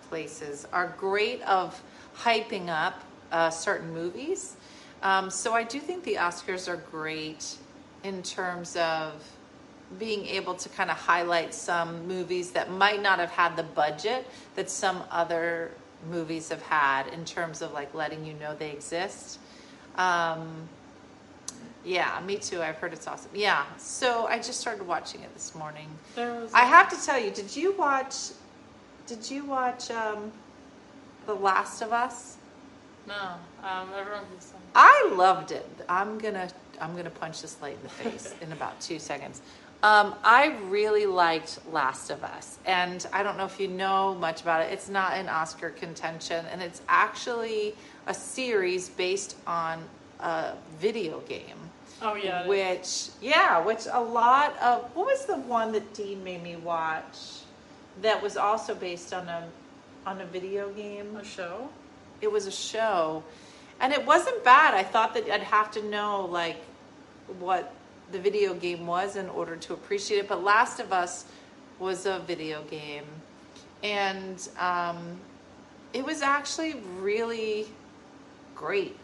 places 0.09 0.67
are 0.73 0.95
great 0.99 1.41
of 1.43 1.81
hyping 2.17 2.69
up 2.69 3.03
uh, 3.33 3.51
certain 3.51 3.93
movies. 3.93 4.57
Um, 5.03 5.31
so 5.31 5.53
I 5.53 5.65
do 5.65 5.81
think 5.81 6.05
the 6.05 6.15
Oscars 6.15 6.69
are 6.69 6.77
great 6.77 7.57
in 8.03 8.23
terms 8.23 8.77
of 8.77 9.13
being 9.99 10.27
able 10.27 10.55
to 10.55 10.69
kind 10.71 10.91
of 10.91 10.97
highlight 10.97 11.55
some 11.55 12.07
movies 12.07 12.51
that 12.53 12.71
might 12.71 13.03
not 13.03 13.19
have 13.19 13.31
had 13.31 13.57
the 13.57 13.63
budget 13.63 14.27
that 14.55 14.69
some 14.69 15.03
other 15.11 15.71
movies 16.11 16.49
have 16.49 16.63
had 16.63 17.07
in 17.09 17.25
terms 17.25 17.63
of 17.63 17.73
like 17.73 17.95
letting 17.95 18.25
you 18.25 18.35
know 18.35 18.55
they 18.55 18.71
exist. 18.71 19.39
Um, 19.97 20.69
yeah, 21.85 22.21
me 22.27 22.37
too. 22.37 22.63
I've 22.63 22.77
heard 22.77 22.93
it's 22.93 23.07
awesome. 23.07 23.31
Yeah, 23.35 23.65
so 23.79 24.27
I 24.27 24.37
just 24.39 24.61
started 24.61 24.87
watching 24.87 25.21
it 25.23 25.33
this 25.35 25.55
morning. 25.55 25.89
I 26.17 26.65
have 26.65 26.89
to 26.91 27.07
tell 27.07 27.19
you, 27.19 27.31
did 27.31 27.55
you 27.55 27.73
watch? 27.73 28.31
Did 29.07 29.31
you 29.31 29.45
watch 29.45 29.91
um, 29.91 30.33
The 31.27 31.35
Last 31.35 31.83
of 31.83 31.93
Us? 31.93 32.37
no. 33.07 33.15
Um, 33.63 33.89
everyone 33.99 34.25
keeps 34.31 34.47
saying. 34.47 34.63
I 34.75 35.11
loved 35.15 35.53
it. 35.53 35.67
I'm 35.89 36.19
gonna 36.19 36.49
I'm 36.81 36.97
gonna 36.97 37.11
punch 37.11 37.43
this 37.43 37.61
light 37.63 37.77
in 37.77 37.83
the 37.83 37.89
face 37.89 38.35
in 38.41 38.53
about 38.53 38.81
two 38.81 38.99
seconds. 38.99 39.41
Um, 39.83 40.15
I 40.25 40.57
really 40.69 41.05
liked 41.05 41.59
Last 41.71 42.09
of 42.09 42.25
Us, 42.25 42.59
and 42.65 43.07
I 43.13 43.23
don't 43.23 43.37
know 43.37 43.45
if 43.45 43.61
you 43.61 43.69
know 43.69 44.15
much 44.15 44.41
about 44.41 44.63
it. 44.63 44.73
It's 44.73 44.89
not 44.89 45.13
an 45.15 45.29
Oscar 45.29 45.69
contention, 45.71 46.47
and 46.51 46.63
it's 46.63 46.81
actually 46.89 47.75
a 48.07 48.15
series 48.15 48.89
based 48.89 49.37
on 49.47 49.85
a 50.21 50.55
video 50.79 51.21
game. 51.21 51.59
Oh 52.03 52.15
yeah. 52.15 52.47
Which 52.47 53.09
yeah, 53.21 53.61
which 53.65 53.87
a 53.91 54.01
lot 54.01 54.57
of 54.59 54.85
what 54.95 55.07
was 55.07 55.27
the 55.27 55.37
one 55.37 55.73
that 55.73 55.95
Dean 55.95 56.23
made 56.25 56.43
me 56.43 56.57
watch 56.57 57.41
that 58.03 58.23
was 58.23 58.37
also 58.37 58.75
based 58.75 59.13
on 59.15 59.29
a 59.29 59.49
on 60.07 60.21
a 60.21 60.27
video 60.27 60.71
game? 60.73 61.17
A 61.17 61.25
show. 61.25 61.69
it 62.21 62.31
was 62.31 62.47
a 62.47 62.53
show 62.53 63.23
and 63.81 63.93
it 63.93 64.05
wasn't 64.07 64.43
bad 64.45 64.75
i 64.75 64.83
thought 64.83 65.15
that 65.15 65.29
i'd 65.31 65.43
have 65.43 65.71
to 65.71 65.83
know 65.89 66.27
like 66.31 66.57
what 67.39 67.73
the 68.13 68.19
video 68.19 68.55
game 68.55 68.87
was 68.87 69.17
in 69.17 69.29
order 69.31 69.57
to 69.57 69.73
appreciate 69.73 70.19
it 70.19 70.29
but 70.29 70.43
last 70.43 70.79
of 70.81 70.93
us 70.93 71.25
was 71.79 72.07
a 72.07 72.21
video 72.21 72.63
game 72.65 73.05
and 73.83 74.49
um, 74.59 75.19
it 75.93 76.05
was 76.05 76.23
actually 76.23 76.75
really 76.99 77.67
great 78.55 78.97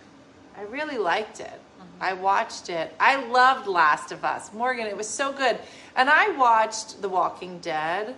i 0.56 0.62
really 0.62 0.98
liked 0.98 1.40
it 1.40 1.60
i 2.00 2.14
watched 2.14 2.70
it. 2.70 2.94
I 2.98 3.22
loved 3.26 3.66
last 3.66 4.10
of 4.10 4.24
us. 4.24 4.52
Morgan 4.52 4.86
it 4.86 4.96
was 4.96 5.08
so 5.08 5.32
good. 5.32 5.58
And 5.96 6.08
i 6.08 6.30
watched 6.36 7.02
the 7.02 7.08
walking 7.08 7.58
dead 7.58 8.14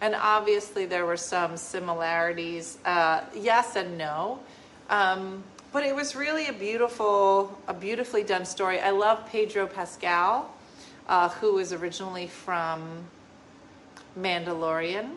and 0.00 0.14
obviously 0.14 0.86
there 0.86 1.06
were 1.06 1.16
some 1.16 1.56
similarities 1.56 2.78
uh, 2.84 3.20
yes 3.34 3.76
and 3.76 3.98
no. 3.98 4.38
Um, 4.88 5.42
but 5.72 5.84
it 5.84 5.94
was 5.94 6.16
really 6.16 6.46
a 6.48 6.52
beautiful 6.52 7.58
a 7.68 7.74
beautifully 7.74 8.22
done 8.22 8.44
story. 8.44 8.80
I 8.80 8.90
love 8.90 9.26
pedro 9.26 9.66
pascal 9.66 10.54
uh, 11.08 11.28
who 11.28 11.54
was 11.54 11.72
originally 11.72 12.26
from 12.26 13.04
mandalorian. 14.18 15.10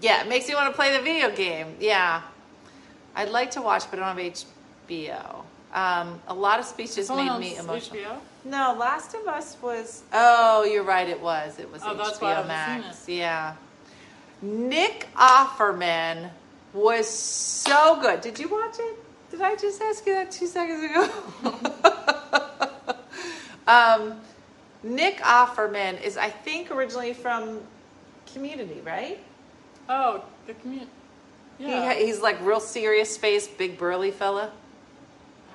Yeah 0.00 0.22
it 0.22 0.28
makes 0.28 0.48
me 0.48 0.54
want 0.54 0.70
to 0.70 0.76
play 0.76 0.96
the 0.96 1.02
video 1.02 1.34
game. 1.34 1.76
Yeah. 1.80 2.22
I'd 3.14 3.30
like 3.30 3.50
to 3.52 3.62
watch 3.62 3.90
but 3.90 3.98
i 3.98 4.14
don't 4.14 4.18
have 4.18 4.46
hbo 4.88 5.44
um, 5.72 6.20
a 6.28 6.34
lot 6.34 6.58
of 6.58 6.64
speeches 6.64 7.06
Someone 7.06 7.40
made 7.40 7.52
me 7.52 7.56
emotional 7.56 7.96
HBO. 7.98 8.16
no, 8.44 8.76
Last 8.78 9.14
of 9.14 9.26
Us 9.26 9.56
was. 9.62 10.02
Oh, 10.12 10.64
you're 10.64 10.82
right. 10.82 11.08
It 11.08 11.20
was. 11.20 11.58
It 11.58 11.70
was 11.72 11.82
Oh, 11.82 11.94
HBO 11.94 11.98
that's 11.98 12.20
why 12.20 12.28
I 12.28 12.34
haven't 12.34 12.48
Max. 12.48 13.08
Yeah. 13.08 13.54
Nick 14.42 15.08
Offerman 15.16 16.30
was 16.74 17.08
so 17.08 17.98
good. 18.00 18.20
Did 18.20 18.38
you 18.38 18.48
watch 18.48 18.76
it? 18.78 18.96
Did 19.30 19.40
I 19.40 19.54
just 19.56 19.80
ask 19.80 20.06
you 20.06 20.14
that 20.14 20.30
two 20.30 20.46
seconds 20.46 20.84
ago? 20.84 21.08
um, 23.66 24.20
Nick 24.82 25.18
Offerman 25.20 26.02
is, 26.02 26.16
I 26.16 26.28
think, 26.28 26.70
originally 26.70 27.14
from 27.14 27.60
Community, 28.32 28.80
right? 28.84 29.18
Oh, 29.88 30.24
the 30.46 30.54
community. 30.54 30.90
Yeah. 31.58 31.92
He, 31.94 32.06
he's 32.06 32.20
like 32.20 32.40
real 32.40 32.60
serious 32.60 33.16
face, 33.16 33.46
big 33.46 33.76
burly 33.78 34.10
fella. 34.10 34.50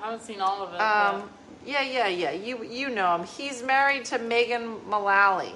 I 0.02 0.06
haven't 0.06 0.22
seen 0.22 0.40
all 0.40 0.62
of 0.62 0.74
it. 0.74 0.80
Um, 0.80 1.28
yeah, 1.66 1.82
yeah, 1.82 2.08
yeah. 2.08 2.30
You 2.32 2.64
you 2.64 2.88
know 2.88 3.16
him. 3.16 3.24
He's 3.26 3.62
married 3.62 4.04
to 4.06 4.18
Megan 4.18 4.76
Mullally. 4.88 5.52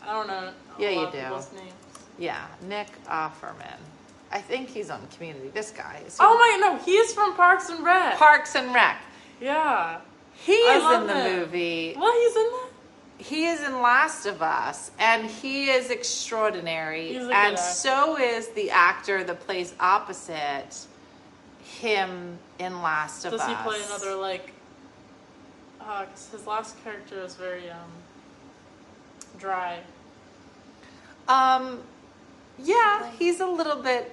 but 0.00 0.08
I 0.08 0.12
don't 0.14 0.26
know. 0.28 0.34
a 0.78 0.82
Yeah, 0.82 0.90
you 0.90 1.00
of 1.06 1.12
do. 1.12 1.18
people's 1.20 1.52
names. 1.52 1.72
Yeah, 2.18 2.46
Nick 2.68 2.88
Offerman. 3.06 3.78
I 4.32 4.40
think 4.40 4.68
he's 4.68 4.90
on 4.90 5.00
Community. 5.16 5.48
This 5.48 5.70
guy 5.70 6.02
is. 6.06 6.14
he- 6.18 6.24
Oh 6.24 6.34
my 6.38 6.58
no, 6.60 6.76
he 6.84 6.92
is 6.92 7.12
from 7.14 7.34
Parks 7.34 7.68
and 7.70 7.84
Rec. 7.84 8.16
Parks 8.16 8.54
and 8.54 8.72
Rec. 8.74 9.00
yeah. 9.40 10.00
He 10.34 10.52
I 10.68 10.76
is 10.76 10.82
love 10.82 11.00
in 11.02 11.06
the 11.08 11.14
him. 11.22 11.38
movie. 11.40 11.94
Well, 11.98 12.12
he's 12.12 12.36
in 12.36 12.42
that. 12.52 12.66
He 13.18 13.46
is 13.46 13.60
in 13.60 13.82
Last 13.82 14.24
of 14.24 14.40
Us, 14.40 14.90
and 14.98 15.26
he 15.26 15.68
is 15.68 15.90
extraordinary. 15.90 17.08
He's 17.08 17.16
a 17.16 17.20
good 17.20 17.32
and 17.32 17.52
actor. 17.56 17.62
so 17.62 18.16
is 18.18 18.48
the 18.48 18.70
actor 18.70 19.22
that 19.24 19.40
plays 19.40 19.74
opposite 19.78 20.86
him 21.78 22.38
in 22.58 22.82
Last 22.82 23.24
of 23.24 23.32
Does 23.32 23.40
Us. 23.40 23.48
Does 23.48 23.56
he 23.56 23.62
play 23.62 23.80
another 23.86 24.14
like? 24.16 24.52
Uh, 25.80 26.04
his 26.30 26.46
last 26.46 26.82
character 26.84 27.22
is 27.22 27.34
very 27.34 27.70
um 27.70 27.90
dry. 29.38 29.78
Um, 31.28 31.80
yeah, 32.58 33.10
he's 33.18 33.40
a 33.40 33.46
little 33.46 33.82
bit, 33.82 34.12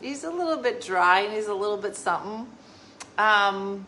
he's 0.00 0.24
a 0.24 0.30
little 0.30 0.62
bit 0.62 0.80
dry 0.80 1.20
and 1.20 1.32
he's 1.32 1.48
a 1.48 1.54
little 1.54 1.76
bit 1.76 1.96
something. 1.96 2.46
Um, 3.18 3.86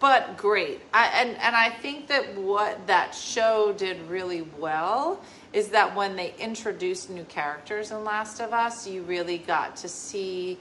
but 0.00 0.36
great. 0.36 0.80
I, 0.92 1.06
and 1.22 1.36
and 1.36 1.54
I 1.54 1.70
think 1.70 2.08
that 2.08 2.36
what 2.36 2.86
that 2.88 3.14
show 3.14 3.72
did 3.72 4.00
really 4.08 4.42
well 4.58 5.20
is 5.52 5.68
that 5.68 5.94
when 5.94 6.16
they 6.16 6.34
introduced 6.38 7.10
new 7.10 7.24
characters 7.24 7.90
in 7.90 8.02
Last 8.04 8.40
of 8.40 8.52
Us, 8.52 8.86
you 8.86 9.02
really 9.02 9.38
got 9.38 9.76
to 9.76 9.88
see 9.88 10.58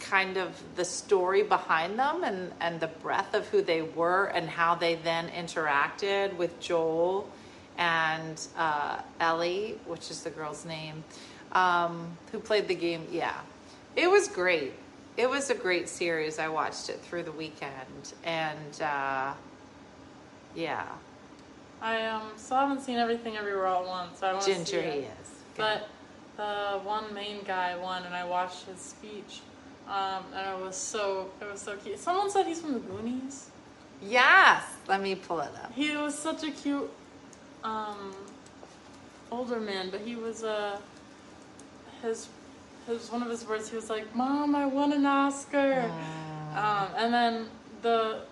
kind 0.00 0.36
of 0.36 0.60
the 0.76 0.84
story 0.84 1.42
behind 1.42 1.98
them 1.98 2.24
and, 2.24 2.52
and 2.60 2.80
the 2.80 2.86
breadth 2.88 3.34
of 3.34 3.46
who 3.48 3.62
they 3.62 3.82
were 3.82 4.24
and 4.26 4.48
how 4.48 4.74
they 4.74 4.96
then 4.96 5.28
interacted 5.28 6.36
with 6.36 6.58
Joel 6.60 7.28
and 7.78 8.40
uh, 8.56 9.00
Ellie, 9.20 9.78
which 9.86 10.10
is 10.10 10.22
the 10.22 10.30
girl's 10.30 10.64
name, 10.64 11.04
um, 11.52 12.16
who 12.32 12.38
played 12.38 12.68
the 12.68 12.74
game. 12.74 13.06
Yeah, 13.10 13.38
it 13.96 14.10
was 14.10 14.28
great. 14.28 14.72
It 15.16 15.28
was 15.28 15.50
a 15.50 15.54
great 15.54 15.88
series. 15.88 16.38
I 16.38 16.48
watched 16.48 16.88
it 16.88 17.00
through 17.00 17.24
the 17.24 17.32
weekend, 17.32 18.14
and 18.24 18.82
uh, 18.82 19.32
yeah, 20.54 20.86
I 21.82 22.06
um 22.06 22.22
still 22.36 22.58
haven't 22.58 22.82
seen 22.82 22.96
everything 22.98 23.36
everywhere 23.36 23.66
all 23.66 23.82
at 23.82 23.88
once. 23.88 24.18
So 24.20 24.26
I 24.26 24.32
want 24.32 24.44
to 24.44 24.50
see 24.50 24.56
Ginger 24.56 24.82
he 24.82 24.98
it. 25.00 25.10
is. 25.20 25.30
But 25.56 25.88
the 26.36 26.80
one 26.84 27.12
main 27.12 27.42
guy 27.44 27.76
won, 27.76 28.04
and 28.04 28.14
I 28.14 28.24
watched 28.24 28.66
his 28.66 28.78
speech, 28.78 29.40
um, 29.90 30.24
and 30.34 30.60
it 30.60 30.64
was 30.64 30.76
so 30.76 31.30
it 31.40 31.50
was 31.50 31.60
so 31.60 31.76
cute. 31.76 31.98
Someone 31.98 32.30
said 32.30 32.46
he's 32.46 32.60
from 32.60 32.72
the 32.74 32.78
Goonies. 32.80 33.50
yes, 34.02 34.62
let 34.88 35.00
me 35.02 35.14
pull 35.14 35.40
it 35.40 35.50
up. 35.62 35.72
He 35.74 35.96
was 35.96 36.16
such 36.18 36.42
a 36.44 36.50
cute 36.50 36.90
um, 37.64 38.14
older 39.30 39.60
man, 39.60 39.90
but 39.90 40.00
he 40.00 40.16
was 40.16 40.42
uh, 40.44 40.78
his 42.02 42.28
his 42.86 43.10
one 43.10 43.22
of 43.22 43.28
his 43.28 43.46
words. 43.46 43.68
He 43.68 43.76
was 43.76 43.90
like, 43.90 44.14
"Mom, 44.14 44.54
I 44.54 44.66
won 44.66 44.92
an 44.92 45.04
Oscar," 45.06 45.90
um, 46.54 46.88
and 46.96 47.12
then 47.12 47.46
the 47.82 48.22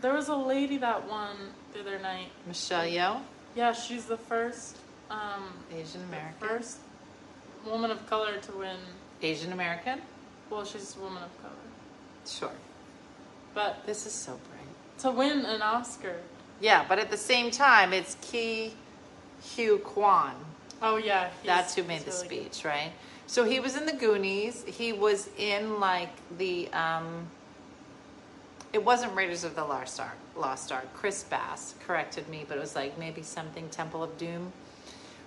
there 0.00 0.12
was 0.14 0.28
a 0.28 0.36
lady 0.36 0.78
that 0.78 1.08
won 1.08 1.36
the 1.72 1.80
other 1.80 1.98
night. 1.98 2.28
Michelle 2.46 2.84
Yeoh, 2.84 3.20
Yeah, 3.54 3.72
she's 3.72 4.04
the 4.06 4.16
first 4.18 4.76
um, 5.10 5.44
Asian 5.74 6.02
American. 6.04 6.48
first 6.48 6.78
woman 7.66 7.90
of 7.90 8.04
color 8.08 8.36
to 8.38 8.52
win. 8.52 8.76
Asian 9.22 9.52
American. 9.52 10.00
Well, 10.50 10.64
she's 10.64 10.96
a 10.96 11.00
woman 11.00 11.22
of 11.22 11.42
color, 11.42 11.54
Sure. 12.26 12.52
but 13.54 13.84
This 13.86 14.06
is 14.06 14.12
so 14.12 14.32
bright. 14.48 14.98
to 15.00 15.10
win 15.10 15.44
an 15.44 15.62
Oscar. 15.62 16.16
Yeah, 16.60 16.84
but 16.88 16.98
at 16.98 17.10
the 17.10 17.16
same 17.16 17.50
time, 17.50 17.92
it's 17.92 18.14
Ke 18.16 18.72
Huy 19.56 19.78
Quan. 19.78 20.34
Oh 20.82 20.96
yeah, 20.96 21.30
That's 21.44 21.74
who 21.74 21.82
made 21.82 22.02
the 22.02 22.10
really 22.12 22.28
good. 22.28 22.52
speech, 22.54 22.64
right? 22.64 22.92
So 23.26 23.44
he 23.44 23.58
was 23.58 23.76
in 23.76 23.86
the 23.86 23.92
Goonies. 23.92 24.64
He 24.64 24.92
was 24.92 25.28
in 25.38 25.80
like 25.80 26.10
the 26.38 26.68
um 26.72 27.26
it 28.72 28.84
wasn't 28.84 29.14
Raiders 29.14 29.44
of 29.44 29.54
the 29.54 29.64
Lost 29.64 29.98
Ark. 30.00 30.16
Lost 30.36 30.72
Ark. 30.72 30.86
Chris 30.94 31.22
Bass 31.24 31.74
corrected 31.86 32.28
me, 32.28 32.44
but 32.46 32.56
it 32.56 32.60
was 32.60 32.74
like 32.74 32.98
maybe 32.98 33.22
something 33.22 33.68
Temple 33.70 34.02
of 34.02 34.16
Doom. 34.18 34.52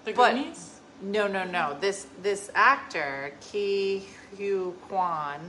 The 0.06 0.14
But- 0.14 0.34
Goonies. 0.34 0.77
No, 1.02 1.28
no, 1.28 1.44
no. 1.44 1.78
This 1.80 2.08
this 2.24 2.50
actor, 2.56 3.34
Ke 3.42 4.02
Huy 4.36 4.74
Quan, 4.88 5.40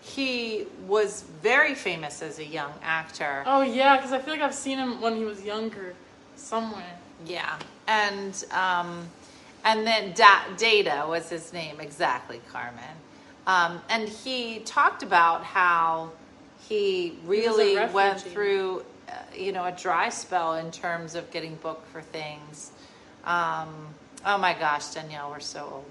he 0.00 0.66
was 0.86 1.24
very 1.42 1.74
famous 1.74 2.22
as 2.22 2.38
a 2.38 2.44
young 2.44 2.72
actor. 2.82 3.42
Oh 3.46 3.62
yeah, 3.62 3.96
because 3.96 4.12
I 4.12 4.18
feel 4.18 4.34
like 4.34 4.42
I've 4.42 4.54
seen 4.54 4.78
him 4.78 5.00
when 5.00 5.16
he 5.16 5.24
was 5.24 5.42
younger, 5.44 5.94
somewhere. 6.36 6.98
Yeah, 7.26 7.58
and 7.86 8.44
um, 8.52 9.08
and 9.64 9.86
then 9.86 10.12
da- 10.14 10.54
Data 10.56 11.04
was 11.06 11.28
his 11.28 11.52
name 11.52 11.80
exactly, 11.80 12.40
Carmen. 12.50 12.96
Um, 13.46 13.80
and 13.90 14.08
he 14.08 14.60
talked 14.60 15.02
about 15.02 15.44
how 15.44 16.10
he 16.68 17.14
really 17.24 17.74
went 17.92 18.20
through, 18.20 18.84
uh, 19.08 19.12
you 19.36 19.52
know, 19.52 19.64
a 19.64 19.72
dry 19.72 20.08
spell 20.08 20.54
in 20.54 20.70
terms 20.70 21.14
of 21.14 21.30
getting 21.30 21.56
booked 21.56 21.86
for 21.88 22.00
things. 22.00 22.70
Um, 23.24 23.94
oh 24.24 24.38
my 24.38 24.54
gosh, 24.54 24.88
Danielle, 24.88 25.30
we're 25.30 25.40
so 25.40 25.68
old. 25.72 25.84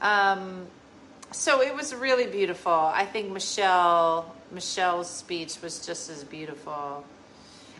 Um, 0.00 0.66
so 1.32 1.60
it 1.60 1.74
was 1.74 1.94
really 1.94 2.26
beautiful. 2.26 2.72
I 2.72 3.04
think 3.04 3.30
Michelle 3.30 4.34
Michelle's 4.50 5.10
speech 5.10 5.60
was 5.62 5.84
just 5.84 6.08
as 6.08 6.24
beautiful. 6.24 7.04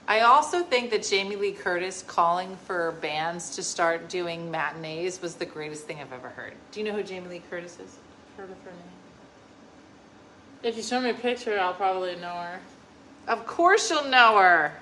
I 0.06 0.20
also 0.20 0.62
think 0.62 0.90
that 0.90 1.02
Jamie 1.02 1.36
Lee 1.36 1.52
Curtis 1.52 2.02
calling 2.06 2.56
for 2.66 2.92
bands 3.00 3.56
to 3.56 3.62
start 3.62 4.08
doing 4.08 4.50
matinees 4.50 5.20
was 5.20 5.34
the 5.34 5.44
greatest 5.44 5.86
thing 5.86 6.00
I've 6.00 6.12
ever 6.12 6.30
heard. 6.30 6.54
Do 6.72 6.80
you 6.80 6.86
know 6.86 6.96
who 6.96 7.02
Jamie 7.02 7.28
Lee 7.28 7.42
Curtis 7.50 7.78
is? 7.78 7.98
Heard 8.36 8.50
of 8.50 8.56
her 8.64 8.70
name. 8.70 8.80
If 10.62 10.76
you 10.76 10.82
show 10.82 11.00
me 11.00 11.10
a 11.10 11.14
picture, 11.14 11.58
I'll 11.58 11.74
probably 11.74 12.16
know 12.16 12.34
her. 12.34 12.60
Of 13.28 13.46
course 13.46 13.90
you'll 13.90 14.08
know 14.08 14.38
her. 14.38 14.72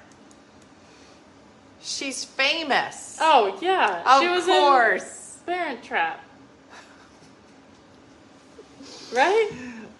She's 1.87 2.25
famous. 2.25 3.17
Oh 3.21 3.57
yeah, 3.63 4.03
of 4.05 4.21
she 4.21 4.29
was 4.29 4.45
course. 4.45 5.39
in 5.47 5.55
Parent 5.55 5.83
Trap. 5.85 6.21
Right? 9.15 9.51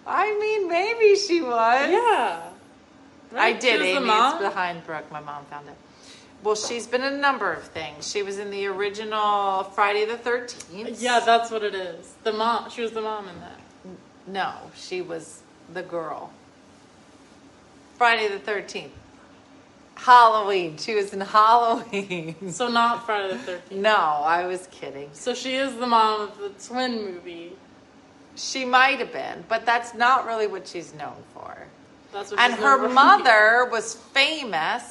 I 0.05 0.37
mean, 0.37 0.67
maybe 0.67 1.15
she 1.15 1.41
was. 1.41 1.89
Yeah. 1.89 2.41
I 3.33 3.53
did. 3.53 3.81
She 3.81 3.93
was 3.93 4.01
the 4.01 4.05
mom? 4.05 4.33
it's 4.33 4.53
behind 4.53 4.85
Brooke. 4.85 5.09
My 5.11 5.21
mom 5.21 5.45
found 5.45 5.69
it. 5.69 5.75
Well, 6.43 6.55
she's 6.55 6.85
been 6.85 7.03
in 7.03 7.13
a 7.13 7.17
number 7.17 7.53
of 7.53 7.63
things. 7.63 8.09
She 8.09 8.21
was 8.21 8.37
in 8.37 8.51
the 8.51 8.67
original 8.67 9.63
Friday 9.63 10.05
the 10.05 10.17
13th. 10.17 11.01
Yeah, 11.01 11.21
that's 11.21 11.49
what 11.49 11.63
it 11.63 11.73
is. 11.73 12.15
The 12.23 12.33
mom. 12.33 12.69
She 12.69 12.81
was 12.81 12.91
the 12.91 13.01
mom 13.01 13.29
in 13.29 13.39
that. 13.39 13.59
No, 14.27 14.53
she 14.75 15.01
was 15.01 15.41
the 15.73 15.83
girl. 15.83 16.31
Friday 17.97 18.27
the 18.27 18.39
13th. 18.39 18.89
Halloween. 19.97 20.77
She 20.77 20.95
was 20.95 21.13
in 21.13 21.21
Halloween. 21.21 22.35
So 22.49 22.67
not 22.69 23.05
Friday 23.05 23.33
the 23.33 23.39
Thirteenth. 23.39 23.81
no, 23.81 23.95
I 23.95 24.45
was 24.45 24.67
kidding. 24.71 25.09
So 25.13 25.33
she 25.33 25.55
is 25.55 25.75
the 25.75 25.87
mom 25.87 26.21
of 26.21 26.37
the 26.37 26.49
twin 26.67 27.03
movie. 27.03 27.53
She 28.35 28.63
might 28.65 28.99
have 28.99 29.11
been, 29.11 29.43
but 29.49 29.65
that's 29.65 29.93
not 29.95 30.25
really 30.27 30.45
what 30.47 30.67
she's 30.67 30.93
known 30.93 31.17
for. 31.33 31.67
That's 32.13 32.31
what. 32.31 32.39
And 32.39 32.53
her 32.53 32.77
known 32.77 32.89
for. 32.89 32.93
mother 32.93 33.65
was 33.71 33.95
famous. 33.95 34.83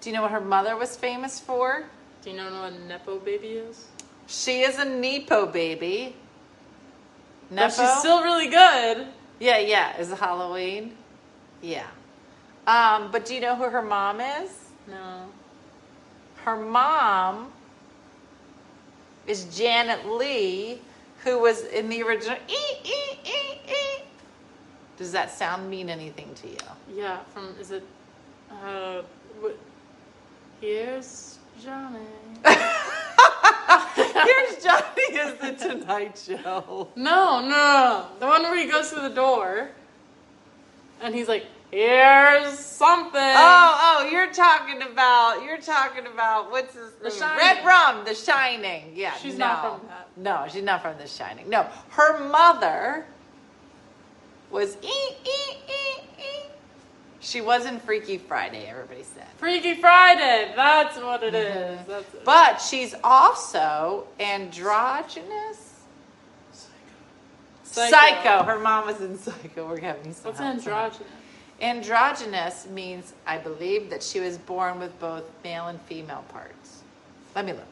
Do 0.00 0.10
you 0.10 0.16
know 0.16 0.22
what 0.22 0.30
her 0.30 0.40
mother 0.40 0.76
was 0.76 0.96
famous 0.96 1.40
for? 1.40 1.84
Do 2.22 2.30
you 2.30 2.36
know 2.36 2.44
what 2.62 2.72
a 2.72 2.78
nepo 2.86 3.18
baby 3.18 3.48
is? 3.48 3.86
She 4.28 4.62
is 4.62 4.78
a 4.78 4.84
Nepo 4.84 5.46
baby. 5.46 6.14
But 7.50 7.54
Nepo? 7.56 7.74
she's 7.74 7.98
still 7.98 8.22
really 8.22 8.48
good. 8.48 9.08
Yeah, 9.40 9.58
yeah. 9.58 9.98
Is 9.98 10.10
it 10.12 10.18
Halloween? 10.18 10.96
Yeah. 11.60 11.86
Um, 12.66 13.10
but 13.10 13.24
do 13.24 13.34
you 13.34 13.40
know 13.40 13.56
who 13.56 13.64
her 13.64 13.82
mom 13.82 14.20
is? 14.20 14.50
No. 14.88 15.26
Her 16.44 16.56
mom 16.56 17.52
is 19.26 19.44
Janet 19.56 20.06
Leigh, 20.06 20.80
who 21.24 21.38
was 21.40 21.64
in 21.64 21.88
the 21.88 22.02
original. 22.02 22.38
Ee, 22.48 22.54
ee, 22.84 23.18
ee, 23.24 23.60
ee. 23.68 24.02
Does 24.96 25.12
that 25.12 25.30
sound 25.30 25.68
mean 25.70 25.88
anything 25.88 26.34
to 26.34 26.48
you? 26.48 26.56
Yeah, 26.94 27.18
from 27.32 27.54
is 27.60 27.70
it? 27.70 27.84
Uh, 28.50 29.02
what? 29.40 29.56
Here's 30.60 31.38
Johnny. 31.62 31.98
Here's 33.94 34.62
Johnny 34.62 35.02
is 35.12 35.40
the 35.40 35.52
Tonight 35.58 36.22
Show. 36.24 36.88
No, 36.94 37.40
no, 37.40 37.48
no, 37.48 38.06
the 38.20 38.26
one 38.26 38.42
where 38.42 38.56
he 38.56 38.70
goes 38.70 38.90
through 38.90 39.08
the 39.08 39.14
door, 39.14 39.70
and 41.00 41.14
he's 41.14 41.28
like, 41.28 41.46
"Here's 41.72 42.58
something." 42.58 43.20
Oh, 43.20 44.00
oh, 44.04 44.08
you're 44.12 44.30
talking 44.32 44.82
about 44.82 45.42
you're 45.44 45.58
talking 45.58 46.06
about 46.06 46.50
what's 46.50 46.74
this? 46.74 46.92
The 47.02 47.08
name? 47.08 47.18
Shining. 47.18 47.38
Red 47.38 47.64
Rum, 47.64 48.04
The 48.04 48.14
Shining. 48.14 48.92
Yeah, 48.94 49.14
She's 49.14 49.38
no. 49.38 49.46
not 49.46 49.78
from 49.80 49.88
that. 49.88 50.08
No, 50.16 50.46
she's 50.48 50.62
not 50.62 50.82
from 50.82 50.98
The 50.98 51.06
Shining. 51.08 51.48
No, 51.48 51.66
her 51.90 52.28
mother 52.28 53.06
was 54.50 54.76
ee, 54.82 54.86
ee, 54.86 55.28
ee, 55.66 56.02
ee. 56.18 56.22
She 57.20 57.40
wasn't 57.40 57.80
Freaky 57.82 58.18
Friday. 58.18 58.66
Everybody 58.68 59.04
said, 59.04 59.26
Freaky 59.38 59.74
Friday. 59.74 60.52
That's 60.54 60.96
what 60.98 61.22
it 61.22 61.34
is. 61.34 61.78
Mm-hmm. 61.78 61.90
That's 61.90 62.14
it. 62.14 62.24
but 62.24 62.60
she's 62.60 62.94
also 63.02 64.06
androgynous. 64.20 65.70
Psycho. 67.64 67.90
psycho. 67.90 68.42
Her 68.42 68.58
mom 68.58 68.86
was 68.86 69.00
in 69.00 69.16
Psycho. 69.16 69.66
We're 69.66 69.80
having 69.80 70.12
some 70.12 70.26
What's 70.32 70.40
androgynous? 70.40 71.08
Androgynous 71.62 72.66
means, 72.66 73.14
I 73.24 73.38
believe, 73.38 73.88
that 73.90 74.02
she 74.02 74.18
was 74.18 74.36
born 74.36 74.80
with 74.80 74.98
both 74.98 75.22
male 75.44 75.68
and 75.68 75.80
female 75.82 76.24
parts. 76.28 76.82
Let 77.36 77.46
me 77.46 77.52
look. 77.52 77.62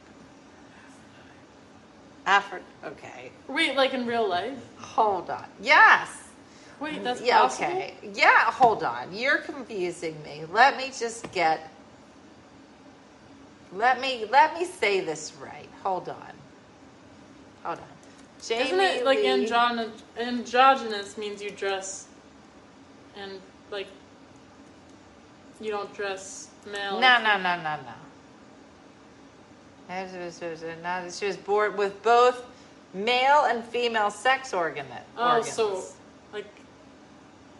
Afro. 2.24 2.60
Okay. 2.84 3.32
Wait, 3.48 3.74
like 3.74 3.92
in 3.92 4.06
real 4.06 4.28
life? 4.28 4.56
Hold 4.78 5.28
on. 5.28 5.44
Yes. 5.60 6.28
Wait, 6.78 7.02
that's 7.02 7.20
yeah. 7.20 7.40
possible. 7.40 7.66
Okay. 7.66 7.94
Yeah. 8.14 8.52
Hold 8.52 8.84
on. 8.84 9.12
You're 9.12 9.38
confusing 9.38 10.22
me. 10.22 10.44
Let 10.52 10.76
me 10.76 10.92
just 10.96 11.30
get. 11.32 11.68
Let 13.72 14.00
me 14.00 14.24
let 14.30 14.54
me 14.54 14.64
say 14.64 15.00
this 15.00 15.32
right. 15.42 15.68
Hold 15.82 16.08
on. 16.08 16.32
Hold 17.64 17.78
on. 17.78 17.84
Jamie 18.42 18.64
Isn't 18.64 18.80
it 18.80 19.04
like 19.04 19.18
androgynous 19.18 21.18
means 21.18 21.42
you 21.42 21.50
dress 21.50 22.06
and 23.16 23.32
like 23.70 23.86
you 25.60 25.70
don't 25.70 25.92
dress 25.94 26.48
male. 26.70 27.00
No, 27.00 27.22
no, 27.22 27.36
no, 27.36 27.56
no, 27.56 27.76
no. 27.76 27.94
She 31.10 31.26
was 31.26 31.36
born 31.36 31.76
with 31.76 32.02
both 32.02 32.44
male 32.94 33.44
and 33.44 33.64
female 33.64 34.10
sex 34.10 34.52
organ 34.54 34.86
Oh, 35.16 35.36
organs. 35.36 35.52
so 35.52 35.82
like, 36.32 36.46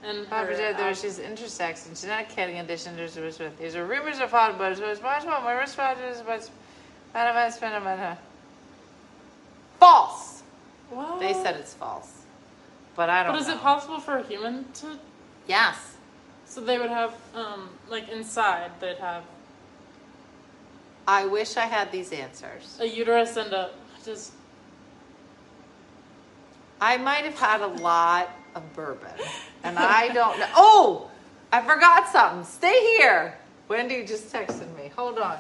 and 0.04 0.26
However, 0.28 0.52
her, 0.52 0.56
there- 0.56 0.74
there 0.74 0.90
uh, 0.90 0.94
she's 0.94 1.18
intersex 1.18 1.86
and 1.86 1.96
genetic 1.96 2.28
condition. 2.30 2.96
There's 2.96 3.14
these 3.58 3.76
are 3.76 3.84
rumors 3.84 4.20
of 4.20 4.30
hot 4.30 4.56
but 4.58 4.72
it's 4.72 5.02
much 5.02 5.24
more 5.24 5.40
my 5.40 5.52
responses 5.52 6.22
but 6.24 6.48
false. 9.78 10.42
what? 10.90 11.20
They 11.20 11.32
said 11.32 11.56
it's 11.56 11.74
false, 11.74 12.22
but 12.96 13.10
I 13.10 13.24
don't. 13.24 13.32
But 13.32 13.40
is 13.40 13.48
know. 13.48 13.54
it 13.54 13.60
possible 13.60 13.98
for 14.00 14.18
a 14.18 14.22
human 14.22 14.64
to? 14.74 14.98
Yes. 15.48 15.89
So 16.50 16.60
they 16.60 16.78
would 16.78 16.90
have, 16.90 17.14
um, 17.34 17.70
like 17.88 18.08
inside, 18.08 18.72
they'd 18.80 18.98
have 18.98 19.22
I 21.06 21.26
wish 21.26 21.56
I 21.56 21.66
had 21.66 21.90
these 21.90 22.12
answers. 22.12 22.78
a 22.80 22.86
uterus 22.86 23.36
and 23.36 23.52
a 23.52 23.70
just. 24.04 24.32
I 26.80 26.96
might 26.96 27.24
have 27.24 27.38
had 27.38 27.60
a 27.62 27.66
lot 27.66 28.30
of 28.54 28.62
bourbon, 28.74 29.10
and 29.64 29.78
I 29.78 30.08
don't 30.08 30.38
know. 30.38 30.48
Oh, 30.54 31.10
I 31.52 31.62
forgot 31.62 32.08
something. 32.08 32.44
Stay 32.44 32.96
here. 32.96 33.36
Wendy 33.68 34.04
just 34.04 34.32
texted 34.32 34.72
me. 34.76 34.90
Hold 34.96 35.18
on. 35.18 35.38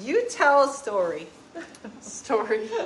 You 0.00 0.26
tell 0.30 0.64
a 0.64 0.72
story. 0.72 1.26
story. 2.00 2.68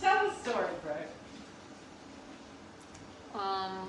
Tell 0.00 0.30
a 0.30 0.34
story, 0.34 0.68
Brooke. 0.84 1.12
Um, 3.42 3.88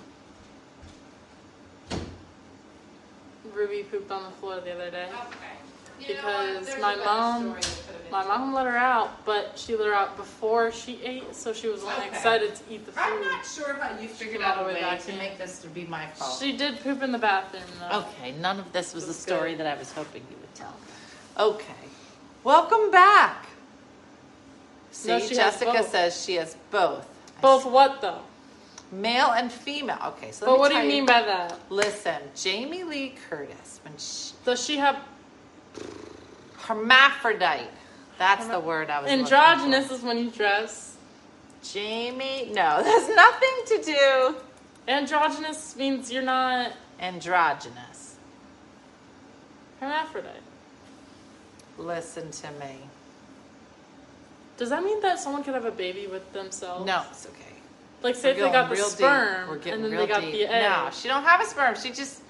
Ruby 3.69 3.83
pooped 3.83 4.09
on 4.11 4.23
the 4.23 4.31
floor 4.31 4.59
the 4.61 4.73
other 4.73 4.89
day. 4.89 5.07
Because 5.99 6.67
my 6.81 6.95
mom- 6.95 7.55
My 8.11 8.23
mom 8.25 8.53
let 8.55 8.65
her 8.65 8.75
out, 8.75 9.23
but 9.25 9.51
she 9.55 9.75
let 9.75 9.85
her 9.85 9.93
out 9.93 10.17
before 10.17 10.71
she 10.71 10.99
ate, 11.03 11.35
so 11.35 11.53
she 11.53 11.67
was 11.67 11.83
only 11.83 11.93
Okay. 11.97 12.07
excited 12.07 12.55
to 12.55 12.63
eat 12.67 12.83
the 12.87 12.91
food. 12.91 13.01
I'm 13.03 13.21
not 13.21 13.45
sure 13.45 13.75
how 13.75 13.99
you 13.99 14.07
figured 14.07 14.41
out 14.41 14.55
the 14.57 14.63
a 14.63 14.67
way 14.67 14.73
way 14.75 14.81
back 14.81 15.01
to 15.03 15.11
in. 15.11 15.17
make 15.19 15.37
this 15.37 15.59
to 15.59 15.67
be 15.67 15.83
my 15.85 16.07
fault. 16.07 16.39
She 16.39 16.53
did 16.57 16.81
poop 16.81 17.03
in 17.03 17.11
the 17.11 17.19
bathroom 17.19 17.61
though. 17.79 17.99
Okay, 17.99 18.31
none 18.31 18.59
of 18.59 18.73
this 18.73 18.95
was 18.95 19.03
the 19.05 19.11
That's 19.11 19.21
story 19.21 19.51
good. 19.51 19.59
that 19.59 19.67
I 19.67 19.77
was 19.77 19.91
hoping 19.91 20.25
you 20.31 20.37
would 20.41 20.55
tell. 20.55 20.73
Okay. 21.37 21.73
Welcome 22.43 22.89
back. 22.89 23.45
See, 24.91 25.09
No, 25.09 25.19
she 25.19 25.35
has 25.35 25.53
Jessica 25.59 25.71
both. 25.73 25.91
says 25.91 26.25
she 26.25 26.35
has 26.35 26.55
both. 26.71 27.07
Both 27.41 27.65
what 27.65 28.01
though? 28.01 28.21
Male 28.91 29.31
and 29.31 29.51
female. 29.51 29.99
Okay, 30.03 30.31
so 30.31 30.45
But 30.47 30.59
what 30.59 30.71
do 30.71 30.77
you 30.77 30.87
mean 30.87 31.05
by 31.05 31.21
that? 31.21 31.59
Listen, 31.69 32.21
Jamie 32.35 32.83
Lee 32.83 33.15
Curtis, 33.29 33.79
when 33.83 33.93
she, 33.97 34.33
Does 34.45 34.63
she 34.65 34.77
have 34.77 34.99
hermaphrodite. 36.57 37.69
That's 38.17 38.47
the 38.47 38.59
word 38.59 38.89
I 38.89 39.01
was 39.01 39.09
androgynous? 39.11 39.87
for. 39.87 39.93
Is 39.93 40.03
when 40.03 40.17
you 40.17 40.29
dress. 40.29 40.95
Jamie, 41.63 42.49
no, 42.53 42.81
that's 42.83 43.09
nothing 43.15 43.77
to 43.77 43.83
do. 43.83 44.35
Androgynous 44.87 45.75
means 45.75 46.11
you're 46.11 46.23
not 46.23 46.71
Androgynous. 46.99 48.15
hermaphrodite. 49.79 50.41
Listen 51.77 52.29
to 52.31 52.51
me. 52.59 52.75
Does 54.57 54.69
that 54.69 54.83
mean 54.83 54.99
that 55.01 55.19
someone 55.19 55.43
could 55.43 55.53
have 55.53 55.65
a 55.65 55.71
baby 55.71 56.07
with 56.07 56.33
themselves? 56.33 56.85
No, 56.85 57.03
it's 57.09 57.25
okay. 57.25 57.48
Like 58.01 58.15
say 58.15 58.31
if 58.31 58.37
they 58.37 58.51
got 58.51 58.69
the 58.69 58.75
sperm 58.77 59.49
and 59.65 59.83
then 59.83 59.91
they 59.91 60.07
got 60.07 60.21
deep. 60.21 60.31
the 60.31 60.45
egg. 60.45 60.63
No, 60.63 60.89
she 60.91 61.07
don't 61.07 61.23
have 61.23 61.41
a 61.41 61.45
sperm. 61.45 61.75
She 61.75 61.91
just. 61.91 62.21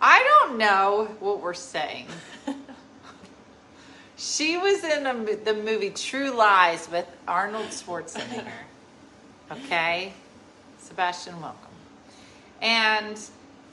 I 0.00 0.22
don't 0.22 0.58
know 0.58 1.08
what 1.20 1.40
we're 1.40 1.54
saying. 1.54 2.06
she 4.16 4.56
was 4.56 4.84
in 4.84 5.06
a, 5.06 5.36
the 5.36 5.54
movie 5.54 5.90
True 5.90 6.30
Lies 6.30 6.88
with 6.90 7.06
Arnold 7.26 7.68
Schwarzenegger. 7.68 8.46
Okay, 9.50 10.12
Sebastian, 10.78 11.40
welcome. 11.40 11.70
And 12.60 13.18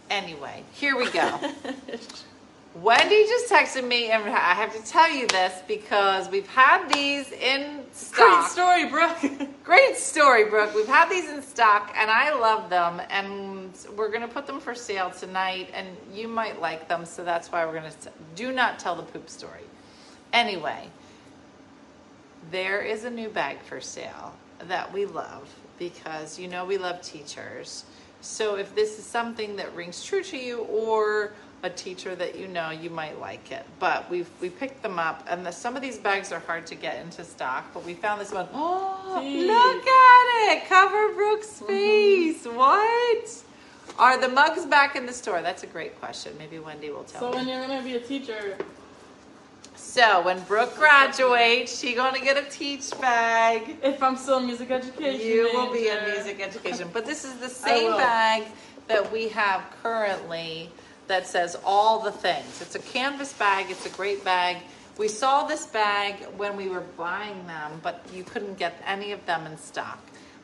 anyway, 0.10 0.64
here 0.72 0.96
we 0.96 1.12
go. 1.12 1.38
Wendy 2.76 3.24
just 3.24 3.50
texted 3.50 3.88
me, 3.88 4.12
and 4.12 4.26
I 4.26 4.54
have 4.54 4.76
to 4.76 4.84
tell 4.84 5.10
you 5.10 5.28
this 5.28 5.62
because 5.66 6.30
we've 6.30 6.48
had 6.48 6.90
these 6.90 7.32
in 7.32 7.86
stock. 7.94 8.18
Great 8.18 8.52
story, 8.52 8.90
Brooke. 8.90 9.50
Great 9.64 9.96
story, 9.96 10.44
Brooke. 10.50 10.76
We've 10.76 10.86
had 10.86 11.10
these 11.10 11.30
in 11.30 11.42
stock 11.42 11.96
and 11.98 12.12
I 12.12 12.38
love 12.38 12.70
them. 12.70 13.02
And 13.10 13.72
we're 13.96 14.10
going 14.10 14.22
to 14.22 14.28
put 14.28 14.46
them 14.46 14.60
for 14.60 14.76
sale 14.76 15.10
tonight. 15.10 15.70
And 15.74 15.88
you 16.14 16.28
might 16.28 16.60
like 16.60 16.90
them. 16.90 17.06
So 17.06 17.24
that's 17.24 17.50
why 17.50 17.66
we're 17.66 17.80
going 17.80 17.92
to 18.02 18.12
do 18.36 18.52
not 18.52 18.78
tell 18.78 18.96
the 18.96 19.04
poop 19.04 19.30
story. 19.30 19.64
Anyway, 20.34 20.90
there 22.52 22.82
is 22.82 23.06
a 23.06 23.10
new 23.10 23.30
bag 23.30 23.62
for 23.62 23.80
sale 23.80 24.36
that 24.68 24.92
we 24.92 25.06
love 25.06 25.48
because 25.80 26.38
you 26.38 26.48
know 26.50 26.66
we 26.66 26.78
love 26.78 27.02
teachers. 27.02 27.86
So 28.22 28.56
if 28.56 28.76
this 28.76 29.00
is 29.00 29.06
something 29.06 29.56
that 29.56 29.74
rings 29.76 30.04
true 30.04 30.24
to 30.24 30.38
you 30.38 30.60
or 30.64 31.32
a 31.66 31.70
teacher 31.72 32.16
that 32.16 32.38
you 32.38 32.48
know, 32.48 32.70
you 32.70 32.92
might 32.92 33.20
like 33.20 33.52
it. 33.52 33.66
But 33.80 34.10
we've 34.10 34.30
we 34.40 34.50
picked 34.50 34.84
them 34.84 35.00
up, 35.00 35.26
and 35.28 35.46
the, 35.46 35.52
some 35.52 35.76
of 35.76 35.82
these 35.82 35.98
bags 35.98 36.32
are 36.32 36.40
hard 36.40 36.68
to 36.68 36.76
get 36.76 37.04
into 37.04 37.24
stock. 37.24 37.66
But 37.74 37.84
we 37.84 37.96
found 37.96 38.22
this 38.22 38.32
one. 38.32 38.48
Oh, 38.54 39.20
See. 39.22 39.48
look 39.48 39.88
at 39.88 40.58
it! 40.58 40.70
Cover 40.70 41.14
Brooks' 41.14 41.60
mm-hmm. 41.60 41.66
face. 41.66 42.46
What? 42.46 43.44
Are 43.98 44.20
the 44.20 44.30
mugs 44.30 44.66
back 44.66 44.96
in 44.96 45.06
the 45.06 45.14
store? 45.14 45.42
That's 45.42 45.64
a 45.64 45.68
great 45.68 46.00
question. 46.00 46.34
Maybe 46.38 46.60
Wendy 46.60 46.90
will 46.90 47.04
tell 47.04 47.22
so 47.22 47.30
me. 47.32 47.38
when 47.38 47.48
you're 47.48 47.68
gonna 47.68 47.84
be 47.84 47.96
a 47.96 48.00
teacher, 48.00 48.58
So 49.76 50.22
when 50.24 50.40
Brooke 50.44 50.76
graduates, 50.76 51.80
she 51.80 51.96
gonna 51.96 52.20
get 52.20 52.38
a 52.38 52.50
teach 52.50 52.92
bag. 53.02 53.78
if 53.82 54.04
I'm 54.04 54.18
still 54.18 54.38
in 54.40 54.46
music 54.46 54.70
education, 54.70 55.26
You 55.26 55.50
will 55.54 55.72
be 55.72 55.88
in 55.88 56.04
music 56.06 56.42
education, 56.42 56.90
but 56.94 57.06
this 57.06 57.26
is 57.26 57.36
the 57.36 57.50
same 57.68 57.92
bag 57.94 58.44
that 58.88 59.12
we 59.12 59.30
have 59.30 59.64
currently 59.82 60.70
that 61.08 61.28
says 61.28 61.56
all 61.66 62.00
the 62.00 62.12
things. 62.12 62.62
It's 62.62 62.76
a 62.76 62.80
canvas 62.80 63.34
bag. 63.34 63.68
It's 63.70 63.86
a 63.86 63.90
great 63.90 64.24
bag. 64.24 64.58
We 64.98 65.08
saw 65.08 65.46
this 65.46 65.66
bag 65.66 66.24
when 66.38 66.56
we 66.56 66.70
were 66.70 66.84
buying 66.98 67.46
them, 67.48 67.80
but 67.84 68.02
you 68.14 68.24
couldn't 68.24 68.58
get 68.58 68.82
any 68.86 69.12
of 69.12 69.26
them 69.26 69.46
in 69.46 69.58
stock. 69.58 70.00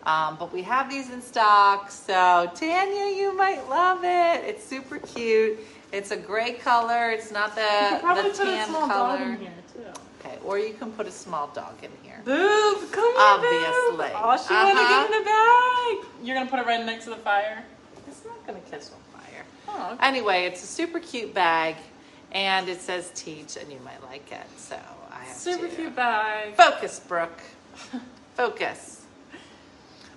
Um, 0.06 0.36
but 0.40 0.52
we 0.52 0.64
have 0.64 0.90
these 0.90 1.10
in 1.12 1.22
stock, 1.22 1.92
so 1.92 2.50
Tanya, 2.56 3.16
you 3.16 3.38
might 3.38 3.70
love 3.70 4.00
it. 4.04 4.44
It's 4.44 4.66
super 4.66 4.98
cute. 4.98 5.60
It's 5.92 6.12
a 6.12 6.18
gray 6.18 6.54
color. 6.54 7.12
It's 7.12 7.32
not 7.32 7.50
You 7.50 7.56
the, 7.64 7.90
could 7.92 8.02
probably 8.02 8.24
the 8.24 8.38
put 8.38 8.48
a 8.48 8.52
tan 8.52 8.68
small 8.70 8.88
color. 8.88 9.18
dog 9.20 9.28
in 9.30 9.38
here 9.38 9.52
too. 9.74 10.02
Okay, 10.20 10.38
or 10.44 10.58
you 10.58 10.74
can 10.74 10.92
put 10.94 11.06
a 11.08 11.12
small 11.12 11.48
dog 11.54 11.76
in 11.84 11.92
here. 12.04 12.20
Boob, 12.26 12.92
come 12.92 13.12
here, 13.14 13.22
Obviously. 13.22 14.08
Boob. 14.10 14.22
Oh, 14.24 14.38
she 14.48 14.54
wanna 14.54 14.72
Uh-huh. 14.80 15.08
get 15.08 15.12
in 15.12 15.20
the 15.20 15.26
bag. 16.06 16.26
You're 16.26 16.36
gonna 16.38 16.50
put 16.50 16.60
it 16.60 16.66
right 16.66 16.84
next 16.86 17.04
to 17.06 17.12
the 17.12 17.16
fire. 17.18 17.64
It's 18.08 18.26
not 18.26 18.46
gonna 18.48 18.60
kiss 18.72 18.90
on 18.92 18.98
fire. 19.11 19.11
Oh, 19.74 19.92
okay. 19.94 20.08
Anyway, 20.08 20.46
it's 20.46 20.64
a 20.64 20.68
super 20.68 21.00
cute 21.00 21.34
bag, 21.34 21.76
and 22.32 22.68
it 22.70 22.82
says 22.82 23.12
teach, 23.16 23.58
and 23.58 23.72
you 23.72 23.80
might 23.86 24.02
like 24.04 24.32
it. 24.32 24.46
So 24.58 24.78
I 25.12 25.24
have 25.24 25.36
super 25.36 25.68
to 25.68 25.76
cute 25.76 25.96
bag. 25.96 26.56
focus, 26.56 27.00
Brooke. 27.00 27.42
focus. 28.36 29.06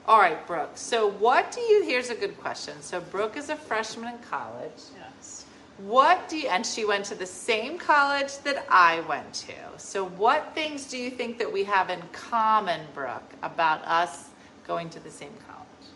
All 0.07 0.19
right, 0.19 0.45
Brooke. 0.47 0.73
So 0.75 1.11
what 1.13 1.53
do 1.53 1.61
you? 1.61 1.85
Here's 1.85 2.11
a 2.11 2.15
good 2.15 2.39
question. 2.39 2.75
So 2.83 3.01
Brooke 3.01 3.37
is 3.37 3.49
a 3.49 3.57
freshman 3.57 4.15
in 4.15 4.19
college. 4.21 4.71
Yes. 4.99 5.47
What 5.79 6.29
do 6.29 6.37
you? 6.37 6.49
And 6.49 6.65
she 6.65 6.85
went 6.85 7.05
to 7.07 7.15
the 7.15 7.27
same 7.27 7.79
college 7.79 8.39
that 8.41 8.67
I 8.69 9.01
went 9.09 9.33
to. 9.35 9.55
So 9.79 10.07
what 10.07 10.55
things 10.55 10.87
do 10.87 10.99
you 10.99 11.11
think 11.11 11.39
that 11.39 11.51
we 11.51 11.65
have 11.65 11.91
in 11.91 12.01
common, 12.13 12.81
Brooke, 12.95 13.33
about 13.43 13.83
us 13.87 14.29
going 14.67 14.91
to 14.91 15.01
the 15.01 15.11
same 15.11 15.33
college? 15.49 15.89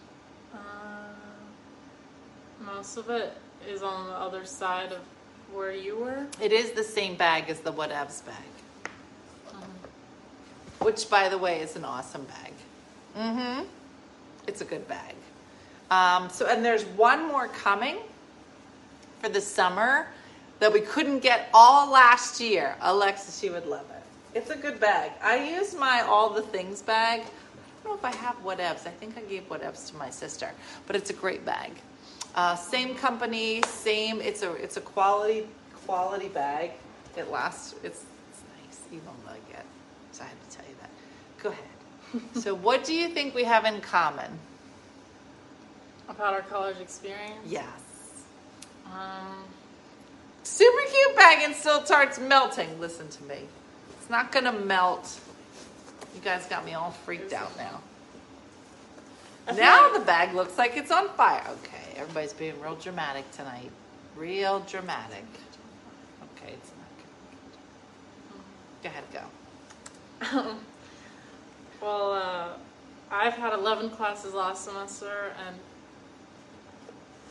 Uh, 0.55 0.59
most 2.65 2.97
of 2.97 3.11
it 3.11 3.37
is 3.69 3.83
on 3.83 4.07
the 4.07 4.15
other 4.15 4.45
side 4.45 4.93
of 4.93 5.01
where 5.53 5.73
you 5.73 5.97
were. 5.97 6.27
It 6.41 6.53
is 6.53 6.73
the 6.73 6.85
same 6.85 7.17
bag 7.17 7.49
as 7.49 7.61
the 7.61 7.73
whatevs 7.73 8.25
bag. 8.25 8.35
Which, 10.81 11.11
by 11.11 11.29
the 11.29 11.39
way, 11.39 11.61
is 11.61 11.75
an 11.77 11.85
awesome 11.85 12.25
bag. 12.25 12.53
Mm-hmm. 13.17 13.65
It's 14.47 14.61
a 14.61 14.65
good 14.65 14.87
bag. 14.87 15.15
Um, 15.91 16.29
so, 16.31 16.47
and 16.47 16.65
there's 16.65 16.85
one 16.85 17.27
more 17.27 17.49
coming 17.49 17.97
for 19.21 19.29
the 19.29 19.41
summer 19.41 20.09
that 20.61 20.73
we 20.73 20.81
couldn't 20.81 21.21
get 21.21 21.49
all 21.53 21.91
last 21.91 22.41
year. 22.41 22.77
Alexa, 22.81 23.33
she 23.33 23.51
would 23.51 23.67
love 23.67 23.87
it. 23.91 24.39
It's 24.39 24.51
a 24.51 24.57
good 24.57 24.79
bag. 24.79 25.13
I 25.23 25.57
use 25.57 25.75
my 25.75 26.03
all 26.03 26.31
the 26.31 26.43
things 26.43 26.83
bag. 26.83 27.23
I 27.23 27.25
don't 27.85 27.93
know 27.93 27.95
if 27.95 28.05
I 28.05 28.17
have 28.19 28.37
whatevs. 28.45 28.87
I 28.87 28.91
think 28.91 29.17
I 29.17 29.23
gave 29.23 29.49
whatevs 29.49 29.91
to 29.91 29.97
my 29.97 30.11
sister, 30.11 30.51
but 30.87 30.95
it's 30.95 31.11
a 31.11 31.15
great 31.15 31.45
bag. 31.45 31.73
Uh, 32.35 32.55
same 32.55 32.95
company, 32.95 33.63
same. 33.67 34.21
It's 34.21 34.43
a 34.43 34.53
it's 34.55 34.77
a 34.77 34.81
quality 34.81 35.47
quality 35.87 36.29
bag. 36.29 36.73
It 37.17 37.31
lasts. 37.31 37.75
It's, 37.83 38.05
it's 38.31 38.43
nice. 38.63 38.81
You 38.93 39.01
won't 39.07 39.27
like 39.27 39.49
it. 39.51 39.65
So 40.13 40.23
I 40.23 40.27
had 40.27 40.51
to 40.51 40.57
tell 40.57 40.67
you 40.69 40.77
that. 40.81 40.91
Go 41.43 41.49
ahead. 41.51 42.35
so, 42.43 42.55
what 42.55 42.85
do 42.85 42.95
you 42.95 43.09
think 43.09 43.35
we 43.35 43.45
have 43.45 43.65
in 43.65 43.81
common? 43.81 44.39
About 46.09 46.35
our 46.35 46.43
college 46.43 46.79
experience. 46.81 47.41
Yes. 47.47 47.65
Um, 48.87 49.45
Super 50.43 50.83
cute 50.91 51.17
bag 51.17 51.43
and 51.43 51.55
still 51.55 51.85
starts 51.85 52.19
melting. 52.19 52.81
Listen 52.81 53.09
to 53.09 53.23
me. 53.25 53.41
It's 54.01 54.09
not 54.09 54.33
gonna 54.33 54.53
melt. 54.53 55.21
You 56.15 56.21
guys 56.23 56.47
got 56.47 56.65
me 56.65 56.73
all 56.73 56.91
freaked 56.91 57.33
out 57.35 57.55
now. 57.59 57.81
Now 59.57 59.93
the 59.93 60.01
bag 60.01 60.35
looks 60.35 60.59
like 60.59 60.77
it's 60.77 60.91
on 60.91 61.09
fire. 61.11 61.43
Okay, 61.65 61.97
everybody's 61.97 62.33
being 62.33 62.61
real 62.61 62.75
dramatic 62.77 63.31
tonight. 63.33 63.71
Real 64.17 64.61
dramatic. 64.61 65.25
Okay, 66.37 66.53
it's 66.53 66.71
not 66.79 66.91
good. 68.83 68.83
Go 68.83 68.89
ahead, 68.89 69.05
go. 70.43 70.55
well, 71.81 72.13
uh, 72.13 72.49
I've 73.11 73.35
had 73.35 73.53
11 73.55 73.91
classes 73.91 74.35
last 74.35 74.65
semester 74.65 75.33
and 75.47 75.57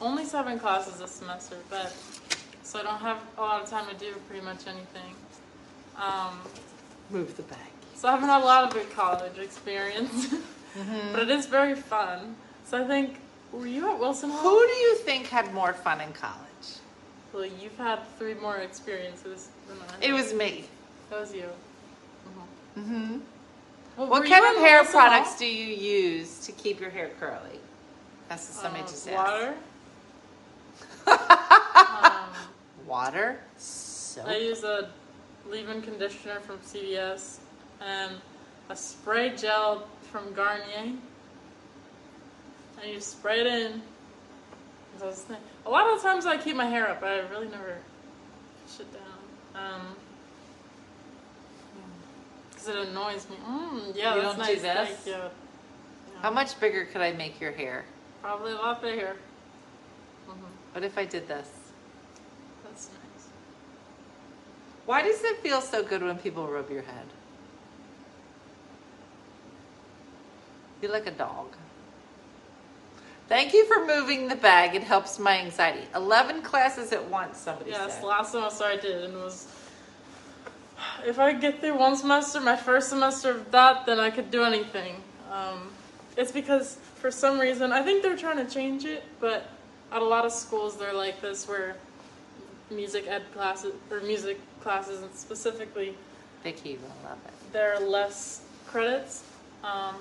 only 0.02 0.26
seven 0.26 0.60
classes 0.60 1.00
this 1.00 1.12
semester, 1.12 1.58
but 1.70 1.94
so 2.64 2.80
I 2.80 2.84
don't 2.84 3.00
have 3.00 3.20
a 3.38 3.42
lot 3.42 3.62
of 3.64 3.70
time 3.70 3.88
to 3.90 3.96
do 3.96 4.14
pretty 4.30 4.44
much 4.46 4.68
anything. 4.68 5.14
Um, 5.98 6.40
Move 7.10 7.36
the 7.38 7.44
bag. 7.44 7.58
so 7.96 8.08
I 8.08 8.12
haven't 8.12 8.30
had 8.30 8.42
a 8.42 8.46
lot 8.46 8.64
of 8.66 8.74
good 8.74 8.92
college 8.92 9.38
experience, 9.40 10.34
but 11.14 11.22
it 11.24 11.30
is 11.30 11.46
very 11.46 11.76
fun. 11.76 12.36
So 12.66 12.84
I 12.84 12.88
think, 12.88 13.20
were 13.52 13.68
you 13.68 13.90
at 13.90 14.00
Wilson 14.00 14.30
Hall? 14.30 14.42
Who 14.42 14.68
do 14.68 14.74
you 14.74 14.96
think 14.96 15.28
had 15.28 15.54
more 15.54 15.74
fun 15.74 16.02
in 16.02 16.12
college? 16.14 16.38
Well, 17.34 17.46
you've 17.46 17.78
had 17.78 18.00
three 18.18 18.34
more 18.36 18.58
experiences 18.58 19.50
than 19.68 19.78
I. 19.80 20.06
It 20.06 20.14
was 20.14 20.34
me. 20.34 20.66
That 21.10 21.20
was 21.22 21.34
you. 21.34 21.46
Mm-hmm. 22.78 23.18
Well, 23.98 24.08
What 24.08 24.26
kind 24.28 24.46
of 24.46 24.62
hair 24.62 24.84
products 24.84 25.38
do 25.38 25.46
you 25.46 25.74
use 25.76 26.46
to 26.46 26.52
keep 26.52 26.80
your 26.80 26.90
hair 26.92 27.10
curly? 27.20 27.60
That's 28.30 28.48
what 28.50 28.64
somebody 28.64 28.84
Uh, 28.84 28.88
just 28.88 29.08
asked. 29.10 29.56
Water. 31.08 32.06
um, 32.16 32.30
Water. 32.86 33.40
Soap. 33.58 34.28
I 34.28 34.38
use 34.38 34.64
a 34.64 34.90
leave-in 35.50 35.82
conditioner 35.82 36.40
from 36.42 36.58
CVS 36.60 37.38
and 37.82 38.14
a 38.70 38.76
spray 38.76 39.34
gel 39.36 39.88
from 40.18 40.34
Garnier. 40.34 40.94
And 42.82 42.92
you 42.92 43.00
spray 43.00 43.42
it 43.42 43.48
in. 43.48 43.82
A 45.66 45.70
lot 45.70 45.94
of 45.94 46.02
times 46.02 46.26
I 46.26 46.38
keep 46.38 46.56
my 46.56 46.66
hair 46.66 46.90
up. 46.90 47.04
I 47.04 47.20
really 47.30 47.48
never 47.50 47.78
push 48.66 48.80
it 48.80 48.88
down. 48.94 49.64
Um, 49.64 49.96
because 52.50 52.68
it 52.70 52.76
annoys 52.88 53.28
me. 53.30 53.36
Mm, 53.48 53.96
yeah, 53.96 54.16
You 54.16 54.22
that's 54.22 54.38
don't 54.38 54.46
do 54.48 54.54
nice. 54.54 54.62
this? 54.62 54.90
Thank 54.90 55.06
you. 55.06 55.12
Yeah. 55.14 56.22
How 56.22 56.32
much 56.32 56.60
bigger 56.60 56.86
could 56.86 57.02
I 57.02 57.14
make 57.14 57.40
your 57.40 57.52
hair? 57.52 57.86
Probably 58.24 58.54
a 58.54 58.56
lot 58.56 58.82
bigger. 58.82 59.16
hmm 60.28 60.34
What 60.72 60.84
if 60.84 60.98
I 60.98 61.06
did 61.06 61.28
this? 61.28 61.50
That's 62.64 62.90
nice. 62.90 63.28
Why 64.88 65.04
does 65.04 65.24
it 65.24 65.38
feel 65.42 65.62
so 65.62 65.84
good 65.84 66.02
when 66.02 66.18
people 66.18 66.48
rub 66.48 66.72
your 66.72 66.82
head? 66.82 67.06
You're 70.82 70.92
like 70.92 71.08
a 71.08 71.12
dog. 71.12 71.48
Thank 73.28 73.54
you 73.54 73.66
for 73.66 73.86
moving 73.86 74.28
the 74.30 74.36
bag. 74.36 74.76
It 74.76 74.84
helps 74.84 75.20
my 75.20 75.38
anxiety. 75.40 75.82
11 75.96 76.44
classes 76.44 76.94
at 76.94 77.10
once, 77.10 77.38
somebody 77.38 77.72
Yes, 77.72 77.96
said. 77.96 78.04
last 78.04 78.32
semester 78.32 78.64
I 78.64 78.78
did, 78.78 79.04
and 79.04 79.14
it 79.16 79.18
was. 79.18 79.48
If 81.06 81.20
I 81.20 81.34
get 81.34 81.60
through 81.60 81.78
one 81.78 81.96
semester, 81.98 82.40
my 82.40 82.56
first 82.56 82.90
semester 82.90 83.32
of 83.32 83.52
that, 83.52 83.86
then 83.86 84.00
I 84.00 84.12
could 84.12 84.32
do 84.32 84.44
anything. 84.44 84.96
Um, 85.32 85.70
it's 86.16 86.32
because 86.32 86.78
for 86.96 87.12
some 87.12 87.40
reason 87.40 87.72
I 87.72 87.82
think 87.84 88.02
they're 88.04 88.16
trying 88.16 88.38
to 88.46 88.52
change 88.52 88.86
it, 88.86 89.04
but 89.20 89.50
at 89.92 90.02
a 90.02 90.06
lot 90.06 90.24
of 90.26 90.32
schools 90.32 90.78
they're 90.78 90.94
like 90.94 91.20
this, 91.20 91.48
where 91.48 91.76
music 92.70 93.06
ed 93.08 93.24
classes 93.34 93.74
or 93.92 94.00
music 94.02 94.40
classes, 94.62 95.04
specifically, 95.16 95.96
Vicky 96.44 96.78
will 96.82 97.10
love 97.10 97.18
it. 97.26 97.34
there 97.52 97.74
are 97.76 97.80
less 97.82 98.42
credits. 98.68 99.24
Um, 99.64 99.96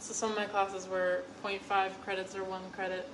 so 0.00 0.12
some 0.12 0.30
of 0.32 0.36
my 0.36 0.46
classes 0.46 0.88
were 0.88 1.22
0.5 1.44 1.90
credits 2.02 2.34
or 2.34 2.42
one 2.44 2.62
credit. 2.72 3.06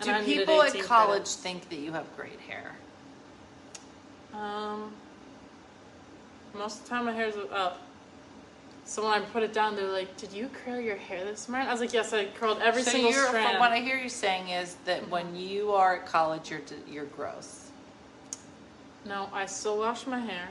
and 0.00 0.24
Do 0.24 0.32
people 0.38 0.62
at 0.62 0.72
college 0.80 1.08
credits. 1.12 1.34
think 1.36 1.68
that 1.70 1.78
you 1.78 1.92
have 1.92 2.04
great 2.16 2.38
hair? 2.40 2.76
Um, 4.34 4.92
most 6.54 6.78
of 6.78 6.84
the 6.84 6.90
time 6.90 7.04
my 7.06 7.12
hair's 7.12 7.34
up. 7.52 7.80
So 8.84 9.02
when 9.04 9.12
I 9.12 9.24
put 9.24 9.42
it 9.42 9.52
down, 9.52 9.76
they're 9.76 9.90
like, 9.90 10.16
"Did 10.16 10.32
you 10.32 10.48
curl 10.64 10.80
your 10.80 10.96
hair 10.96 11.24
this 11.24 11.48
morning?" 11.48 11.68
I 11.68 11.72
was 11.72 11.80
like, 11.80 11.92
"Yes, 11.92 12.12
I 12.14 12.26
curled 12.26 12.60
every 12.62 12.82
so 12.82 12.92
single 12.92 13.10
you're, 13.10 13.26
strand." 13.26 13.58
what 13.58 13.70
I 13.72 13.80
hear 13.80 13.96
you 13.96 14.08
saying 14.08 14.48
is 14.48 14.76
that 14.86 15.08
when 15.10 15.36
you 15.36 15.72
are 15.72 15.96
at 15.96 16.06
college, 16.06 16.50
you're 16.50 16.62
you're 16.86 17.04
gross. 17.06 17.64
no, 19.04 19.28
I 19.32 19.44
still 19.46 19.78
wash 19.78 20.06
my 20.06 20.18
hair. 20.20 20.48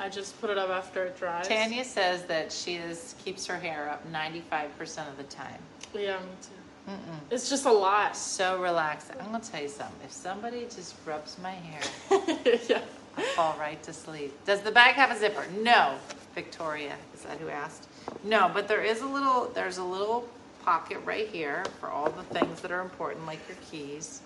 I 0.00 0.08
just 0.08 0.40
put 0.40 0.48
it 0.48 0.56
up 0.56 0.70
after 0.70 1.04
it 1.04 1.18
dries. 1.18 1.46
Tanya 1.46 1.84
says 1.84 2.24
that 2.24 2.50
she 2.50 2.76
is 2.76 3.14
keeps 3.22 3.46
her 3.46 3.58
hair 3.58 3.90
up 3.90 4.10
95% 4.10 5.06
of 5.06 5.16
the 5.18 5.24
time. 5.24 5.58
Yeah, 5.94 6.18
me 6.18 6.30
too. 6.40 6.92
It's 7.30 7.48
just 7.48 7.66
a 7.66 7.72
lot. 7.72 8.16
So 8.16 8.60
relaxing. 8.60 9.16
I'm 9.20 9.26
gonna 9.26 9.44
tell 9.44 9.62
you 9.62 9.68
something. 9.68 9.94
If 10.02 10.10
somebody 10.10 10.62
just 10.64 10.94
rubs 11.06 11.36
my 11.42 11.52
hair, 11.52 11.82
yeah. 12.68 12.80
I 13.16 13.22
fall 13.36 13.56
right 13.60 13.80
to 13.82 13.92
sleep. 13.92 14.32
Does 14.44 14.62
the 14.62 14.72
bag 14.72 14.94
have 14.94 15.10
a 15.10 15.18
zipper? 15.18 15.44
No. 15.60 15.96
Victoria, 16.34 16.94
is 17.12 17.22
that 17.22 17.38
who 17.38 17.48
asked? 17.48 17.88
No, 18.24 18.50
but 18.52 18.68
there 18.68 18.82
is 18.82 19.02
a 19.02 19.06
little. 19.06 19.50
There's 19.54 19.78
a 19.78 19.84
little 19.84 20.26
pocket 20.64 20.98
right 21.04 21.28
here 21.28 21.64
for 21.78 21.88
all 21.88 22.10
the 22.10 22.22
things 22.22 22.60
that 22.60 22.70
are 22.70 22.80
important, 22.80 23.26
like 23.26 23.40
your 23.48 23.58
keys. 23.70 24.22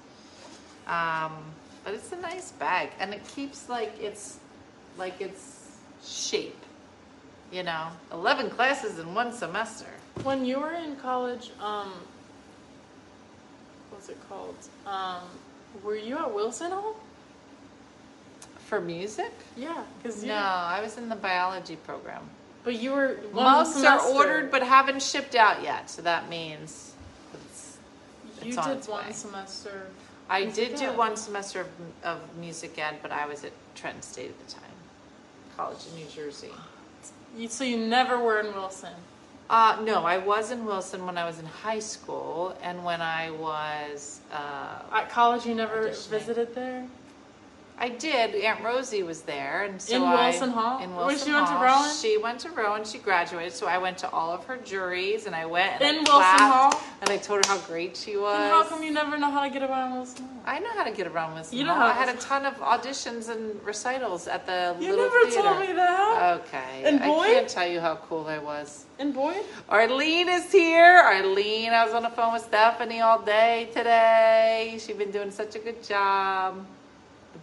Um, 0.86 1.32
but 1.82 1.94
it's 1.94 2.12
a 2.12 2.16
nice 2.16 2.52
bag, 2.52 2.90
and 3.00 3.12
it 3.12 3.26
keeps 3.28 3.68
like 3.68 3.92
it's 4.00 4.38
like 4.98 5.20
its 5.20 5.53
shape. 6.04 6.56
You 7.52 7.62
know, 7.62 7.88
eleven 8.12 8.50
classes 8.50 8.98
in 8.98 9.14
one 9.14 9.32
semester. 9.32 9.86
When 10.22 10.44
you 10.44 10.60
were 10.60 10.72
in 10.72 10.96
college, 10.96 11.50
um, 11.60 11.92
what's 13.90 14.08
it 14.08 14.18
called? 14.28 14.56
Um, 14.86 15.22
were 15.82 15.96
you 15.96 16.18
at 16.18 16.32
Wilson 16.32 16.70
Hall? 16.70 16.96
For 18.66 18.80
music? 18.80 19.32
Yeah, 19.56 19.82
because. 20.02 20.22
No, 20.24 20.34
I 20.34 20.80
was 20.82 20.96
in 20.98 21.08
the 21.08 21.16
biology 21.16 21.76
program. 21.76 22.22
But 22.64 22.80
you 22.80 22.92
were 22.92 23.16
one 23.32 23.44
Most 23.44 23.84
are 23.84 24.00
ordered 24.00 24.50
but 24.50 24.62
haven't 24.62 25.02
shipped 25.02 25.34
out 25.34 25.62
yet, 25.62 25.90
so 25.90 26.00
that 26.02 26.30
means 26.30 26.94
it's, 27.34 27.76
you 28.42 28.54
it's 28.58 28.66
did 28.66 28.90
one 28.90 29.04
way. 29.04 29.12
semester. 29.12 29.86
I 30.30 30.46
did 30.46 30.76
do 30.76 30.90
one 30.92 31.16
semester 31.16 31.60
of, 31.60 31.68
of 32.02 32.36
music 32.38 32.78
ed, 32.78 32.96
but 33.02 33.12
I 33.12 33.26
was 33.26 33.44
at 33.44 33.52
Trenton 33.74 34.00
State 34.00 34.30
at 34.30 34.46
the 34.46 34.54
time, 34.54 34.73
college 35.56 35.78
in 35.90 35.96
New 35.96 36.06
Jersey. 36.10 36.50
You, 37.36 37.48
so 37.48 37.64
you 37.64 37.76
never 37.76 38.18
were 38.18 38.40
in 38.40 38.54
Wilson. 38.54 38.92
Uh, 39.50 39.78
no, 39.84 40.04
I 40.04 40.18
was 40.18 40.50
in 40.50 40.64
Wilson 40.64 41.04
when 41.04 41.18
I 41.18 41.24
was 41.26 41.38
in 41.38 41.44
high 41.44 41.78
school, 41.80 42.56
and 42.62 42.82
when 42.84 43.02
I 43.02 43.30
was, 43.30 44.20
uh, 44.32 44.82
At 44.92 45.10
college, 45.10 45.44
you 45.44 45.54
never 45.54 45.88
visited 45.88 46.54
there. 46.54 46.86
I 47.76 47.88
did. 47.88 48.36
Aunt 48.36 48.62
Rosie 48.62 49.02
was 49.02 49.22
there, 49.22 49.64
and 49.64 49.82
so 49.82 49.96
In 49.96 50.02
I, 50.02 50.28
Wilson 50.30 50.50
Hall? 50.50 50.80
In 50.80 50.94
Where 50.94 51.06
Wilson 51.06 51.26
she 51.26 51.34
went 51.34 51.46
to 51.48 51.52
Hall. 51.54 51.64
Rowan? 51.64 51.90
She 52.00 52.16
went 52.18 52.40
to 52.40 52.50
Rowan. 52.50 52.84
She 52.84 52.98
graduated, 52.98 53.52
so 53.52 53.66
I 53.66 53.78
went 53.78 53.98
to 53.98 54.10
all 54.10 54.30
of 54.30 54.44
her 54.44 54.56
juries, 54.58 55.26
and 55.26 55.34
I 55.34 55.44
went 55.44 55.72
and 55.80 55.84
I 55.84 55.88
In 55.88 55.94
Wilson 55.96 56.12
clapped, 56.14 56.40
Hall? 56.74 56.82
and 57.00 57.10
I 57.10 57.16
told 57.16 57.44
her 57.44 57.52
how 57.52 57.58
great 57.66 57.96
she 57.96 58.16
was. 58.16 58.32
And 58.38 58.50
how 58.52 58.62
come 58.64 58.82
you 58.84 58.92
never 58.92 59.18
know 59.18 59.28
how 59.30 59.42
to 59.42 59.50
get 59.50 59.62
around 59.64 59.92
Wilson 59.94 60.24
Hall? 60.24 60.38
I 60.46 60.60
know 60.60 60.70
how 60.72 60.84
to 60.84 60.92
get 60.92 61.08
around 61.08 61.34
Wilson 61.34 61.58
You 61.58 61.64
know 61.64 61.74
Hall. 61.74 61.88
how 61.88 62.00
I 62.00 62.04
had 62.04 62.14
a 62.14 62.18
ton 62.20 62.46
of 62.46 62.54
auditions 62.58 63.28
and 63.28 63.60
recitals 63.64 64.28
at 64.28 64.46
the 64.46 64.76
You 64.80 64.90
little 64.90 65.06
never 65.06 65.26
theater. 65.30 65.42
told 65.42 65.60
me 65.60 65.72
that. 65.72 66.40
Okay, 66.46 66.82
And 66.84 67.02
I 67.02 67.08
can't 67.08 67.48
tell 67.48 67.66
you 67.66 67.80
how 67.80 67.96
cool 67.96 68.26
I 68.28 68.38
was. 68.38 68.84
And 69.00 69.12
Boyd? 69.12 69.42
Arlene 69.68 70.28
is 70.28 70.50
here. 70.52 70.96
Arlene, 71.04 71.72
I 71.72 71.84
was 71.84 71.92
on 71.92 72.04
the 72.04 72.10
phone 72.10 72.34
with 72.34 72.42
Stephanie 72.44 73.00
all 73.00 73.18
day 73.20 73.68
today. 73.74 74.78
She's 74.78 74.94
been 74.96 75.10
doing 75.10 75.32
such 75.32 75.56
a 75.56 75.58
good 75.58 75.82
job. 75.82 76.64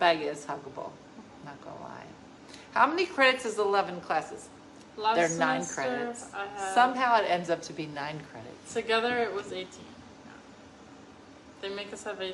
Bag 0.02 0.22
is 0.24 0.44
huggable. 0.46 0.90
Not 1.46 1.64
gonna 1.64 1.80
lie. 1.84 2.08
How 2.74 2.88
many 2.88 3.06
credits 3.06 3.46
is 3.46 3.60
eleven 3.60 4.02
classes? 4.02 4.50
Last 4.98 5.16
They're 5.16 5.38
nine 5.38 5.64
credits. 5.64 6.26
Somehow 6.74 7.22
it 7.22 7.26
ends 7.30 7.52
up 7.52 7.62
to 7.62 7.74
be 7.74 7.86
nine 7.86 8.20
credits. 8.32 8.74
Together 8.74 9.20
it 9.20 9.32
was 9.32 9.54
18. 9.54 9.68
They 11.62 11.70
make 11.70 11.94
us 11.94 12.04
have 12.04 12.20
18 12.20 12.34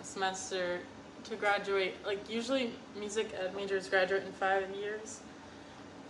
a 0.00 0.04
semester 0.04 0.80
to 1.22 1.36
graduate. 1.36 1.94
Like, 2.04 2.28
usually 2.28 2.72
music 2.98 3.32
ed 3.40 3.54
majors 3.54 3.88
graduate 3.88 4.24
in 4.26 4.32
five 4.32 4.68
years. 4.74 5.20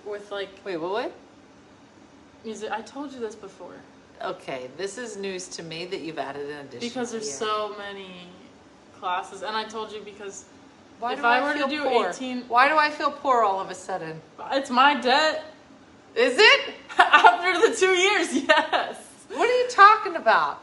With, 0.06 0.30
like, 0.30 0.48
Wait, 0.64 0.78
what? 0.78 0.90
What? 0.90 1.12
music. 2.46 2.70
I 2.70 2.80
told 2.80 3.12
you 3.12 3.20
this 3.20 3.34
before. 3.34 3.76
Okay, 4.22 4.70
this 4.78 4.96
is 4.96 5.18
news 5.18 5.48
to 5.48 5.62
me 5.62 5.84
that 5.84 6.00
you've 6.00 6.18
added 6.18 6.48
an 6.48 6.60
addition. 6.60 6.88
Because 6.88 7.12
there's 7.12 7.26
year. 7.26 7.48
so 7.48 7.74
many 7.76 8.28
classes. 8.98 9.42
And 9.42 9.54
I 9.54 9.64
told 9.64 9.92
you 9.92 10.00
because 10.00 10.46
Why 11.00 11.12
if 11.12 11.20
do 11.20 11.24
I 11.26 11.38
I, 11.38 11.42
were 11.42 11.62
to 11.64 11.68
do 11.68 11.82
poor? 11.82 12.10
18 12.10 12.42
Why 12.42 12.68
do 12.68 12.76
I 12.76 12.90
feel 12.90 13.10
poor 13.10 13.42
all 13.42 13.60
of 13.60 13.70
a 13.70 13.74
sudden? 13.74 14.20
it's 14.52 14.70
my 14.70 15.00
debt. 15.00 15.44
Is 16.14 16.36
it? 16.38 16.74
After 16.98 17.68
the 17.68 17.76
two 17.76 17.92
years, 17.92 18.34
yes. 18.34 18.96
What 19.28 19.48
are 19.48 19.58
you 19.62 19.68
talking 19.70 20.16
about? 20.16 20.60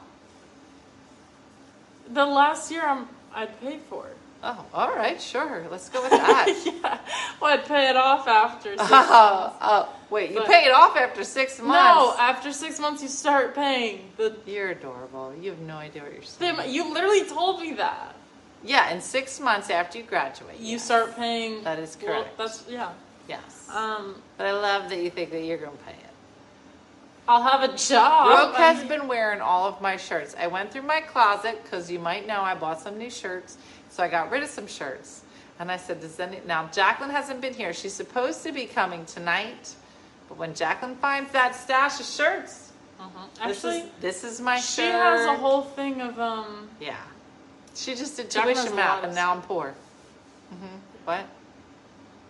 The 2.14 2.26
last 2.26 2.72
year 2.72 2.84
I'm 2.86 3.08
I 3.34 3.46
paid 3.46 3.82
for 3.82 4.08
it. 4.08 4.18
Oh, 4.44 4.66
all 4.74 4.90
right, 4.96 5.22
sure. 5.22 5.68
Let's 5.70 5.88
go 5.90 6.02
with 6.02 6.12
that. 6.12 6.48
yeah. 6.66 6.98
Well, 7.40 7.54
I'd 7.54 7.66
pay 7.66 7.90
it 7.90 7.96
off 7.96 8.28
after 8.28 8.72
six 8.72 8.82
oh, 8.92 9.44
months. 9.44 9.58
oh, 9.62 9.90
wait, 10.10 10.32
you 10.32 10.38
But- 10.38 10.48
pay 10.48 10.66
it 10.66 10.72
off 10.72 10.98
after 10.98 11.24
six 11.24 11.60
months. 11.60 11.74
No, 11.74 12.16
after 12.18 12.52
six 12.52 12.80
months 12.80 13.04
you 13.04 13.08
start 13.08 13.54
paying 13.54 14.12
the. 14.18 14.36
You're 14.48 14.72
adorable. 14.72 15.34
You 15.40 15.52
have 15.52 15.60
no 15.60 15.76
idea 15.78 16.02
what 16.02 16.14
you're 16.14 16.24
saying. 16.24 16.58
you 16.74 16.92
literally 16.92 17.24
told 17.26 17.62
me 17.62 17.74
that. 17.74 18.16
Yeah, 18.64 18.92
in 18.92 19.02
six 19.02 19.40
months 19.40 19.70
after 19.70 19.98
you 19.98 20.04
graduate. 20.04 20.60
You 20.60 20.74
yes. 20.74 20.86
start 20.86 21.16
paying. 21.16 21.64
That 21.64 21.80
is 21.80 21.98
well, 22.02 22.22
correct. 22.22 22.38
that's 22.38 22.64
yeah. 22.70 22.92
Yes. 23.28 23.68
Um, 23.74 24.16
but 24.38 24.48
I 24.48 24.52
love 24.52 24.90
that 24.90 25.00
you 25.00 25.10
think 25.10 25.32
that 25.32 25.44
you're 25.44 25.58
going 25.58 25.78
to 25.78 25.84
pay 25.84 25.92
it. 25.94 25.98
I'll 27.28 27.42
have 27.44 27.62
a 27.68 27.76
job. 27.78 28.26
Brooke 28.28 28.56
has 28.58 28.84
been 28.88 29.08
wearing 29.08 29.42
all 29.42 29.68
of 29.68 29.80
my 29.82 29.96
shirts. 29.96 30.36
I 30.38 30.48
went 30.48 30.72
through 30.72 30.82
my 30.84 31.02
closet 31.02 31.62
because 31.64 31.90
you 31.90 32.00
might 32.00 32.28
know 32.28 32.42
I 32.42 32.56
bought 32.56 32.82
some 32.82 32.98
new 32.98 33.10
shirts, 33.10 33.58
so 33.90 34.04
I 34.04 34.08
got 34.10 34.32
rid 34.32 34.44
of 34.44 34.50
some 34.50 34.68
shirts. 34.68 35.22
And 35.60 35.72
I 35.72 35.78
said, 35.78 36.02
"Does 36.02 36.20
any 36.20 36.42
now?" 36.46 36.68
Jacqueline 36.74 37.12
hasn't 37.12 37.40
been 37.42 37.54
here. 37.54 37.74
She's 37.74 37.94
supposed 37.94 38.44
to 38.44 38.52
be 38.52 38.66
coming 38.66 39.06
tonight, 39.06 39.76
but 40.28 40.38
when 40.38 40.54
Jacqueline 40.56 40.96
finds 40.96 41.32
that 41.32 41.56
stash 41.56 42.00
of 42.00 42.06
shirts, 42.08 42.72
Mhm. 43.00 43.48
this 43.48 43.58
Actually, 43.58 43.78
is 43.80 43.90
this 44.02 44.24
is 44.24 44.42
my 44.42 44.60
she 44.60 44.82
shirt. 44.82 44.92
has 44.94 45.26
a 45.28 45.36
whole 45.36 45.62
thing 45.62 46.02
of 46.02 46.20
um. 46.20 46.70
yeah. 46.80 46.96
She 47.76 47.96
just 47.96 48.18
did 48.18 48.30
tuition 48.30 48.56
has 48.56 48.66
a 48.66 48.70
lot 48.70 48.76
math, 48.76 49.04
and 49.06 49.16
now 49.16 49.32
I'm 49.34 49.42
poor. 49.42 49.74
hmm 50.50 50.66
What? 51.06 51.26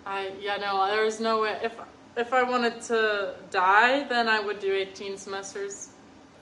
I 0.05 0.31
yeah 0.39 0.57
no 0.57 0.87
there's 0.87 1.19
no 1.19 1.41
way 1.41 1.57
if 1.63 1.75
if 2.17 2.33
I 2.33 2.43
wanted 2.43 2.81
to 2.83 3.35
die 3.51 4.03
then 4.07 4.27
I 4.27 4.39
would 4.39 4.59
do 4.59 4.71
18 4.73 5.17
semesters. 5.17 5.89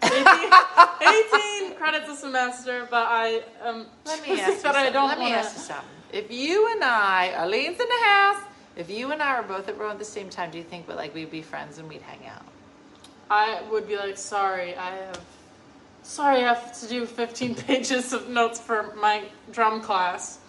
18, 0.02 0.14
18 0.22 1.76
credits 1.78 2.10
a 2.10 2.16
semester, 2.16 2.88
but 2.90 3.06
I 3.10 3.44
um 3.62 3.86
Let 4.06 4.22
me 4.28 4.40
ask 4.40 4.48
you 4.58 4.62
that 4.64 4.76
I 4.76 4.86
something. 4.86 4.94
don't 4.94 5.08
Let 5.10 5.18
me 5.20 5.26
wanna- 5.26 5.36
ask 5.38 5.56
you 5.58 5.62
something. 5.64 5.86
If 6.12 6.32
you 6.32 6.72
and 6.72 6.84
I, 6.84 7.34
Arlene's 7.38 7.80
in 7.80 7.88
the 7.88 8.06
house. 8.06 8.42
If 8.76 8.90
you 8.90 9.12
and 9.12 9.22
I 9.22 9.40
were 9.42 9.46
both 9.48 9.68
at 9.68 9.78
Rowan 9.78 9.92
at 9.94 10.00
the 10.00 10.06
same 10.06 10.30
time, 10.30 10.50
do 10.52 10.58
you 10.58 10.64
think 10.64 10.88
we 10.88 10.94
like 10.94 11.14
we'd 11.14 11.30
be 11.30 11.42
friends 11.42 11.78
and 11.80 11.88
we'd 11.90 12.02
hang 12.02 12.26
out? 12.28 12.44
I 13.30 13.62
would 13.70 13.88
be 13.88 13.98
like, 13.98 14.18
sorry, 14.18 14.76
I 14.76 14.90
have, 14.96 15.20
sorry, 16.04 16.44
I 16.44 16.54
have 16.54 16.80
to 16.82 16.88
do 16.88 17.06
15 17.06 17.56
pages 17.68 18.14
of 18.14 18.30
notes 18.30 18.60
for 18.60 18.94
my 18.96 19.24
drum 19.52 19.82
class. 19.82 20.40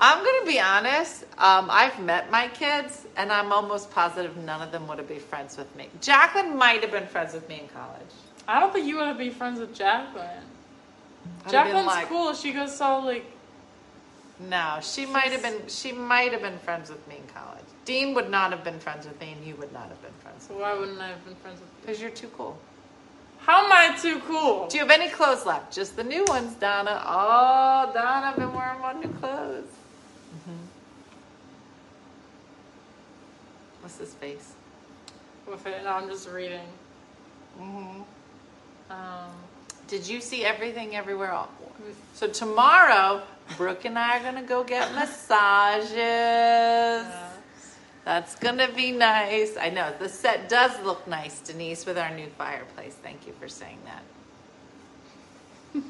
I'm 0.00 0.24
gonna 0.24 0.46
be 0.46 0.60
honest. 0.60 1.24
Um, 1.38 1.68
I've 1.70 1.98
met 2.00 2.30
my 2.30 2.48
kids, 2.48 3.06
and 3.16 3.32
I'm 3.32 3.52
almost 3.52 3.90
positive 3.90 4.36
none 4.36 4.62
of 4.62 4.70
them 4.70 4.86
would 4.86 4.98
have 4.98 5.08
been 5.08 5.18
friends 5.18 5.56
with 5.56 5.74
me. 5.74 5.88
Jacqueline 6.00 6.56
might 6.56 6.82
have 6.82 6.92
been 6.92 7.06
friends 7.06 7.34
with 7.34 7.48
me 7.48 7.60
in 7.62 7.68
college. 7.68 8.12
I 8.46 8.60
don't 8.60 8.72
think 8.72 8.86
you 8.86 8.96
would 8.96 9.08
have 9.08 9.18
been 9.18 9.32
friends 9.32 9.58
with 9.58 9.74
Jacqueline. 9.74 10.44
Jacqueline's 11.50 11.86
like- 11.86 12.08
cool. 12.08 12.32
She 12.32 12.52
goes 12.52 12.80
all 12.80 13.04
like, 13.04 13.24
No, 14.38 14.78
she 14.80 15.04
might 15.04 15.32
have 15.32 15.42
been. 15.42 15.66
She 15.66 15.90
might 15.92 16.30
have 16.32 16.42
been 16.42 16.58
friends 16.60 16.90
with 16.90 17.06
me 17.08 17.16
in 17.16 17.26
college. 17.34 17.64
Dean 17.84 18.14
would 18.14 18.30
not 18.30 18.52
have 18.52 18.62
been 18.62 18.78
friends 18.78 19.06
with 19.06 19.20
me, 19.20 19.32
and 19.32 19.44
you 19.44 19.56
would 19.56 19.72
not 19.72 19.88
have 19.88 20.00
been 20.00 20.12
friends 20.22 20.46
with 20.48 20.58
me 20.58 20.62
why 20.62 20.74
wouldn't 20.78 21.00
I 21.00 21.08
have 21.08 21.24
been 21.24 21.34
friends 21.36 21.58
with 21.60 21.68
you? 21.68 21.80
because 21.80 22.00
you're 22.00 22.10
too 22.10 22.30
cool. 22.36 22.56
How 23.48 23.64
am 23.64 23.72
I 23.72 23.96
too 23.96 24.20
cool? 24.26 24.68
Do 24.68 24.76
you 24.76 24.82
have 24.82 24.90
any 24.90 25.08
clothes 25.08 25.46
left? 25.46 25.72
Just 25.72 25.96
the 25.96 26.04
new 26.04 26.22
ones, 26.26 26.52
Donna. 26.56 27.02
Oh, 27.06 27.90
Donna, 27.94 28.26
I've 28.26 28.36
been 28.36 28.52
wearing 28.52 28.78
my 28.82 28.92
new 28.92 29.08
clothes. 29.08 29.64
Mm-hmm. 30.36 30.56
What's 33.80 33.96
this 33.96 34.12
face? 34.12 34.52
With 35.46 35.66
it, 35.66 35.80
I'm 35.86 36.10
just 36.10 36.28
reading. 36.28 36.60
Mm-hmm. 37.58 38.02
Um, 38.92 39.30
Did 39.86 40.06
you 40.06 40.20
see 40.20 40.44
everything 40.44 40.94
everywhere 40.94 41.32
all 41.32 41.48
So 42.12 42.28
tomorrow, 42.28 43.22
Brooke 43.56 43.86
and 43.86 43.98
I 43.98 44.18
are 44.18 44.22
gonna 44.22 44.42
go 44.42 44.62
get 44.62 44.94
massages. 44.94 45.96
uh, 45.96 47.27
That's 48.08 48.36
gonna 48.36 48.68
be 48.74 48.90
nice. 48.90 49.58
I 49.60 49.68
know 49.68 49.92
the 49.98 50.08
set 50.08 50.48
does 50.48 50.72
look 50.82 51.06
nice, 51.06 51.40
Denise, 51.40 51.84
with 51.84 51.98
our 51.98 52.08
new 52.08 52.28
fireplace. 52.38 52.94
Thank 53.02 53.26
you 53.26 53.34
for 53.38 53.48
saying 53.48 53.76
that. 55.74 55.82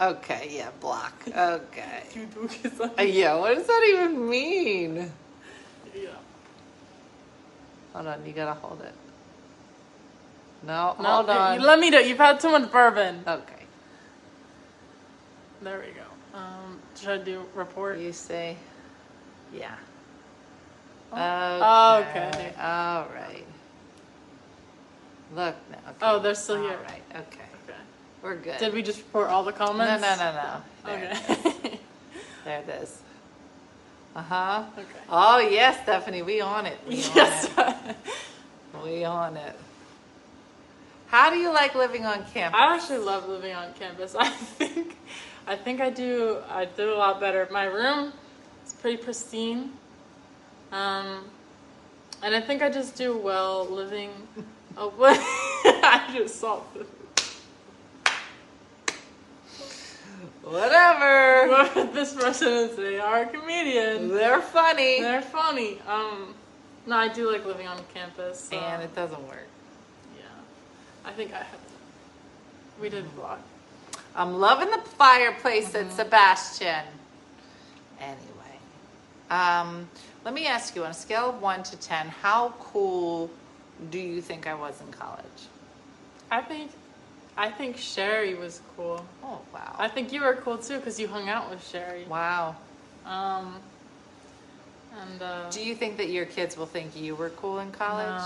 okay, 0.00 0.48
yeah, 0.56 0.70
block. 0.80 1.12
Okay. 1.28 2.04
two 2.10 2.26
bookies 2.28 2.80
on- 2.80 2.92
Uh, 2.98 3.02
yeah, 3.02 3.34
what 3.34 3.54
does 3.56 3.66
that 3.66 3.86
even 3.90 4.26
mean? 4.26 5.12
yeah. 5.94 6.08
Hold 7.92 8.06
on, 8.06 8.24
you 8.24 8.32
gotta 8.32 8.58
hold 8.58 8.80
it. 8.80 8.94
No, 10.62 10.96
No, 10.98 11.08
hold 11.16 11.28
on. 11.28 11.60
let 11.60 11.78
me 11.78 11.90
do. 11.90 11.98
it. 11.98 12.06
You've 12.06 12.16
had 12.16 12.40
too 12.40 12.52
much 12.52 12.72
bourbon. 12.72 13.22
okay. 13.28 13.64
There 15.60 15.78
we 15.78 15.92
go. 15.92 16.38
Um, 16.38 16.80
should 16.98 17.10
I 17.10 17.22
do 17.22 17.44
report? 17.54 17.98
You 17.98 18.14
say, 18.14 18.56
yeah. 19.52 19.74
Oh, 21.12 22.04
Okay. 22.08 22.28
okay. 22.28 22.52
All 22.60 23.06
right. 23.14 23.44
Look 25.34 25.54
now. 25.70 25.78
Okay. 25.90 25.96
Oh, 26.02 26.18
they're 26.20 26.34
still 26.34 26.60
here. 26.60 26.78
right. 26.88 27.02
Okay. 27.10 27.40
Okay. 27.64 27.78
We're 28.22 28.36
good. 28.36 28.58
Did 28.58 28.74
we 28.74 28.82
just 28.82 28.98
report 28.98 29.28
all 29.28 29.44
the 29.44 29.50
no, 29.52 29.56
comments? 29.56 30.02
no, 30.02 30.16
no, 30.16 30.32
no. 30.32 30.62
There, 30.84 31.12
Okay. 31.38 31.80
there 32.44 32.60
it 32.60 32.68
is. 32.82 33.00
Uh 34.14 34.22
huh. 34.22 34.64
okay. 34.78 34.86
Oh 35.10 35.38
yes, 35.38 35.82
Stephanie, 35.82 36.22
we 36.22 36.40
on 36.40 36.64
it. 36.66 36.78
We 36.88 36.96
Yes. 36.96 37.50
On 37.58 37.74
it. 37.88 37.96
We 38.84 39.04
on 39.04 39.36
it. 39.36 39.56
How 41.08 41.30
do 41.30 41.36
you 41.38 41.52
like 41.52 41.74
living 41.74 42.04
on 42.04 42.24
campus? 42.32 42.58
I 42.60 42.74
actually 42.74 42.98
love 42.98 43.28
living 43.28 43.54
on 43.54 43.72
campus. 43.74 44.14
I 44.18 44.28
think, 44.30 44.96
I 45.46 45.54
think 45.56 45.80
I 45.80 45.90
do. 45.90 46.38
I 46.48 46.64
do 46.64 46.92
a 46.92 46.96
lot 46.96 47.20
better. 47.20 47.46
My 47.50 47.64
room 47.64 48.12
is 48.66 48.72
pretty 48.72 48.96
pristine, 48.96 49.72
um, 50.72 51.24
and 52.22 52.34
I 52.34 52.40
think 52.40 52.62
I 52.62 52.70
just 52.70 52.96
do 52.96 53.16
well 53.16 53.66
living 53.66 54.10
away. 54.76 55.16
I 55.18 56.10
just 56.16 56.40
saw 56.40 56.60
this. 56.74 56.86
Whatever. 60.42 61.46
Whoever 61.48 61.84
this 61.92 62.14
person 62.14 62.48
is, 62.52 62.76
they 62.76 62.98
are 63.00 63.22
a 63.22 63.26
comedian. 63.26 64.08
They're 64.08 64.40
funny. 64.40 65.00
They're 65.00 65.22
funny. 65.22 65.78
Um, 65.88 66.34
no, 66.86 66.96
I 66.96 67.08
do 67.08 67.30
like 67.30 67.44
living 67.44 67.66
on 67.66 67.78
campus. 67.92 68.48
and 68.52 68.76
um, 68.76 68.80
it 68.80 68.94
doesn't 68.94 69.22
work. 69.26 69.46
yeah, 70.16 70.22
I 71.04 71.12
think 71.12 71.32
I 71.32 71.38
had. 71.38 71.46
We 72.80 72.88
did 72.90 73.04
vlog. 73.16 73.38
I'm 74.14 74.38
loving 74.38 74.70
the 74.70 74.78
fireplace 74.78 75.74
at 75.74 75.86
Mm-hmm. 75.86 75.96
Sebastian. 75.96 76.84
Anyway, 78.00 78.58
um, 79.30 79.88
let 80.26 80.34
me 80.34 80.44
ask 80.44 80.74
you 80.74 80.84
on 80.84 80.90
a 80.90 80.94
scale 80.94 81.30
of 81.30 81.40
one 81.40 81.62
to 81.62 81.76
ten, 81.76 82.08
how 82.08 82.52
cool 82.58 83.30
do 83.92 83.98
you 83.98 84.20
think 84.20 84.48
I 84.48 84.54
was 84.54 84.80
in 84.80 84.90
college? 84.90 85.24
I 86.32 86.40
think, 86.40 86.72
I 87.36 87.48
think 87.48 87.76
Sherry 87.76 88.34
was 88.34 88.60
cool. 88.76 89.06
Oh 89.22 89.38
wow! 89.54 89.76
I 89.78 89.86
think 89.86 90.12
you 90.12 90.22
were 90.22 90.34
cool 90.34 90.58
too 90.58 90.78
because 90.78 90.98
you 90.98 91.06
hung 91.06 91.28
out 91.28 91.48
with 91.48 91.64
Sherry. 91.64 92.04
wow. 92.08 92.56
Um, 93.04 93.54
and 95.00 95.22
uh, 95.22 95.48
Do 95.48 95.64
you 95.64 95.76
think 95.76 95.96
that 95.98 96.08
your 96.08 96.26
kids 96.26 96.56
will 96.56 96.66
think 96.66 96.96
you 96.96 97.14
were 97.14 97.30
cool 97.30 97.60
in 97.60 97.70
college? 97.70 98.20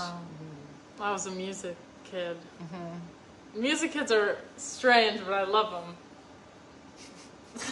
No. 0.99 1.05
I 1.05 1.11
was 1.11 1.27
a 1.27 1.31
music 1.31 1.75
kid. 2.05 2.35
Mm-hmm. 2.63 3.61
Music 3.61 3.91
kids 3.91 4.11
are 4.11 4.37
strange, 4.57 5.21
but 5.23 5.35
I 5.35 5.43
love 5.43 5.69
them. 5.69 5.95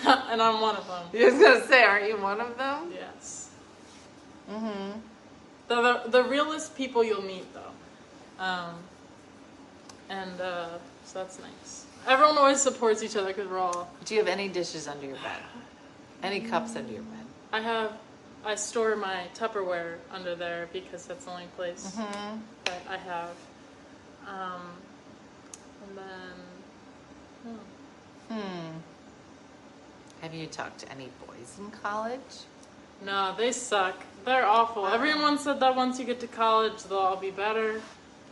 and 0.29 0.39
I'm 0.39 0.61
one 0.61 0.75
of 0.75 0.85
them. 0.87 1.07
You're 1.13 1.31
gonna 1.31 1.65
say, 1.65 1.83
aren't 1.83 2.07
you 2.07 2.17
one 2.17 2.39
of 2.39 2.55
them? 2.59 2.91
Yes. 2.93 3.48
Mm-hmm. 4.49 4.99
The, 5.67 5.75
the, 5.75 6.09
the 6.09 6.23
realest 6.23 6.75
people 6.75 7.03
you'll 7.03 7.21
meet, 7.21 7.45
though. 7.53 8.43
Um, 8.43 8.75
and 10.09 10.41
uh, 10.41 10.69
so 11.05 11.19
that's 11.19 11.39
nice. 11.39 11.85
Everyone 12.07 12.37
always 12.37 12.61
supports 12.61 13.03
each 13.03 13.15
other 13.15 13.27
because 13.27 13.47
we're 13.47 13.59
all. 13.59 13.91
Do 14.05 14.15
you 14.15 14.21
have 14.21 14.29
any 14.29 14.47
dishes 14.47 14.87
under 14.87 15.05
your 15.05 15.17
bed? 15.17 15.41
Any 16.23 16.39
cups 16.39 16.75
under 16.75 16.91
your 16.91 17.03
bed? 17.03 17.25
I 17.53 17.59
have. 17.61 17.93
I 18.45 18.55
store 18.55 18.95
my 18.95 19.23
Tupperware 19.35 19.95
under 20.11 20.33
there 20.33 20.69
because 20.71 21.05
that's 21.05 21.25
the 21.25 21.31
only 21.31 21.47
place 21.57 21.95
Mm-hmm. 21.97 22.37
that 22.65 22.81
I 22.89 22.97
have. 22.97 23.29
Um, 24.27 24.61
and 25.87 25.97
then. 25.97 26.35
oh, 27.47 28.33
Hmm. 28.33 28.77
Have 30.21 30.33
you 30.33 30.47
talked 30.47 30.79
to 30.79 30.91
any 30.91 31.09
boys 31.27 31.57
in 31.59 31.69
college? 31.71 32.19
No, 33.05 33.33
they 33.37 33.51
suck. 33.51 34.03
They're 34.25 34.45
awful. 34.45 34.85
Everyone 34.87 35.37
said 35.37 35.59
that 35.61 35.75
once 35.75 35.97
you 35.99 36.05
get 36.05 36.19
to 36.19 36.27
college, 36.27 36.83
they'll 36.83 36.97
all 36.97 37.15
be 37.15 37.31
better, 37.31 37.81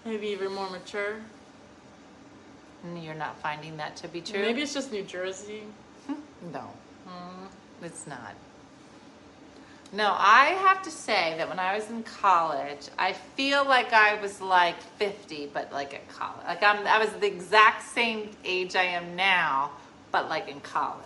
maybe 0.05 0.27
even 0.27 0.53
more 0.53 0.69
mature. 0.69 1.15
And 2.83 3.01
you're 3.03 3.15
not 3.15 3.39
finding 3.39 3.77
that 3.77 3.95
to 3.97 4.07
be 4.07 4.21
true? 4.21 4.39
Maybe 4.41 4.61
it's 4.61 4.73
just 4.73 4.91
New 4.91 5.03
Jersey. 5.03 5.63
No, 6.53 6.69
Mm. 7.07 7.47
it's 7.81 8.05
not. 8.05 8.33
No, 9.93 10.15
I 10.19 10.47
have 10.67 10.81
to 10.83 10.91
say 10.91 11.35
that 11.37 11.47
when 11.47 11.59
I 11.59 11.73
was 11.73 11.89
in 11.89 12.03
college, 12.03 12.89
I 12.99 13.13
feel 13.13 13.65
like 13.65 13.93
I 13.93 14.19
was 14.21 14.41
like 14.41 14.79
50, 14.99 15.49
but 15.53 15.71
like 15.71 15.93
at 15.93 16.07
college. 16.09 16.45
Like 16.45 16.61
I'm, 16.61 16.85
I 16.85 16.99
was 16.99 17.09
the 17.13 17.25
exact 17.27 17.83
same 17.83 18.29
age 18.43 18.75
I 18.75 18.83
am 18.83 19.15
now, 19.15 19.71
but 20.11 20.27
like 20.29 20.49
in 20.49 20.59
college. 20.59 21.03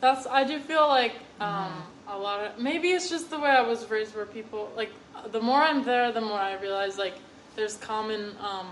That's 0.00 0.26
I 0.28 0.44
do 0.44 0.60
feel 0.60 0.86
like 0.88 1.14
um, 1.40 1.48
Mm-hmm. 1.48 1.80
A 2.08 2.18
lot 2.18 2.40
of 2.40 2.58
maybe 2.58 2.88
it's 2.88 3.08
just 3.08 3.30
the 3.30 3.38
way 3.38 3.48
I 3.50 3.62
was 3.62 3.88
raised, 3.90 4.14
where 4.14 4.26
people 4.26 4.70
like 4.76 4.92
the 5.32 5.40
more 5.40 5.60
I'm 5.60 5.84
there, 5.84 6.12
the 6.12 6.20
more 6.20 6.38
I 6.38 6.54
realize 6.60 6.98
like 6.98 7.14
there's 7.56 7.76
common 7.76 8.34
um, 8.40 8.70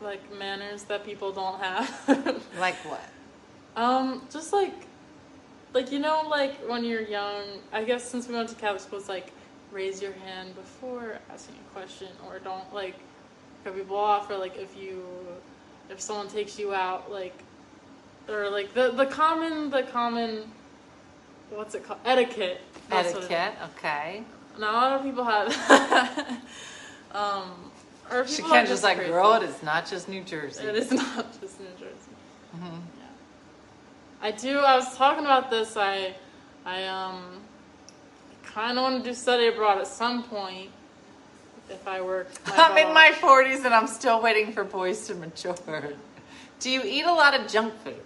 like 0.00 0.20
manners 0.38 0.84
that 0.84 1.04
people 1.04 1.32
don't 1.32 1.60
have. 1.60 2.42
Like 2.58 2.76
what? 2.84 3.08
um, 3.76 4.22
just 4.30 4.52
like 4.52 4.74
like 5.72 5.90
you 5.90 5.98
know 5.98 6.26
like 6.28 6.56
when 6.68 6.84
you're 6.84 7.02
young. 7.02 7.42
I 7.72 7.84
guess 7.84 8.04
since 8.08 8.28
we 8.28 8.34
went 8.34 8.48
to 8.50 8.54
Catholic 8.54 8.82
school, 8.82 8.98
it's 8.98 9.08
like 9.08 9.32
raise 9.72 10.00
your 10.00 10.12
hand 10.12 10.54
before 10.54 11.18
asking 11.30 11.56
a 11.56 11.74
question, 11.74 12.08
or 12.26 12.38
don't 12.38 12.72
like 12.72 12.94
cut 13.64 13.74
people 13.74 13.96
off, 13.96 14.30
or 14.30 14.36
like 14.36 14.56
if 14.56 14.76
you 14.76 15.04
if 15.90 16.00
someone 16.00 16.28
takes 16.28 16.58
you 16.58 16.74
out, 16.74 17.10
like 17.10 17.36
or 18.28 18.48
like 18.50 18.72
the 18.74 18.92
the 18.92 19.06
common 19.06 19.70
the 19.70 19.82
common 19.82 20.44
what's 21.56 21.74
it 21.74 21.84
called 21.84 22.00
etiquette. 22.04 22.60
That's 22.88 23.10
it. 23.10 23.16
Etiquette. 23.16 23.54
Okay. 23.76 24.24
Now, 24.58 24.70
a 24.70 24.72
lot 24.72 24.92
of 24.92 25.02
people 25.02 25.24
have. 25.24 25.48
um, 27.12 27.70
or 28.10 28.26
She 28.26 28.42
can't 28.42 28.68
just 28.68 28.82
like, 28.82 28.98
crazy. 28.98 29.10
girl, 29.10 29.32
it 29.34 29.42
is 29.42 29.62
not 29.62 29.88
just 29.88 30.08
New 30.08 30.22
Jersey. 30.22 30.64
It 30.64 30.76
is 30.76 30.90
not 30.92 31.40
just 31.40 31.60
New 31.60 31.66
Jersey. 31.78 31.94
Mhm. 32.56 32.80
Yeah. 32.98 33.04
I 34.22 34.30
do. 34.30 34.58
I 34.58 34.76
was 34.76 34.96
talking 34.96 35.24
about 35.24 35.50
this. 35.50 35.76
I, 35.76 36.14
I 36.64 36.84
um, 36.84 37.40
kind 38.44 38.78
of 38.78 38.82
want 38.82 39.02
to 39.02 39.10
do 39.10 39.14
study 39.14 39.48
abroad 39.48 39.78
at 39.78 39.86
some 39.86 40.22
point. 40.22 40.70
If 41.70 41.88
I 41.88 42.00
work. 42.02 42.28
I'm 42.46 42.76
in 42.76 42.92
my 42.92 43.10
40s 43.10 43.64
and 43.64 43.74
I'm 43.74 43.86
still 43.86 44.20
waiting 44.20 44.52
for 44.52 44.64
boys 44.64 45.06
to 45.06 45.14
mature. 45.14 45.56
Do 46.60 46.70
you 46.70 46.82
eat 46.84 47.04
a 47.04 47.12
lot 47.12 47.38
of 47.38 47.50
junk 47.50 47.74
food? 47.82 48.00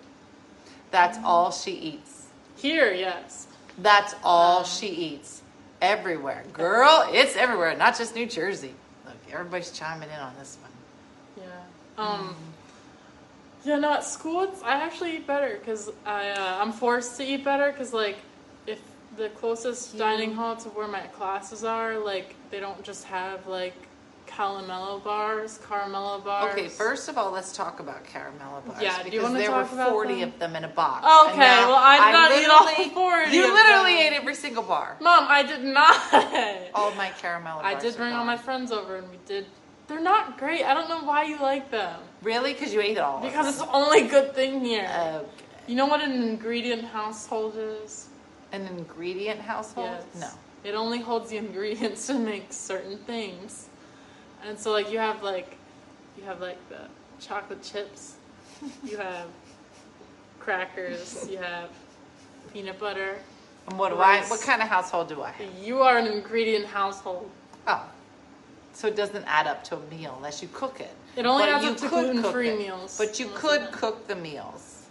That's 0.91 1.19
all 1.25 1.51
she 1.51 1.73
eats. 1.73 2.18
Here, 2.59 2.93
yes. 2.93 3.47
That's 3.79 4.15
all 4.25 4.65
she 4.65 4.89
eats. 4.89 5.43
Everywhere. 5.81 6.45
Girl, 6.53 7.09
it's 7.13 7.37
everywhere, 7.37 7.77
not 7.77 7.97
just 7.97 8.17
New 8.17 8.27
Jersey. 8.27 8.75
Look, 9.07 9.15
everybody's 9.33 9.71
chiming 9.71 10.09
in 10.11 10.19
on 10.19 10.35
this 10.39 10.59
one. 10.61 11.47
Yeah. 11.47 12.03
Um. 12.05 12.35
Yeah, 13.65 13.79
no. 13.79 13.93
At 13.93 14.05
school, 14.05 14.43
it's, 14.43 14.61
I 14.63 14.73
actually 14.83 15.17
eat 15.17 15.27
better 15.27 15.57
because 15.59 15.91
I 16.05 16.31
uh, 16.31 16.59
I'm 16.61 16.73
forced 16.73 17.17
to 17.19 17.25
eat 17.25 17.45
better 17.45 17.71
because 17.71 17.93
like 17.93 18.19
if 18.67 18.81
the 19.17 19.29
closest 19.31 19.97
dining 19.97 20.35
hall 20.35 20.57
to 20.57 20.69
where 20.71 20.89
my 20.89 21.01
classes 21.01 21.63
are, 21.63 21.97
like 21.97 22.35
they 22.51 22.59
don't 22.59 22.83
just 22.83 23.05
have 23.05 23.47
like 23.47 23.75
caramello 24.29 25.03
bars, 25.03 25.59
caramello 25.59 26.23
bars. 26.25 26.53
Okay, 26.53 26.69
first 26.69 27.09
of 27.09 27.19
all, 27.19 27.31
let's 27.33 27.53
talk 27.53 27.81
about 27.81 28.05
caramello 28.05 28.65
bars. 28.67 28.81
Yeah, 28.83 28.99
do 29.03 29.07
you 29.07 29.11
because 29.13 29.23
wanna 29.25 29.39
there 29.39 29.49
talk 29.49 29.71
were 29.73 29.77
about 29.79 29.91
40 29.91 30.21
them? 30.21 30.29
of 30.29 30.39
them 30.39 30.57
in 30.57 30.65
a 30.65 30.69
box. 30.69 31.05
Okay, 31.31 31.39
well, 31.39 31.75
I 31.75 32.29
did 32.29 32.47
not 32.47 32.79
eat 32.79 32.93
all 32.95 32.95
40 33.25 33.33
You 33.37 33.53
literally 33.53 34.01
ate 34.01 34.13
every 34.13 34.35
single 34.35 34.63
bar. 34.63 34.97
Mom, 35.01 35.27
I 35.29 35.43
did 35.43 35.65
not. 35.65 35.97
All 36.75 36.95
my 36.95 37.09
caramello 37.21 37.63
bars. 37.63 37.65
I 37.65 37.79
did 37.81 37.97
bring 37.97 38.13
all 38.13 38.25
my 38.25 38.37
friends 38.37 38.71
over 38.71 38.97
and 38.97 39.11
we 39.11 39.19
did. 39.27 39.47
They're 39.89 40.01
not 40.01 40.39
great. 40.39 40.65
I 40.65 40.75
don't 40.75 40.89
know 40.89 41.03
why 41.03 41.25
you 41.25 41.41
like 41.41 41.71
them. 41.71 41.99
Really? 42.23 42.53
Because 42.53 42.75
you 42.75 42.81
ate 42.81 42.99
it 42.99 43.01
all. 43.01 43.21
Because 43.21 43.49
it's 43.49 43.59
the 43.59 43.71
only 43.73 44.03
good 44.07 44.35
thing 44.35 44.63
here. 44.65 44.85
Okay. 44.85 45.27
You 45.67 45.77
know 45.77 45.87
what 45.87 46.03
an 46.03 46.13
ingredient 46.23 46.85
household 46.85 47.55
is? 47.57 48.09
An 48.53 48.67
ingredient 48.67 49.41
household? 49.41 49.91
Yes. 50.15 50.21
No. 50.21 50.71
It 50.71 50.75
only 50.75 51.01
holds 51.01 51.31
the 51.31 51.37
ingredients 51.37 52.07
to 52.09 52.15
make 52.15 52.53
certain 52.53 52.99
things. 52.99 53.68
And 54.47 54.59
so 54.59 54.73
like 54.73 54.91
you 54.91 54.99
have 54.99 55.23
like 55.23 55.57
you 56.17 56.25
have 56.25 56.41
like 56.41 56.59
the 56.69 56.81
chocolate 57.21 57.63
chips, 57.63 58.17
you 58.85 58.97
have 58.99 59.27
crackers, 60.41 61.27
you 61.31 61.39
have 61.39 61.71
peanut 62.53 62.79
butter. 62.79 63.17
And 63.69 63.79
what 63.79 63.91
do 63.91 63.97
I? 63.99 64.23
What 64.23 64.41
kind 64.41 64.63
of 64.63 64.69
household 64.69 65.09
do 65.09 65.23
I 65.23 65.31
have? 65.31 65.47
You 65.63 65.81
are 65.81 65.99
an 65.99 66.07
ingredient 66.07 66.67
household. 66.67 67.31
Oh, 67.67 67.85
so 68.73 68.87
it 68.87 68.97
doesn't 68.97 69.25
add 69.27 69.47
up 69.47 69.65
to 69.65 69.77
a 69.77 69.81
meal 69.91 70.15
unless 70.17 70.41
you 70.41 70.49
cook 70.53 70.81
it. 70.81 70.95
It 71.17 71.27
only 71.27 71.43
But 71.43 71.49
adds 71.49 71.65
you 71.65 71.71
up 71.71 71.77
to 71.79 71.83
could 71.83 71.91
cook 71.91 72.13
gluten-free 72.13 72.57
meals. 72.57 72.97
But 72.97 73.19
you 73.19 73.29
could 73.35 73.63
them. 73.63 73.73
cook 73.73 74.07
the 74.07 74.15
meals. 74.15 74.87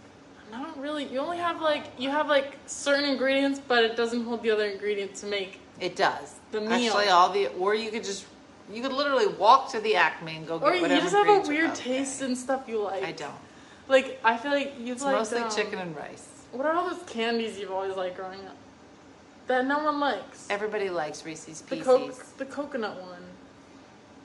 Not 0.52 0.78
really. 0.80 1.06
You 1.06 1.20
only 1.20 1.38
have 1.38 1.62
like 1.62 1.86
you 1.98 2.10
have 2.10 2.28
like 2.28 2.58
certain 2.66 3.06
ingredients, 3.06 3.62
but 3.66 3.84
it 3.84 3.96
doesn't 3.96 4.26
hold 4.26 4.44
the 4.44 4.52
other 4.52 4.66
ingredients 4.66 5.22
to 5.22 5.28
make. 5.28 5.60
It 5.80 5.96
does. 5.96 6.36
The 6.52 6.62
meal. 6.62 6.72
Actually, 6.72 7.08
all 7.08 7.30
the 7.30 7.48
or 7.48 7.76
you 7.76 7.90
could 7.92 8.04
just 8.04 8.26
you 8.72 8.82
could 8.82 8.94
literally 8.94 9.28
walk 9.28 9.72
to 9.72 9.80
the 9.80 9.96
Acme 9.96 10.38
and 10.38 10.48
go 10.48 10.60
get 10.60 10.68
Or 10.68 10.76
you 10.76 10.88
just 10.88 11.14
have 11.16 11.28
a 11.28 11.48
weird 11.48 11.74
taste 11.76 12.22
in 12.22 12.36
stuff 12.36 12.66
you 12.68 12.82
like. 12.82 13.04
I 13.04 13.12
don't. 13.12 13.34
Like 13.88 14.20
I 14.24 14.38
feel 14.38 14.52
like 14.52 14.74
you 14.80 14.94
It's 14.94 15.04
like 15.04 15.16
mostly 15.16 15.40
um, 15.40 15.52
chicken 15.52 15.80
and 15.80 15.96
rice. 15.96 16.28
What 16.52 16.66
are 16.66 16.74
all 16.74 16.90
those 16.90 17.04
candies 17.08 17.58
you've 17.58 17.72
always 17.72 17.96
liked 17.96 18.18
growing 18.18 18.40
up? 18.46 18.56
That 19.48 19.66
no 19.66 19.80
one 19.80 20.00
likes. 20.00 20.48
Everybody 20.50 20.90
likes 20.90 21.26
Reese's 21.26 21.62
The 21.62 21.78
Pieces. 21.78 22.18
the 22.38 22.46
coconut 22.46 23.02
one. 23.02 23.24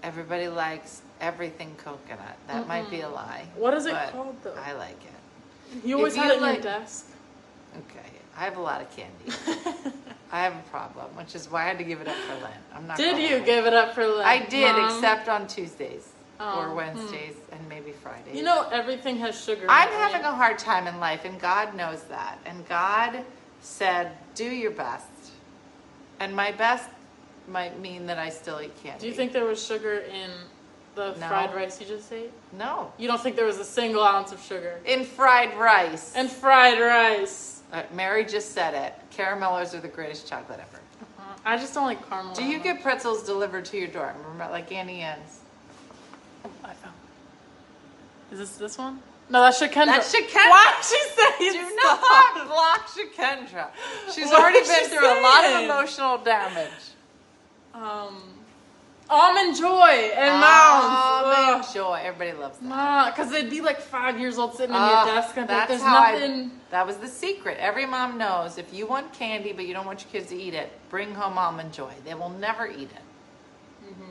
Everybody 0.02 0.48
likes 0.48 1.02
everything 1.20 1.74
coconut. 1.78 2.36
That 2.48 2.66
might 2.66 2.90
be 2.90 3.02
a 3.02 3.08
lie. 3.08 3.46
What 3.54 3.74
is 3.74 3.86
it 3.86 3.94
called 4.10 4.36
though? 4.42 4.54
I 4.60 4.72
like 4.72 4.98
it. 5.04 5.84
You 5.86 5.96
always 5.98 6.14
if 6.14 6.20
had 6.22 6.26
you 6.28 6.32
it 6.32 6.36
on 6.36 6.42
like- 6.42 6.54
your 6.54 6.62
desk. 6.64 7.06
Okay, 7.74 8.10
I 8.36 8.40
have 8.44 8.56
a 8.56 8.60
lot 8.60 8.82
of 8.82 8.90
candy. 8.94 9.92
I 10.32 10.40
have 10.40 10.54
a 10.54 10.68
problem, 10.70 11.14
which 11.14 11.34
is 11.34 11.50
why 11.50 11.64
I 11.64 11.68
had 11.68 11.78
to 11.78 11.84
give 11.84 12.00
it 12.00 12.08
up 12.08 12.16
for 12.16 12.34
Lent. 12.42 12.54
I'm 12.74 12.86
not. 12.86 12.96
Did 12.96 13.18
you 13.18 13.44
give 13.44 13.66
it 13.66 13.74
up 13.74 13.94
for 13.94 14.06
Lent? 14.06 14.26
I 14.26 14.38
did, 14.46 14.74
Mom? 14.74 14.86
except 14.86 15.28
on 15.28 15.46
Tuesdays 15.46 16.08
Oh, 16.40 16.58
or 16.60 16.68
hmm. 16.70 16.76
Wednesdays 16.76 17.36
and 17.52 17.68
maybe 17.68 17.92
Fridays. 17.92 18.34
You 18.34 18.42
know 18.42 18.66
everything 18.72 19.18
has 19.18 19.38
sugar. 19.40 19.66
I'm 19.68 19.88
it, 19.88 19.94
having 19.94 20.22
right? 20.22 20.32
a 20.32 20.34
hard 20.34 20.58
time 20.58 20.86
in 20.86 20.98
life, 20.98 21.24
and 21.24 21.38
God 21.38 21.74
knows 21.76 22.02
that. 22.04 22.38
And 22.46 22.66
God 22.66 23.24
said, 23.60 24.12
"Do 24.34 24.46
your 24.46 24.72
best," 24.72 25.06
and 26.18 26.34
my 26.34 26.50
best 26.50 26.88
might 27.46 27.78
mean 27.78 28.06
that 28.06 28.18
I 28.18 28.30
still 28.30 28.60
eat 28.60 28.72
candy. 28.82 29.00
Do 29.00 29.06
you 29.08 29.12
think 29.12 29.32
there 29.32 29.44
was 29.44 29.64
sugar 29.64 29.98
in 29.98 30.30
the 30.94 31.14
No. 31.16 31.28
fried 31.28 31.54
rice 31.54 31.80
you 31.80 31.86
just 31.86 32.10
ate? 32.12 32.32
No. 32.52 32.92
You 32.98 33.08
don't 33.08 33.20
think 33.20 33.36
there 33.36 33.46
was 33.46 33.58
a 33.58 33.64
single 33.64 34.02
ounce 34.02 34.32
of 34.32 34.40
sugar? 34.42 34.80
In 34.84 35.04
fried 35.04 35.56
rice. 35.58 36.14
And 36.14 36.30
fried 36.30 36.80
rice. 36.80 37.51
Uh, 37.72 37.82
Mary 37.94 38.24
just 38.24 38.52
said 38.52 38.74
it. 38.74 38.94
Caramellos 39.16 39.72
are 39.74 39.80
the 39.80 39.88
greatest 39.88 40.28
chocolate 40.28 40.60
ever. 40.60 40.80
Uh, 41.18 41.22
I 41.44 41.56
just 41.56 41.72
don't 41.72 41.86
like 41.86 42.06
caramel. 42.08 42.34
Do 42.34 42.44
you 42.44 42.58
get 42.58 42.82
pretzels 42.82 43.22
delivered 43.22 43.64
to 43.66 43.78
your 43.78 43.88
door? 43.88 44.14
Remember, 44.22 44.52
like 44.52 44.70
Auntie 44.70 45.00
Anne's? 45.00 45.40
I 46.64 46.74
found. 46.74 46.94
Is 48.30 48.38
this 48.38 48.56
this 48.56 48.76
one? 48.78 49.00
No, 49.30 49.40
that's 49.40 49.58
Shakendra. 49.60 49.86
That's 49.86 50.14
Shakendra. 50.14 50.50
Why 50.50 50.74
did 50.76 50.84
she 50.84 50.98
say 51.14 51.52
Do 51.60 51.76
stop? 51.78 52.00
not 52.36 52.46
block 52.48 52.88
Shakendra. 52.88 53.68
She's 54.12 54.26
What 54.26 54.40
already 54.40 54.60
been 54.60 54.80
she 54.84 54.86
through 54.96 55.06
a 55.06 55.22
lot 55.22 55.44
of 55.44 55.64
emotional 55.64 56.18
damage. 56.18 56.68
Um, 57.72 58.31
almond 59.12 59.56
joy 59.56 60.10
and 60.16 60.40
mounds. 60.40 60.86
Almond 60.88 61.64
Ugh. 61.64 61.74
joy. 61.74 62.00
Everybody 62.02 62.38
loves 62.38 62.58
that. 62.58 63.14
Because 63.14 63.30
they'd 63.30 63.50
be 63.50 63.60
like 63.60 63.80
five 63.80 64.18
years 64.18 64.38
old 64.38 64.54
sitting 64.56 64.74
on 64.74 65.06
your 65.06 65.14
desk 65.14 65.36
and 65.36 65.48
that's 65.48 65.68
there's 65.68 65.82
how 65.82 65.98
I- 66.02 66.12
nothing. 66.12 66.50
that 66.70 66.86
was 66.86 66.96
the 66.96 67.08
secret. 67.08 67.58
Every 67.60 67.86
mom 67.86 68.18
knows 68.18 68.58
if 68.58 68.72
you 68.72 68.86
want 68.86 69.12
candy 69.12 69.52
but 69.52 69.66
you 69.66 69.74
don't 69.74 69.86
want 69.86 70.02
your 70.02 70.10
kids 70.10 70.30
to 70.30 70.36
eat 70.40 70.54
it, 70.54 70.72
bring 70.88 71.14
home 71.14 71.36
almond 71.38 71.72
joy. 71.72 71.92
They 72.04 72.14
will 72.14 72.30
never 72.30 72.66
eat 72.66 72.90
it. 72.90 73.84
Mm-hmm. 73.86 74.10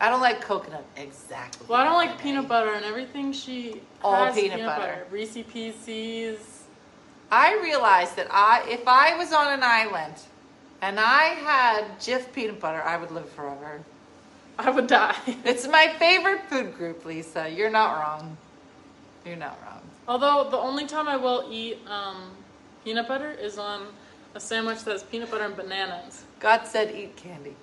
I 0.00 0.08
don't 0.10 0.20
like 0.20 0.40
coconut 0.40 0.84
exactly. 0.96 1.66
Well, 1.68 1.80
I 1.80 1.84
don't 1.84 1.94
like 1.94 2.20
peanut 2.20 2.48
butter 2.48 2.72
and 2.74 2.84
everything 2.84 3.32
she 3.32 3.80
All 4.02 4.26
has 4.26 4.34
peanut 4.34 4.64
butter. 4.66 5.06
Reese 5.10 5.38
Pieces. 5.52 6.64
I 7.30 7.54
realized 7.62 8.16
that 8.16 8.26
I, 8.30 8.62
if 8.68 8.86
I 8.86 9.16
was 9.16 9.32
on 9.32 9.52
an 9.52 9.62
island 9.62 10.14
and 10.82 10.98
I 11.00 11.22
had 11.28 11.98
Jif 11.98 12.30
peanut 12.32 12.60
butter, 12.60 12.82
I 12.82 12.96
would 12.98 13.10
live 13.10 13.28
forever. 13.30 13.80
I 14.58 14.70
would 14.70 14.86
die. 14.86 15.16
It's 15.44 15.66
my 15.66 15.94
favorite 15.98 16.42
food 16.48 16.74
group, 16.76 17.04
Lisa. 17.04 17.48
You're 17.48 17.70
not 17.70 17.98
wrong. 17.98 18.36
You're 19.24 19.36
not 19.36 19.58
wrong. 19.62 19.80
Although 20.08 20.48
the 20.50 20.58
only 20.58 20.86
time 20.86 21.08
I 21.08 21.16
will 21.16 21.48
eat 21.50 21.78
um, 21.86 22.30
peanut 22.84 23.08
butter 23.08 23.30
is 23.30 23.58
on 23.58 23.86
a 24.34 24.40
sandwich 24.40 24.82
that 24.84 24.92
has 24.92 25.02
peanut 25.02 25.30
butter 25.30 25.44
and 25.44 25.56
bananas. 25.56 26.24
God 26.40 26.66
said 26.66 26.94
eat 26.94 27.16
candy. 27.16 27.54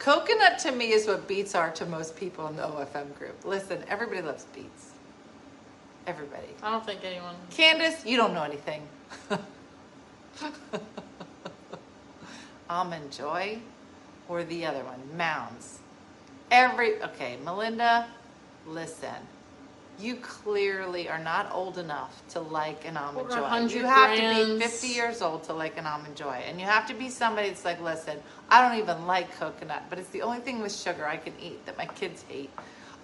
Coconut 0.00 0.58
to 0.60 0.72
me 0.72 0.92
is 0.92 1.06
what 1.06 1.28
beets 1.28 1.54
are 1.54 1.70
to 1.72 1.84
most 1.84 2.16
people 2.16 2.46
in 2.48 2.56
the 2.56 2.62
OFM 2.62 3.14
group. 3.18 3.44
Listen, 3.44 3.84
everybody 3.86 4.22
loves 4.22 4.44
beets. 4.54 4.92
Everybody. 6.06 6.48
I 6.62 6.70
don't 6.70 6.86
think 6.86 7.04
anyone. 7.04 7.34
Candace, 7.50 8.06
you 8.06 8.16
don't 8.16 8.32
know 8.32 8.42
anything. 8.42 8.82
Almond 12.70 13.12
Joy 13.12 13.58
or 14.30 14.44
the 14.44 14.64
other 14.64 14.84
one, 14.84 15.00
Mounds. 15.16 15.80
Every, 16.50 17.02
okay, 17.02 17.36
Melinda, 17.44 18.06
listen. 18.66 19.14
You 19.98 20.16
clearly 20.16 21.08
are 21.10 21.18
not 21.18 21.50
old 21.52 21.76
enough 21.76 22.22
to 22.30 22.40
like 22.40 22.86
an 22.86 22.96
almond 22.96 23.28
joy. 23.28 23.42
100 23.42 23.72
You 23.72 23.84
have 23.84 24.14
to 24.14 24.20
grams. 24.20 24.58
be 24.58 24.60
50 24.60 24.86
years 24.86 25.20
old 25.20 25.44
to 25.44 25.52
like 25.52 25.76
an 25.76 25.86
almond 25.86 26.16
joy. 26.16 26.42
And 26.48 26.58
you 26.58 26.64
have 26.64 26.86
to 26.86 26.94
be 26.94 27.10
somebody 27.10 27.48
that's 27.48 27.64
like, 27.66 27.82
listen, 27.82 28.16
I 28.48 28.66
don't 28.66 28.78
even 28.78 29.06
like 29.06 29.36
coconut, 29.38 29.82
but 29.90 29.98
it's 29.98 30.08
the 30.08 30.22
only 30.22 30.38
thing 30.40 30.62
with 30.62 30.74
sugar 30.74 31.06
I 31.06 31.16
can 31.18 31.34
eat 31.42 31.66
that 31.66 31.76
my 31.76 31.86
kids 31.86 32.24
hate. 32.28 32.50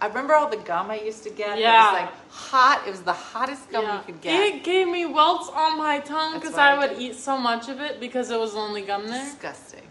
I 0.01 0.07
remember 0.07 0.35
all 0.35 0.49
the 0.49 0.57
gum 0.59 0.91
I 0.91 1.01
used 1.01 1.23
to 1.25 1.31
get. 1.31 1.59
Yeah. 1.59 1.89
It 1.89 1.93
was 1.93 2.03
like 2.03 2.31
hot. 2.31 2.83
It 2.87 2.91
was 2.91 3.03
the 3.03 3.13
hottest 3.13 3.71
gum 3.71 3.85
you 3.85 4.03
could 4.07 4.21
get. 4.23 4.55
It 4.55 4.65
gave 4.65 4.89
me 4.89 5.05
welts 5.07 5.51
on 5.51 5.77
my 5.79 5.99
tongue 6.01 6.33
That's 6.35 6.45
because 6.45 6.59
I 6.59 6.73
I 6.73 6.79
would 6.79 6.99
eat 6.99 7.17
so 7.17 7.37
much 7.39 7.69
of 7.69 7.81
it 7.81 8.01
because 8.01 8.31
it 8.31 8.39
was 8.39 8.55
only 8.55 8.83
gum 8.83 9.07
there. 9.07 9.25
Disgusting. 9.25 9.86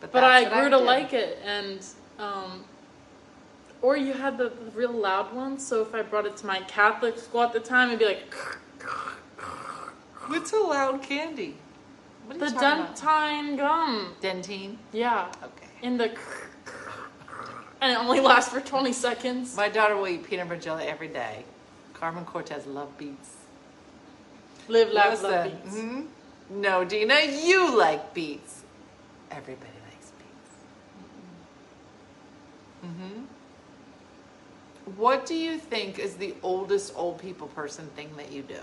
But 0.00 0.12
that's 0.12 0.24
I 0.24 0.42
what 0.50 0.60
grew 0.60 0.70
to 0.70 0.78
like 0.78 1.12
it, 1.12 1.38
and 1.44 1.84
um, 2.18 2.64
or 3.82 3.96
you 3.96 4.12
had 4.12 4.38
the, 4.38 4.44
the 4.50 4.70
real 4.74 4.92
loud 4.92 5.34
ones. 5.34 5.66
So 5.66 5.82
if 5.82 5.94
I 5.94 6.02
brought 6.02 6.26
it 6.26 6.36
to 6.38 6.46
my 6.46 6.60
Catholic 6.60 7.18
school 7.18 7.42
at 7.42 7.52
the 7.52 7.60
time, 7.60 7.88
it'd 7.88 7.98
be 7.98 8.06
like 8.06 8.34
What's 10.26 10.52
a 10.52 10.56
loud 10.58 11.02
candy? 11.02 11.56
What 12.26 12.36
are 12.36 12.38
the 12.40 12.46
you 12.46 12.52
talking 12.52 12.84
about? 12.84 12.96
Dentyne 12.96 13.56
gum. 13.56 14.14
Dentyne. 14.20 14.76
Yeah, 14.92 15.26
Okay. 15.42 15.66
in 15.82 15.96
the 15.96 16.04
and 17.80 17.92
it 17.92 17.98
only 17.98 18.20
lasts 18.20 18.52
for 18.52 18.60
twenty 18.60 18.92
seconds. 18.92 19.56
My 19.56 19.68
daughter 19.68 19.96
will 19.96 20.08
eat 20.08 20.24
peanut 20.24 20.48
butter 20.48 20.60
jelly 20.60 20.84
every 20.84 21.08
day. 21.08 21.44
Carmen 21.94 22.24
Cortez 22.24 22.66
love 22.66 22.96
beets. 22.96 23.36
Live, 24.68 24.90
laugh, 24.92 25.22
love 25.22 25.44
beets. 25.44 25.62
beats. 25.64 25.76
mhm. 25.76 26.06
No, 26.50 26.84
Dina, 26.84 27.20
you 27.22 27.76
like 27.76 28.14
beets. 28.14 28.62
Everybody 29.30 29.70
likes 29.90 30.10
beets. 30.18 30.54
Hmm 32.82 33.24
What 34.96 35.26
do 35.26 35.34
you 35.34 35.58
think 35.58 35.98
is 35.98 36.14
the 36.16 36.34
oldest 36.42 36.92
old 36.96 37.18
people 37.18 37.48
person 37.48 37.86
thing 37.96 38.10
that 38.16 38.32
you 38.32 38.42
do? 38.42 38.60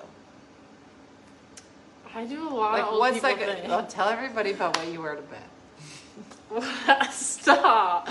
I 2.16 2.26
do 2.26 2.48
a 2.48 2.50
lot 2.50 2.74
Like, 2.74 2.84
of 2.84 2.90
old 2.90 3.00
what's 3.00 3.16
people 3.16 3.30
like? 3.32 3.42
A, 3.42 3.56
things. 3.56 3.94
tell 3.94 4.10
everybody 4.10 4.52
about 4.52 4.76
what 4.78 4.88
you 4.88 5.02
wear 5.02 5.16
to 5.16 5.22
bed. 5.22 5.44
Stop. 7.12 8.10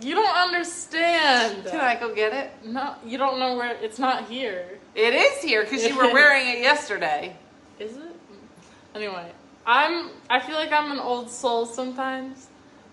You 0.00 0.14
don't 0.14 0.36
understand. 0.36 1.64
Can 1.70 1.80
I 1.80 1.96
go 1.98 2.14
get 2.14 2.32
it? 2.32 2.50
No, 2.64 2.94
you 3.04 3.18
don't 3.18 3.38
know 3.38 3.56
where. 3.56 3.74
It's 3.82 3.98
not 3.98 4.28
here. 4.28 4.78
It 4.94 5.12
is 5.14 5.42
here 5.42 5.62
because 5.64 5.84
you 5.86 5.96
were 5.96 6.12
wearing 6.12 6.46
it 6.48 6.60
yesterday. 6.60 7.36
Is 7.78 7.96
it? 7.96 8.02
Anyway, 8.94 9.30
I'm. 9.66 10.10
I 10.30 10.40
feel 10.40 10.54
like 10.56 10.72
I'm 10.72 10.90
an 10.92 10.98
old 10.98 11.30
soul 11.30 11.66
sometimes, 11.66 12.46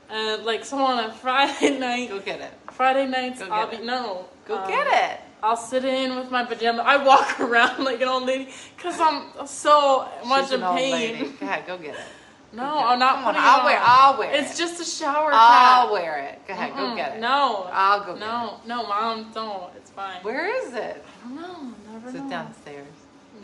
and 0.09 0.43
like 0.45 0.63
so 0.65 0.77
on 0.77 1.03
a 1.03 1.11
Friday 1.13 1.77
night. 1.79 2.09
Go 2.09 2.19
get 2.19 2.41
it. 2.41 2.51
Friday 2.71 3.07
nights, 3.07 3.39
Go 3.41 3.49
I'll 3.49 3.67
be 3.69 3.77
it. 3.77 3.83
no. 3.85 4.25
Go 4.47 4.57
um, 4.57 4.67
get 4.69 4.87
it. 4.87 5.19
I'll 5.43 5.57
sit 5.57 5.85
in 5.85 6.15
with 6.15 6.31
my 6.31 6.43
pajama. 6.45 6.81
I 6.83 7.03
walk 7.03 7.39
around 7.39 7.83
like 7.83 8.01
an 8.01 8.07
old 8.07 8.23
lady 8.25 8.49
because 8.75 8.99
I'm 8.99 9.45
so 9.47 10.07
much 10.25 10.51
in 10.51 10.61
pain. 10.61 11.35
Go 11.39 11.45
ahead, 11.45 11.67
go 11.67 11.77
get 11.77 11.95
it. 11.95 12.01
No, 12.53 12.61
get. 12.61 12.85
I'm 12.85 12.99
not 12.99 13.15
Come 13.15 13.25
on, 13.25 13.33
putting 13.33 13.41
I'll 13.43 13.59
it 13.61 13.65
wear. 13.65 13.79
I'll 13.83 14.17
wear 14.17 14.33
It's 14.33 14.55
it. 14.55 14.57
just 14.57 14.81
a 14.81 14.85
shower 14.85 15.31
cap. 15.31 15.39
I'll 15.41 15.83
cap. 15.85 15.91
wear 15.93 16.17
it. 16.19 16.47
Go 16.47 16.53
ahead, 16.53 16.73
go 16.73 16.79
Mm-mm. 16.79 16.95
get 16.95 17.17
it. 17.17 17.19
No, 17.19 17.67
I'll 17.71 17.99
go 18.05 18.13
get 18.13 18.19
no, 18.21 18.59
no, 18.65 18.87
mom, 18.87 19.31
don't. 19.33 19.75
It's 19.75 19.91
fine. 19.91 20.21
Where 20.23 20.45
is 20.65 20.73
it? 20.73 21.03
I 21.23 21.27
don't 21.27 21.35
know. 21.35 21.73
Never 21.91 22.11
Sit 22.11 22.23
know. 22.23 22.29
downstairs. 22.29 22.87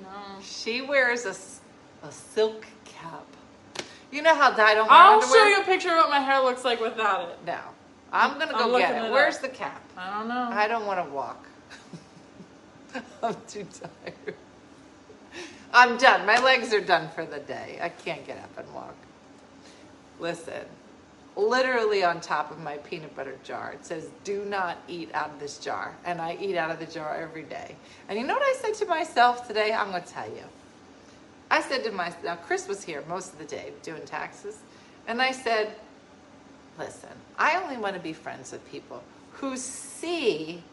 No. 0.02 0.42
She 0.42 0.82
wears 0.82 1.26
a, 1.26 1.36
a 2.08 2.12
silk 2.12 2.66
cap. 2.86 3.26
You 4.12 4.22
know 4.22 4.36
how 4.36 4.52
I 4.52 4.76
don't 4.76 4.88
wear 4.88 4.98
I'll 4.98 5.22
underwear? 5.22 5.34
show 5.34 5.48
you 5.58 5.62
a 5.62 5.66
picture 5.66 5.90
of 5.90 5.96
what 5.98 6.10
my 6.10 6.20
hair 6.20 6.42
looks 6.42 6.66
like 6.66 6.82
without 6.82 7.30
it. 7.30 7.38
No. 7.46 7.60
I'm 8.12 8.38
gonna 8.38 8.52
I'm 8.54 8.70
go 8.72 8.78
get 8.78 8.96
it. 8.96 9.06
it 9.06 9.12
Where's 9.12 9.38
the 9.40 9.48
cap? 9.48 9.82
I 9.98 10.18
don't 10.18 10.28
know. 10.28 10.50
I 10.52 10.68
don't 10.68 10.86
want 10.86 11.04
to 11.06 11.10
walk. 11.12 11.46
I'm 13.24 13.36
too 13.48 13.66
tired. 13.66 14.36
I'm 15.74 15.98
done. 15.98 16.26
My 16.26 16.38
legs 16.44 16.74
are 16.74 16.82
done 16.82 17.10
for 17.10 17.26
the 17.26 17.40
day. 17.40 17.80
I 17.82 17.90
can't 17.90 18.26
get 18.28 18.38
up 18.38 18.58
and 18.58 18.74
walk. 18.74 18.96
Listen, 20.20 20.66
literally 21.38 22.04
on 22.04 22.20
top 22.20 22.52
of 22.52 22.60
my 22.60 22.78
peanut 22.78 23.16
butter 23.16 23.38
jar, 23.44 23.72
it 23.74 23.86
says, 23.86 24.10
Do 24.26 24.44
not 24.44 24.78
eat 24.90 25.10
out 25.14 25.30
of 25.30 25.40
this 25.40 25.58
jar. 25.58 25.96
And 26.06 26.20
I 26.20 26.38
eat 26.42 26.58
out 26.58 26.72
of 26.72 26.80
the 26.80 26.86
jar 26.86 27.16
every 27.16 27.44
day. 27.44 27.76
And 28.10 28.20
you 28.20 28.28
know 28.28 28.34
what 28.34 28.44
I 28.44 28.56
said 28.62 28.74
to 28.76 28.86
myself 28.86 29.48
today? 29.48 29.72
I'm 29.72 29.92
going 29.92 30.04
to 30.04 30.10
tell 30.10 30.28
you. 30.28 30.44
I 31.52 31.62
said 31.62 31.84
to 31.84 31.92
myself, 31.92 32.24
now 32.24 32.36
Chris 32.38 32.68
was 32.68 32.82
here 32.82 33.04
most 33.10 33.34
of 33.34 33.40
the 33.40 33.46
day 33.46 33.74
doing 33.84 34.04
taxes. 34.06 34.58
And 35.08 35.22
I 35.22 35.32
said, 35.32 35.76
Listen, 36.80 37.10
I 37.38 37.62
only 37.62 37.78
want 37.78 37.96
to 37.96 38.02
be 38.02 38.14
friends 38.14 38.54
with 38.54 38.66
people 38.72 39.04
who 39.34 39.58
see 39.58 40.64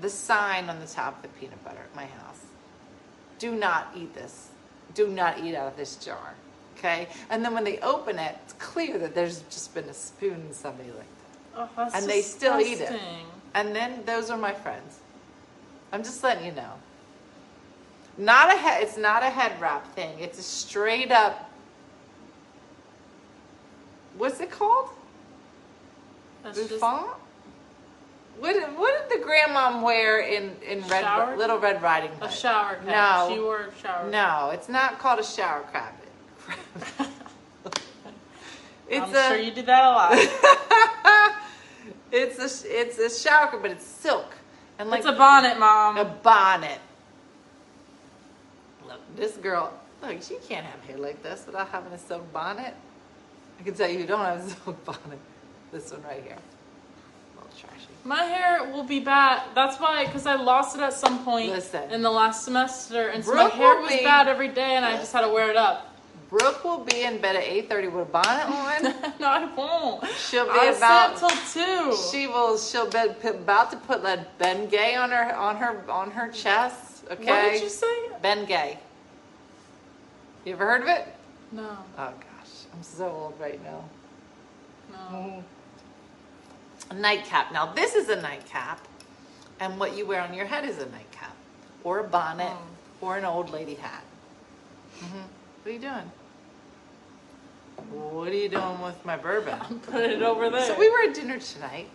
the 0.00 0.08
sign 0.08 0.70
on 0.70 0.80
the 0.80 0.86
top 0.86 1.16
of 1.16 1.22
the 1.22 1.28
peanut 1.38 1.62
butter 1.62 1.80
at 1.80 1.94
my 1.94 2.06
house. 2.06 2.40
Do 3.38 3.54
not 3.54 3.92
eat 3.94 4.14
this. 4.14 4.48
Do 4.94 5.08
not 5.08 5.44
eat 5.44 5.54
out 5.54 5.68
of 5.68 5.76
this 5.76 5.96
jar. 5.96 6.34
Okay? 6.78 7.08
And 7.30 7.44
then 7.44 7.52
when 7.54 7.64
they 7.64 7.78
open 7.80 8.18
it, 8.18 8.36
it's 8.44 8.54
clear 8.54 8.98
that 8.98 9.14
there's 9.14 9.40
just 9.50 9.74
been 9.74 9.84
a 9.84 9.94
spoon 9.94 10.34
and 10.34 10.54
somebody 10.54 10.90
like 10.90 11.06
that. 11.54 11.70
Oh, 11.76 11.90
And 11.94 12.06
they 12.06 12.22
still 12.22 12.58
eat 12.60 12.80
it. 12.80 12.98
And 13.54 13.76
then 13.76 14.02
those 14.06 14.30
are 14.30 14.38
my 14.38 14.54
friends. 14.54 15.00
I'm 15.92 16.02
just 16.02 16.24
letting 16.24 16.46
you 16.46 16.52
know. 16.52 16.72
Not 18.16 18.54
a 18.54 18.56
head 18.56 18.82
it's 18.82 18.96
not 18.96 19.22
a 19.22 19.30
head 19.30 19.60
wrap 19.60 19.94
thing. 19.94 20.18
It's 20.18 20.38
a 20.38 20.42
straight 20.42 21.10
up 21.10 21.50
what's 24.16 24.40
it 24.40 24.50
called? 24.50 24.88
That's 26.42 26.58
just 26.58 26.80
Bouffant? 26.80 27.16
What 28.38 28.54
did, 28.54 28.64
what 28.76 29.08
did 29.08 29.20
the 29.20 29.24
grandmom 29.24 29.82
wear 29.82 30.20
in, 30.20 30.56
in 30.66 30.82
Red 30.88 31.38
Little 31.38 31.58
Red 31.58 31.80
Riding 31.82 32.10
Hood? 32.10 32.28
a 32.28 32.32
shower 32.32 32.80
cap. 32.84 32.86
No. 32.86 33.34
She 33.34 33.40
wore 33.40 33.60
a 33.60 33.72
shower. 33.80 34.10
No, 34.10 34.50
it's 34.52 34.68
not 34.68 34.98
called 34.98 35.20
a 35.20 35.24
shower 35.24 35.60
crab. 35.70 35.94
it's 38.88 39.06
I'm 39.06 39.14
a 39.14 39.28
sure 39.28 39.38
you 39.38 39.52
did 39.52 39.66
that 39.66 39.84
a 39.84 39.90
lot. 39.90 40.12
it's 42.12 42.38
a 42.38 42.68
it's 42.68 42.98
a 42.98 43.08
shower 43.08 43.46
crab, 43.46 43.62
but 43.62 43.70
it's 43.70 43.84
silk 43.84 44.34
and 44.78 44.90
like 44.90 44.98
it's 44.98 45.08
a 45.08 45.12
bonnet, 45.12 45.58
mom. 45.58 45.96
a 45.96 46.04
bonnet. 46.04 46.80
This 49.16 49.32
girl, 49.36 49.72
look, 50.02 50.22
she 50.22 50.36
can't 50.48 50.66
have 50.66 50.80
hair 50.84 50.98
like 50.98 51.22
this 51.22 51.44
without 51.46 51.68
having 51.68 51.92
a 51.92 51.98
silk 51.98 52.30
bonnet. 52.32 52.74
I 53.58 53.62
can 53.62 53.74
tell 53.74 53.88
you 53.88 53.98
who 54.00 54.06
don't 54.06 54.20
have 54.24 54.38
a 54.46 54.50
silk 54.64 54.84
bonnet. 54.84 55.18
This 55.72 55.92
one 55.92 56.02
right 56.02 56.22
here. 56.22 56.36
A 56.36 57.40
little 57.40 57.58
trashy. 57.58 57.86
My 58.04 58.22
hair 58.24 58.70
will 58.72 58.84
be 58.84 59.00
bad. 59.00 59.42
That's 59.54 59.78
why, 59.78 60.04
because 60.06 60.26
I 60.26 60.34
lost 60.34 60.76
it 60.76 60.82
at 60.82 60.92
some 60.92 61.24
point 61.24 61.50
Listen. 61.50 61.90
in 61.90 62.02
the 62.02 62.10
last 62.10 62.44
semester, 62.44 63.08
and 63.08 63.24
so 63.24 63.32
Brooke 63.32 63.52
my 63.52 63.56
hair 63.58 63.80
was 63.80 63.88
be- 63.90 64.04
bad 64.04 64.28
every 64.28 64.48
day, 64.48 64.74
and 64.76 64.84
I 64.84 64.96
just 64.96 65.12
had 65.12 65.22
to 65.22 65.28
wear 65.32 65.50
it 65.50 65.56
up. 65.56 65.90
Brooke 66.30 66.64
will 66.64 66.80
be 66.84 67.02
in 67.02 67.20
bed 67.20 67.36
at 67.36 67.44
8.30 67.44 67.92
with 67.92 68.02
a 68.08 68.10
bonnet 68.10 68.46
on. 68.48 69.12
no, 69.20 69.28
I 69.28 69.54
won't. 69.54 70.04
She'll 70.16 70.46
be 70.46 70.50
I 70.58 70.66
about- 70.76 71.16
till 71.16 71.28
two. 71.52 71.96
She 72.10 72.26
will. 72.26 72.58
She'll 72.58 72.90
be 72.90 72.98
about 73.28 73.70
to 73.70 73.76
put 73.76 74.02
that 74.02 74.36
Ben 74.38 74.66
Gay 74.68 74.96
on 74.96 75.10
her 75.10 75.34
on 75.36 75.56
her 75.56 75.84
on 75.88 76.10
her 76.10 76.28
chest. 76.32 77.04
Okay. 77.10 77.24
What 77.26 77.52
did 77.52 77.62
you 77.62 77.68
say? 77.68 77.86
Ben 78.20 78.46
Gay. 78.46 78.78
You 80.44 80.52
ever 80.52 80.66
heard 80.66 80.82
of 80.82 80.88
it? 80.88 81.06
No, 81.52 81.68
Oh 81.96 82.12
gosh, 82.18 82.50
I'm 82.72 82.82
so 82.82 83.06
old 83.08 83.34
right 83.40 83.60
now. 83.64 83.84
no. 84.92 85.44
A 86.90 86.94
nightcap. 86.94 87.52
Now 87.52 87.72
this 87.72 87.94
is 87.94 88.08
a 88.10 88.20
nightcap, 88.20 88.80
and 89.60 89.78
what 89.80 89.96
you 89.96 90.04
wear 90.06 90.20
on 90.20 90.34
your 90.34 90.44
head 90.46 90.64
is 90.64 90.78
a 90.78 90.86
nightcap, 90.90 91.34
or 91.82 92.00
a 92.00 92.04
bonnet, 92.04 92.52
Oh. 92.52 93.06
or 93.06 93.16
an 93.16 93.24
old 93.24 93.50
lady 93.50 93.74
hat. 93.74 94.02
hmm 95.00 95.20
What 95.62 95.70
are 95.70 95.72
you 95.72 95.78
doing? 95.78 96.10
What 97.90 98.28
are 98.28 98.34
you 98.34 98.48
doing 98.48 98.82
with 98.82 99.02
my 99.04 99.16
bourbon? 99.16 99.58
I'm 99.70 99.78
putting 99.80 100.10
it 100.12 100.22
over 100.22 100.50
there. 100.50 100.66
So 100.66 100.78
we 100.78 100.90
were 100.90 101.08
at 101.08 101.14
dinner 101.14 101.38
tonight. 101.38 101.88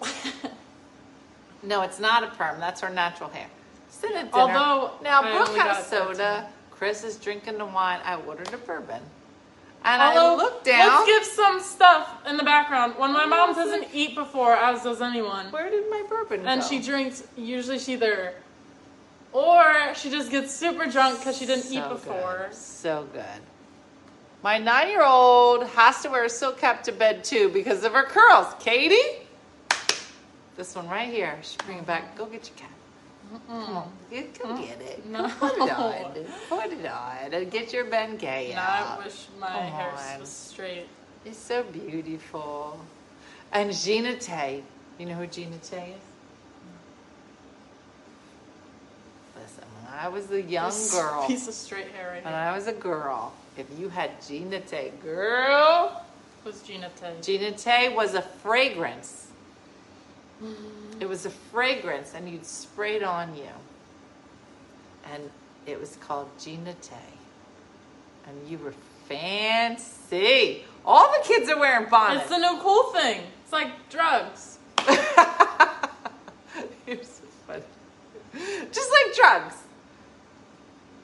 No, 1.64 1.82
it's 1.82 2.00
not 2.00 2.24
a 2.24 2.26
perm. 2.26 2.58
That's 2.58 2.80
her 2.80 2.90
natural 2.90 3.30
hair. 3.30 3.46
Sit 3.88 4.10
at 4.16 4.32
dinner. 4.32 4.52
Although, 4.52 4.94
now 5.00 5.22
I 5.22 5.30
Brooke 5.30 5.56
a 5.56 5.80
soda. 5.84 6.48
Chris 6.82 7.04
is 7.04 7.16
drinking 7.16 7.58
the 7.58 7.64
wine. 7.64 8.00
I 8.04 8.16
ordered 8.16 8.52
a 8.52 8.56
bourbon, 8.56 9.00
and 9.84 10.02
Although, 10.02 10.32
I 10.32 10.36
looked 10.36 10.64
down. 10.64 10.88
let's 10.88 11.06
give 11.06 11.24
some 11.24 11.60
stuff 11.60 12.18
in 12.26 12.36
the 12.36 12.42
background. 12.42 12.94
When 12.98 13.12
my 13.12 13.24
mom 13.24 13.54
doesn't 13.54 13.94
eat 13.94 14.16
before, 14.16 14.56
as 14.56 14.82
does 14.82 15.00
anyone, 15.00 15.52
Where 15.52 15.70
did 15.70 15.88
my 15.88 16.02
bourbon 16.08 16.44
and 16.44 16.60
go? 16.60 16.66
she 16.66 16.80
drinks, 16.80 17.22
usually 17.36 17.78
she 17.78 17.92
either, 17.92 18.34
or 19.32 19.94
she 19.94 20.10
just 20.10 20.28
gets 20.32 20.52
super 20.52 20.86
drunk 20.86 21.20
because 21.20 21.38
she 21.38 21.46
didn't 21.46 21.70
eat 21.70 21.88
before. 21.88 22.46
Good. 22.48 22.56
So 22.56 23.06
good. 23.12 23.42
My 24.42 24.58
nine-year-old 24.58 25.68
has 25.68 26.02
to 26.02 26.08
wear 26.10 26.24
a 26.24 26.28
silk 26.28 26.58
cap 26.58 26.82
to 26.82 26.90
bed 26.90 27.22
too 27.22 27.48
because 27.50 27.84
of 27.84 27.92
her 27.92 28.02
curls. 28.02 28.52
Katie, 28.58 29.24
this 30.56 30.74
one 30.74 30.88
right 30.88 31.08
here. 31.08 31.38
She's 31.42 31.54
bringing 31.58 31.84
it 31.84 31.86
back. 31.86 32.18
Go 32.18 32.26
get 32.26 32.48
your 32.48 32.58
cap. 33.30 33.40
Come 33.48 33.76
on, 33.76 33.92
you 34.10 34.28
come 34.38 34.60
get 34.60 34.80
it. 34.80 35.06
No. 35.06 35.28
Put 35.28 35.52
it 35.56 35.70
on. 35.70 36.04
Put 36.48 36.72
it 36.72 36.86
on. 36.86 37.48
Get 37.50 37.72
your 37.72 37.84
Ben 37.84 38.16
Gay 38.16 38.52
Now 38.54 38.62
out. 38.62 39.00
I 39.00 39.04
wish 39.04 39.26
my 39.38 39.46
Come 39.48 39.62
hair 39.64 39.90
on. 40.14 40.20
was 40.20 40.28
straight. 40.30 40.86
It's 41.24 41.38
so 41.38 41.62
beautiful. 41.62 42.80
And 43.52 43.72
Jean 43.72 44.04
Naté. 44.04 44.62
You 44.98 45.06
know 45.06 45.14
who 45.14 45.26
Jean 45.26 45.50
Naté 45.52 45.88
is? 45.88 46.02
Listen, 49.36 49.64
when 49.82 49.92
I 49.98 50.08
was 50.08 50.30
a 50.30 50.40
young 50.42 50.66
This 50.70 50.92
girl, 50.94 51.26
Piece 51.26 51.48
of 51.48 51.54
straight 51.54 51.88
hair 51.88 52.10
right 52.12 52.24
when 52.24 52.32
here. 52.32 52.42
I 52.42 52.54
was 52.54 52.66
a 52.66 52.72
girl, 52.72 53.32
if 53.56 53.66
you 53.78 53.88
had 53.88 54.10
Jean 54.26 54.50
Naté, 54.50 54.90
girl, 55.02 56.04
Was 56.44 56.62
Jean 56.62 56.82
Naté. 56.82 57.24
Jean 57.24 57.52
Naté 57.52 57.94
was 57.94 58.14
a 58.14 58.22
fragrance 58.22 59.21
It 61.00 61.08
was 61.08 61.26
a 61.26 61.30
fragrance, 61.30 62.14
and 62.14 62.28
you'd 62.28 62.46
spray 62.46 62.96
it 62.96 63.02
on 63.02 63.36
you. 63.36 63.48
And 65.12 65.30
it 65.66 65.80
was 65.80 65.96
called 65.96 66.28
Jean 66.38 66.64
Naté. 66.64 66.98
And 68.26 68.48
you 68.48 68.58
were 68.58 68.74
fancy. 69.08 70.64
All 70.84 71.10
the 71.12 71.24
kids 71.26 71.48
are 71.50 71.58
wearing 71.58 71.88
bonnets. 71.88 72.22
It's 72.22 72.30
the 72.30 72.38
new 72.38 72.58
cool 72.60 72.84
thing. 72.92 73.22
It's 73.42 73.52
like 73.52 73.88
drugs. 73.90 74.58
You're 76.86 77.02
so 77.02 77.24
funny. 77.46 77.62
Just 78.72 78.90
like 78.90 79.14
drugs. 79.16 79.56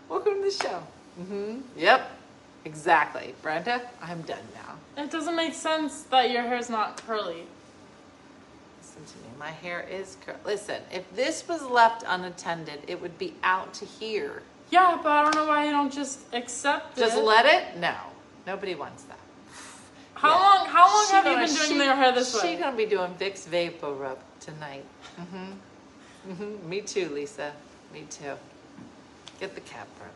Welcome 0.08 0.34
to 0.34 0.42
the 0.42 0.50
show. 0.50 0.82
Mm-hmm. 1.20 1.60
Yep. 1.76 2.10
Exactly. 2.64 3.34
Brenda, 3.42 3.82
I'm 4.02 4.22
done 4.22 4.38
now. 4.54 5.02
It 5.02 5.10
doesn't 5.10 5.36
make 5.36 5.54
sense 5.54 6.02
that 6.04 6.30
your 6.30 6.42
hair's 6.42 6.70
not 6.70 7.02
curly. 7.06 7.44
Listen 9.00 9.20
to 9.20 9.24
me. 9.28 9.30
My 9.38 9.50
hair 9.50 9.86
is 9.90 10.16
curly. 10.24 10.38
Listen, 10.44 10.82
if 10.92 11.04
this 11.14 11.46
was 11.48 11.62
left 11.62 12.04
unattended, 12.06 12.80
it 12.86 13.00
would 13.00 13.16
be 13.18 13.34
out 13.42 13.72
to 13.74 13.84
here. 13.84 14.42
Yeah, 14.70 14.98
but 15.02 15.10
I 15.10 15.22
don't 15.22 15.34
know 15.34 15.46
why 15.46 15.64
you 15.64 15.70
don't 15.70 15.92
just 15.92 16.20
accept 16.32 16.96
Just 16.96 17.16
it. 17.16 17.24
let 17.24 17.46
it? 17.46 17.78
No. 17.78 17.94
Nobody 18.46 18.74
wants 18.74 19.04
that. 19.04 19.18
How 20.14 20.30
Yeah. 20.30 20.34
long? 20.36 20.66
How 20.66 20.86
long 20.94 21.06
She 21.06 21.12
have 21.14 21.24
you 21.26 21.32
gonna- 21.34 21.46
been 21.46 21.54
doing 21.54 21.68
she- 21.80 21.84
your 21.84 21.94
hair 21.94 22.12
this 22.12 22.32
She 22.40 22.46
way? 22.48 22.56
gonna 22.56 22.76
be 22.76 22.86
doing 22.86 23.14
Vicks 23.14 23.46
VapoRub 23.48 24.18
tonight. 24.40 24.84
Mm-hmm. 25.20 25.52
Mm-hmm. 26.32 26.68
Me 26.68 26.80
too, 26.80 27.08
Lisa. 27.10 27.52
Me 27.92 28.04
too. 28.10 28.34
Get 29.40 29.54
the 29.54 29.60
cap 29.60 29.86
broke. 29.98 30.12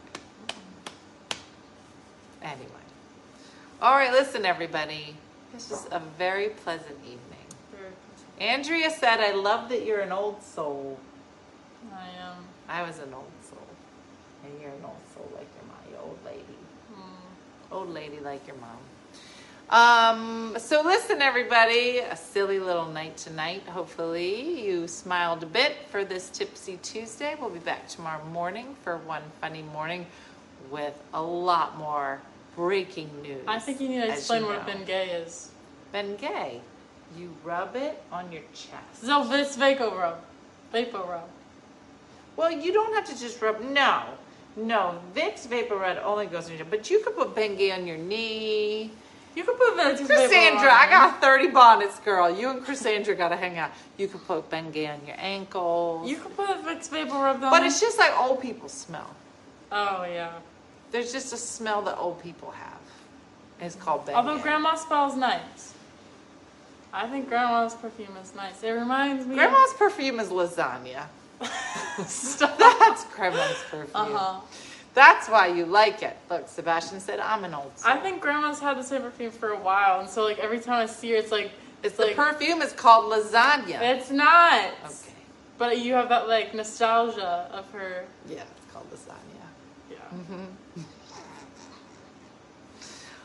Anyway. 2.42 2.66
All 3.80 3.94
right, 3.94 4.12
listen, 4.12 4.44
everybody. 4.44 5.16
This 5.54 5.70
was 5.70 5.86
a 5.92 6.00
very 6.18 6.48
pleasant 6.50 6.98
evening. 7.04 7.31
Andrea 8.40 8.90
said, 8.90 9.20
I 9.20 9.32
love 9.32 9.68
that 9.68 9.84
you're 9.84 10.00
an 10.00 10.12
old 10.12 10.42
soul. 10.42 10.98
I 11.92 12.08
am. 12.20 12.36
I 12.68 12.82
was 12.82 12.98
an 12.98 13.12
old 13.14 13.30
soul. 13.48 13.58
And 14.44 14.60
you're 14.60 14.70
an 14.70 14.84
old 14.84 14.96
soul 15.14 15.30
like 15.34 15.46
your 15.56 15.68
mom, 15.68 15.78
you 15.90 15.96
old 16.02 16.18
lady. 16.24 16.42
Mm. 16.92 17.74
Old 17.74 17.90
lady 17.92 18.20
like 18.20 18.46
your 18.46 18.56
mom. 18.56 18.78
Um, 19.70 20.54
so 20.58 20.82
listen, 20.82 21.22
everybody, 21.22 21.98
a 21.98 22.16
silly 22.16 22.58
little 22.58 22.86
night 22.86 23.16
tonight. 23.16 23.62
Hopefully 23.62 24.66
you 24.66 24.86
smiled 24.86 25.42
a 25.42 25.46
bit 25.46 25.76
for 25.88 26.04
this 26.04 26.28
Tipsy 26.28 26.78
Tuesday. 26.82 27.36
We'll 27.40 27.48
be 27.48 27.58
back 27.58 27.88
tomorrow 27.88 28.22
morning 28.26 28.76
for 28.82 28.98
one 28.98 29.22
funny 29.40 29.62
morning 29.62 30.06
with 30.70 30.94
a 31.14 31.22
lot 31.22 31.78
more 31.78 32.20
breaking 32.54 33.10
news. 33.22 33.44
I 33.46 33.58
think 33.58 33.80
you 33.80 33.88
need 33.88 34.00
to 34.00 34.12
explain 34.12 34.42
you 34.42 34.48
what 34.48 34.66
know. 34.66 34.74
Ben 34.74 34.84
Gay 34.84 35.10
is. 35.10 35.50
Ben 35.90 36.16
Gay. 36.16 36.60
You 37.18 37.34
rub 37.44 37.76
it 37.76 38.02
on 38.10 38.30
your 38.32 38.42
chest. 38.52 39.02
So 39.04 39.24
this 39.28 39.56
Vaco 39.56 39.96
rub. 39.96 40.18
Vapor 40.72 40.98
rub. 40.98 41.28
Well, 42.36 42.50
you 42.50 42.72
don't 42.72 42.94
have 42.94 43.04
to 43.06 43.18
just 43.18 43.40
rub. 43.42 43.60
No, 43.60 44.02
no. 44.56 44.98
Vicks 45.14 45.46
Vapor 45.46 45.76
Red 45.76 45.98
only 45.98 46.26
goes 46.26 46.48
on 46.48 46.56
your. 46.56 46.64
But 46.64 46.90
you 46.90 47.00
could 47.00 47.14
put 47.14 47.34
Bengay 47.34 47.76
on 47.76 47.86
your 47.86 47.98
knee. 47.98 48.90
You 49.34 49.44
could 49.44 49.56
put 49.58 49.74
Vicks 49.76 49.98
Vapor 49.98 50.14
Cassandra, 50.14 50.72
I 50.72 50.88
got 50.90 51.20
30 51.20 51.48
bonnets, 51.48 51.98
girl. 52.00 52.30
You 52.30 52.50
and 52.50 52.64
Cassandra 52.64 53.14
got 53.14 53.28
to 53.30 53.36
hang 53.36 53.58
out. 53.58 53.70
You 53.96 54.08
could 54.08 54.24
put 54.26 54.50
Bengay 54.50 54.92
on 54.92 55.06
your 55.06 55.16
ankles. 55.18 56.08
You 56.08 56.16
could 56.16 56.36
put 56.36 56.48
Vicks 56.64 56.88
VapoRub 56.88 57.34
on. 57.34 57.40
but 57.40 57.62
it's 57.62 57.80
just 57.80 57.98
like 57.98 58.18
old 58.18 58.40
people 58.40 58.68
smell. 58.68 59.08
Oh 59.70 60.04
yeah. 60.04 60.32
There's 60.90 61.12
just 61.12 61.32
a 61.32 61.38
smell 61.38 61.80
that 61.82 61.96
old 61.98 62.22
people 62.22 62.50
have. 62.50 62.80
It's 63.60 63.74
called 63.74 64.06
Bengay. 64.06 64.14
Although 64.14 64.38
Grandma 64.38 64.74
smells 64.74 65.16
nice. 65.16 65.71
I 66.92 67.06
think 67.06 67.28
Grandma's 67.28 67.74
perfume 67.74 68.16
is 68.22 68.34
nice. 68.34 68.62
It 68.62 68.70
reminds 68.70 69.26
me. 69.26 69.34
Grandma's 69.34 69.72
perfume 69.74 70.20
is 70.20 70.28
lasagna. 70.28 71.04
Stop. 72.06 72.58
That's 72.58 73.04
Grandma's 73.06 73.62
perfume. 73.70 73.90
Uh 73.94 74.04
huh. 74.04 74.40
That's 74.94 75.28
why 75.28 75.46
you 75.46 75.64
like 75.64 76.02
it. 76.02 76.16
Look, 76.28 76.48
Sebastian 76.48 77.00
said, 77.00 77.18
I'm 77.18 77.44
an 77.44 77.54
old 77.54 77.78
soul. 77.78 77.92
I 77.92 77.96
think 77.96 78.20
Grandma's 78.20 78.60
had 78.60 78.76
the 78.76 78.82
same 78.82 79.00
perfume 79.00 79.30
for 79.30 79.50
a 79.50 79.58
while, 79.58 80.00
and 80.00 80.08
so 80.08 80.24
like 80.24 80.38
every 80.38 80.60
time 80.60 80.80
I 80.82 80.86
see 80.86 81.12
her, 81.12 81.16
it's 81.16 81.32
like 81.32 81.46
it's 81.46 81.52
it's 81.82 81.96
the 81.96 82.06
like 82.06 82.16
perfume 82.16 82.60
is 82.60 82.72
called 82.72 83.10
lasagna. 83.10 83.80
it's 83.80 84.10
not. 84.10 84.70
Okay. 84.84 85.14
But 85.56 85.78
you 85.80 85.94
have 85.94 86.10
that 86.10 86.28
like 86.28 86.54
nostalgia 86.54 87.48
of 87.52 87.70
her. 87.72 88.04
Yeah, 88.28 88.42
it's 88.56 88.72
called 88.72 88.86
lasagna. 88.92 89.46
Yeah. 89.90 89.96
Mm-hmm. 90.14 90.44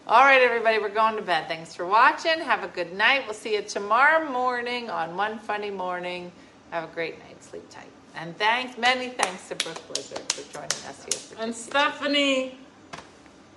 All 0.10 0.24
right, 0.24 0.42
everybody, 0.42 0.80
we're 0.80 0.88
going 0.88 1.18
to 1.18 1.22
bed. 1.22 1.50
Thanks 1.50 1.76
for 1.76 1.86
watching. 1.86 2.40
Have 2.40 2.64
a 2.64 2.70
good 2.70 2.94
night. 2.94 3.24
We'll 3.26 3.34
see 3.34 3.56
you 3.56 3.62
tomorrow 3.62 4.32
morning 4.32 4.90
on 4.90 5.18
One 5.18 5.38
Funny 5.38 5.70
Morning. 5.70 6.32
Have 6.72 6.86
a 6.86 6.94
great 6.94 7.20
night. 7.20 7.44
Sleep 7.44 7.70
tight. 7.70 7.90
And 8.16 8.34
thanks, 8.38 8.78
many 8.78 9.10
thanks 9.10 9.50
to 9.50 9.56
Brooke 9.56 9.86
Blizzard 9.90 10.20
for 10.32 10.54
joining 10.54 10.70
us 10.88 11.04
here. 11.04 11.38
And 11.44 11.54
Stephanie, 11.54 12.58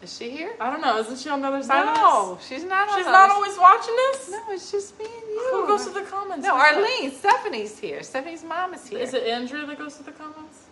Is 0.02 0.16
she 0.16 0.30
here? 0.30 0.50
I 0.58 0.72
don't 0.72 0.80
know, 0.80 0.98
isn't 0.98 1.20
she 1.20 1.28
on 1.28 1.40
the 1.40 1.46
other 1.46 1.62
side 1.62 1.84
No, 1.84 2.36
she's 2.44 2.64
not. 2.64 2.88
She's 2.96 3.06
not 3.06 3.30
always 3.30 3.56
watching 3.56 3.94
this? 3.94 4.30
No, 4.32 4.42
it's 4.48 4.72
just 4.72 4.98
me 4.98 5.04
and 5.04 5.28
you. 5.28 5.48
Who 5.52 5.66
goes 5.68 5.86
to 5.86 5.92
the 5.92 6.02
comments? 6.02 6.44
No, 6.44 6.56
Arlene. 6.56 7.12
Stephanie's 7.12 7.78
here. 7.78 8.02
Stephanie's 8.02 8.42
mom 8.42 8.74
is 8.74 8.88
here. 8.88 8.98
Is 8.98 9.14
it 9.14 9.22
Andrew 9.22 9.66
that 9.66 9.78
goes 9.78 9.98
to 9.98 10.02
the 10.02 10.10
comments? 10.10 10.64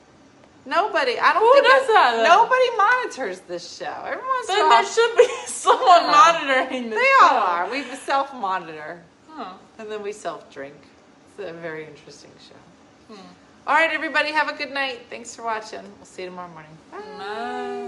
Nobody. 0.68 1.18
I 1.18 1.32
don't 1.32 1.42
Who 1.42 1.52
think 1.54 1.64
does 1.66 1.82
it- 1.88 1.92
that? 1.94 2.24
Nobody 2.28 2.68
monitors 2.76 3.40
this 3.48 3.76
show. 3.78 3.86
Everyone's 4.04 4.46
Then 4.46 4.68
there 4.68 4.84
should 4.86 5.16
be 5.16 5.28
someone 5.46 6.02
Yeah. 6.04 6.10
monitoring 6.10 6.90
this 6.90 6.98
They 6.98 7.12
show. 7.20 7.26
all 7.34 7.38
are. 7.38 7.70
We 7.70 7.82
self 7.84 8.34
monitor 8.34 9.02
Huh. 9.30 9.52
and 9.78 9.90
then 9.90 10.02
we 10.02 10.12
self 10.12 10.50
drink. 10.52 10.76
It's 11.38 11.48
a 11.48 11.52
very 11.54 11.86
interesting 11.86 12.30
show. 12.48 13.14
Hmm. 13.14 13.20
All 13.66 13.74
right, 13.74 13.90
everybody, 13.92 14.32
have 14.32 14.48
a 14.48 14.54
good 14.54 14.72
night. 14.72 15.00
Thanks 15.10 15.34
for 15.36 15.42
watching. 15.42 15.82
We'll 15.96 16.04
see 16.06 16.22
you 16.22 16.28
tomorrow 16.28 16.48
morning. 16.50 16.76
Bye. 16.90 16.98
Bye. 17.18 17.88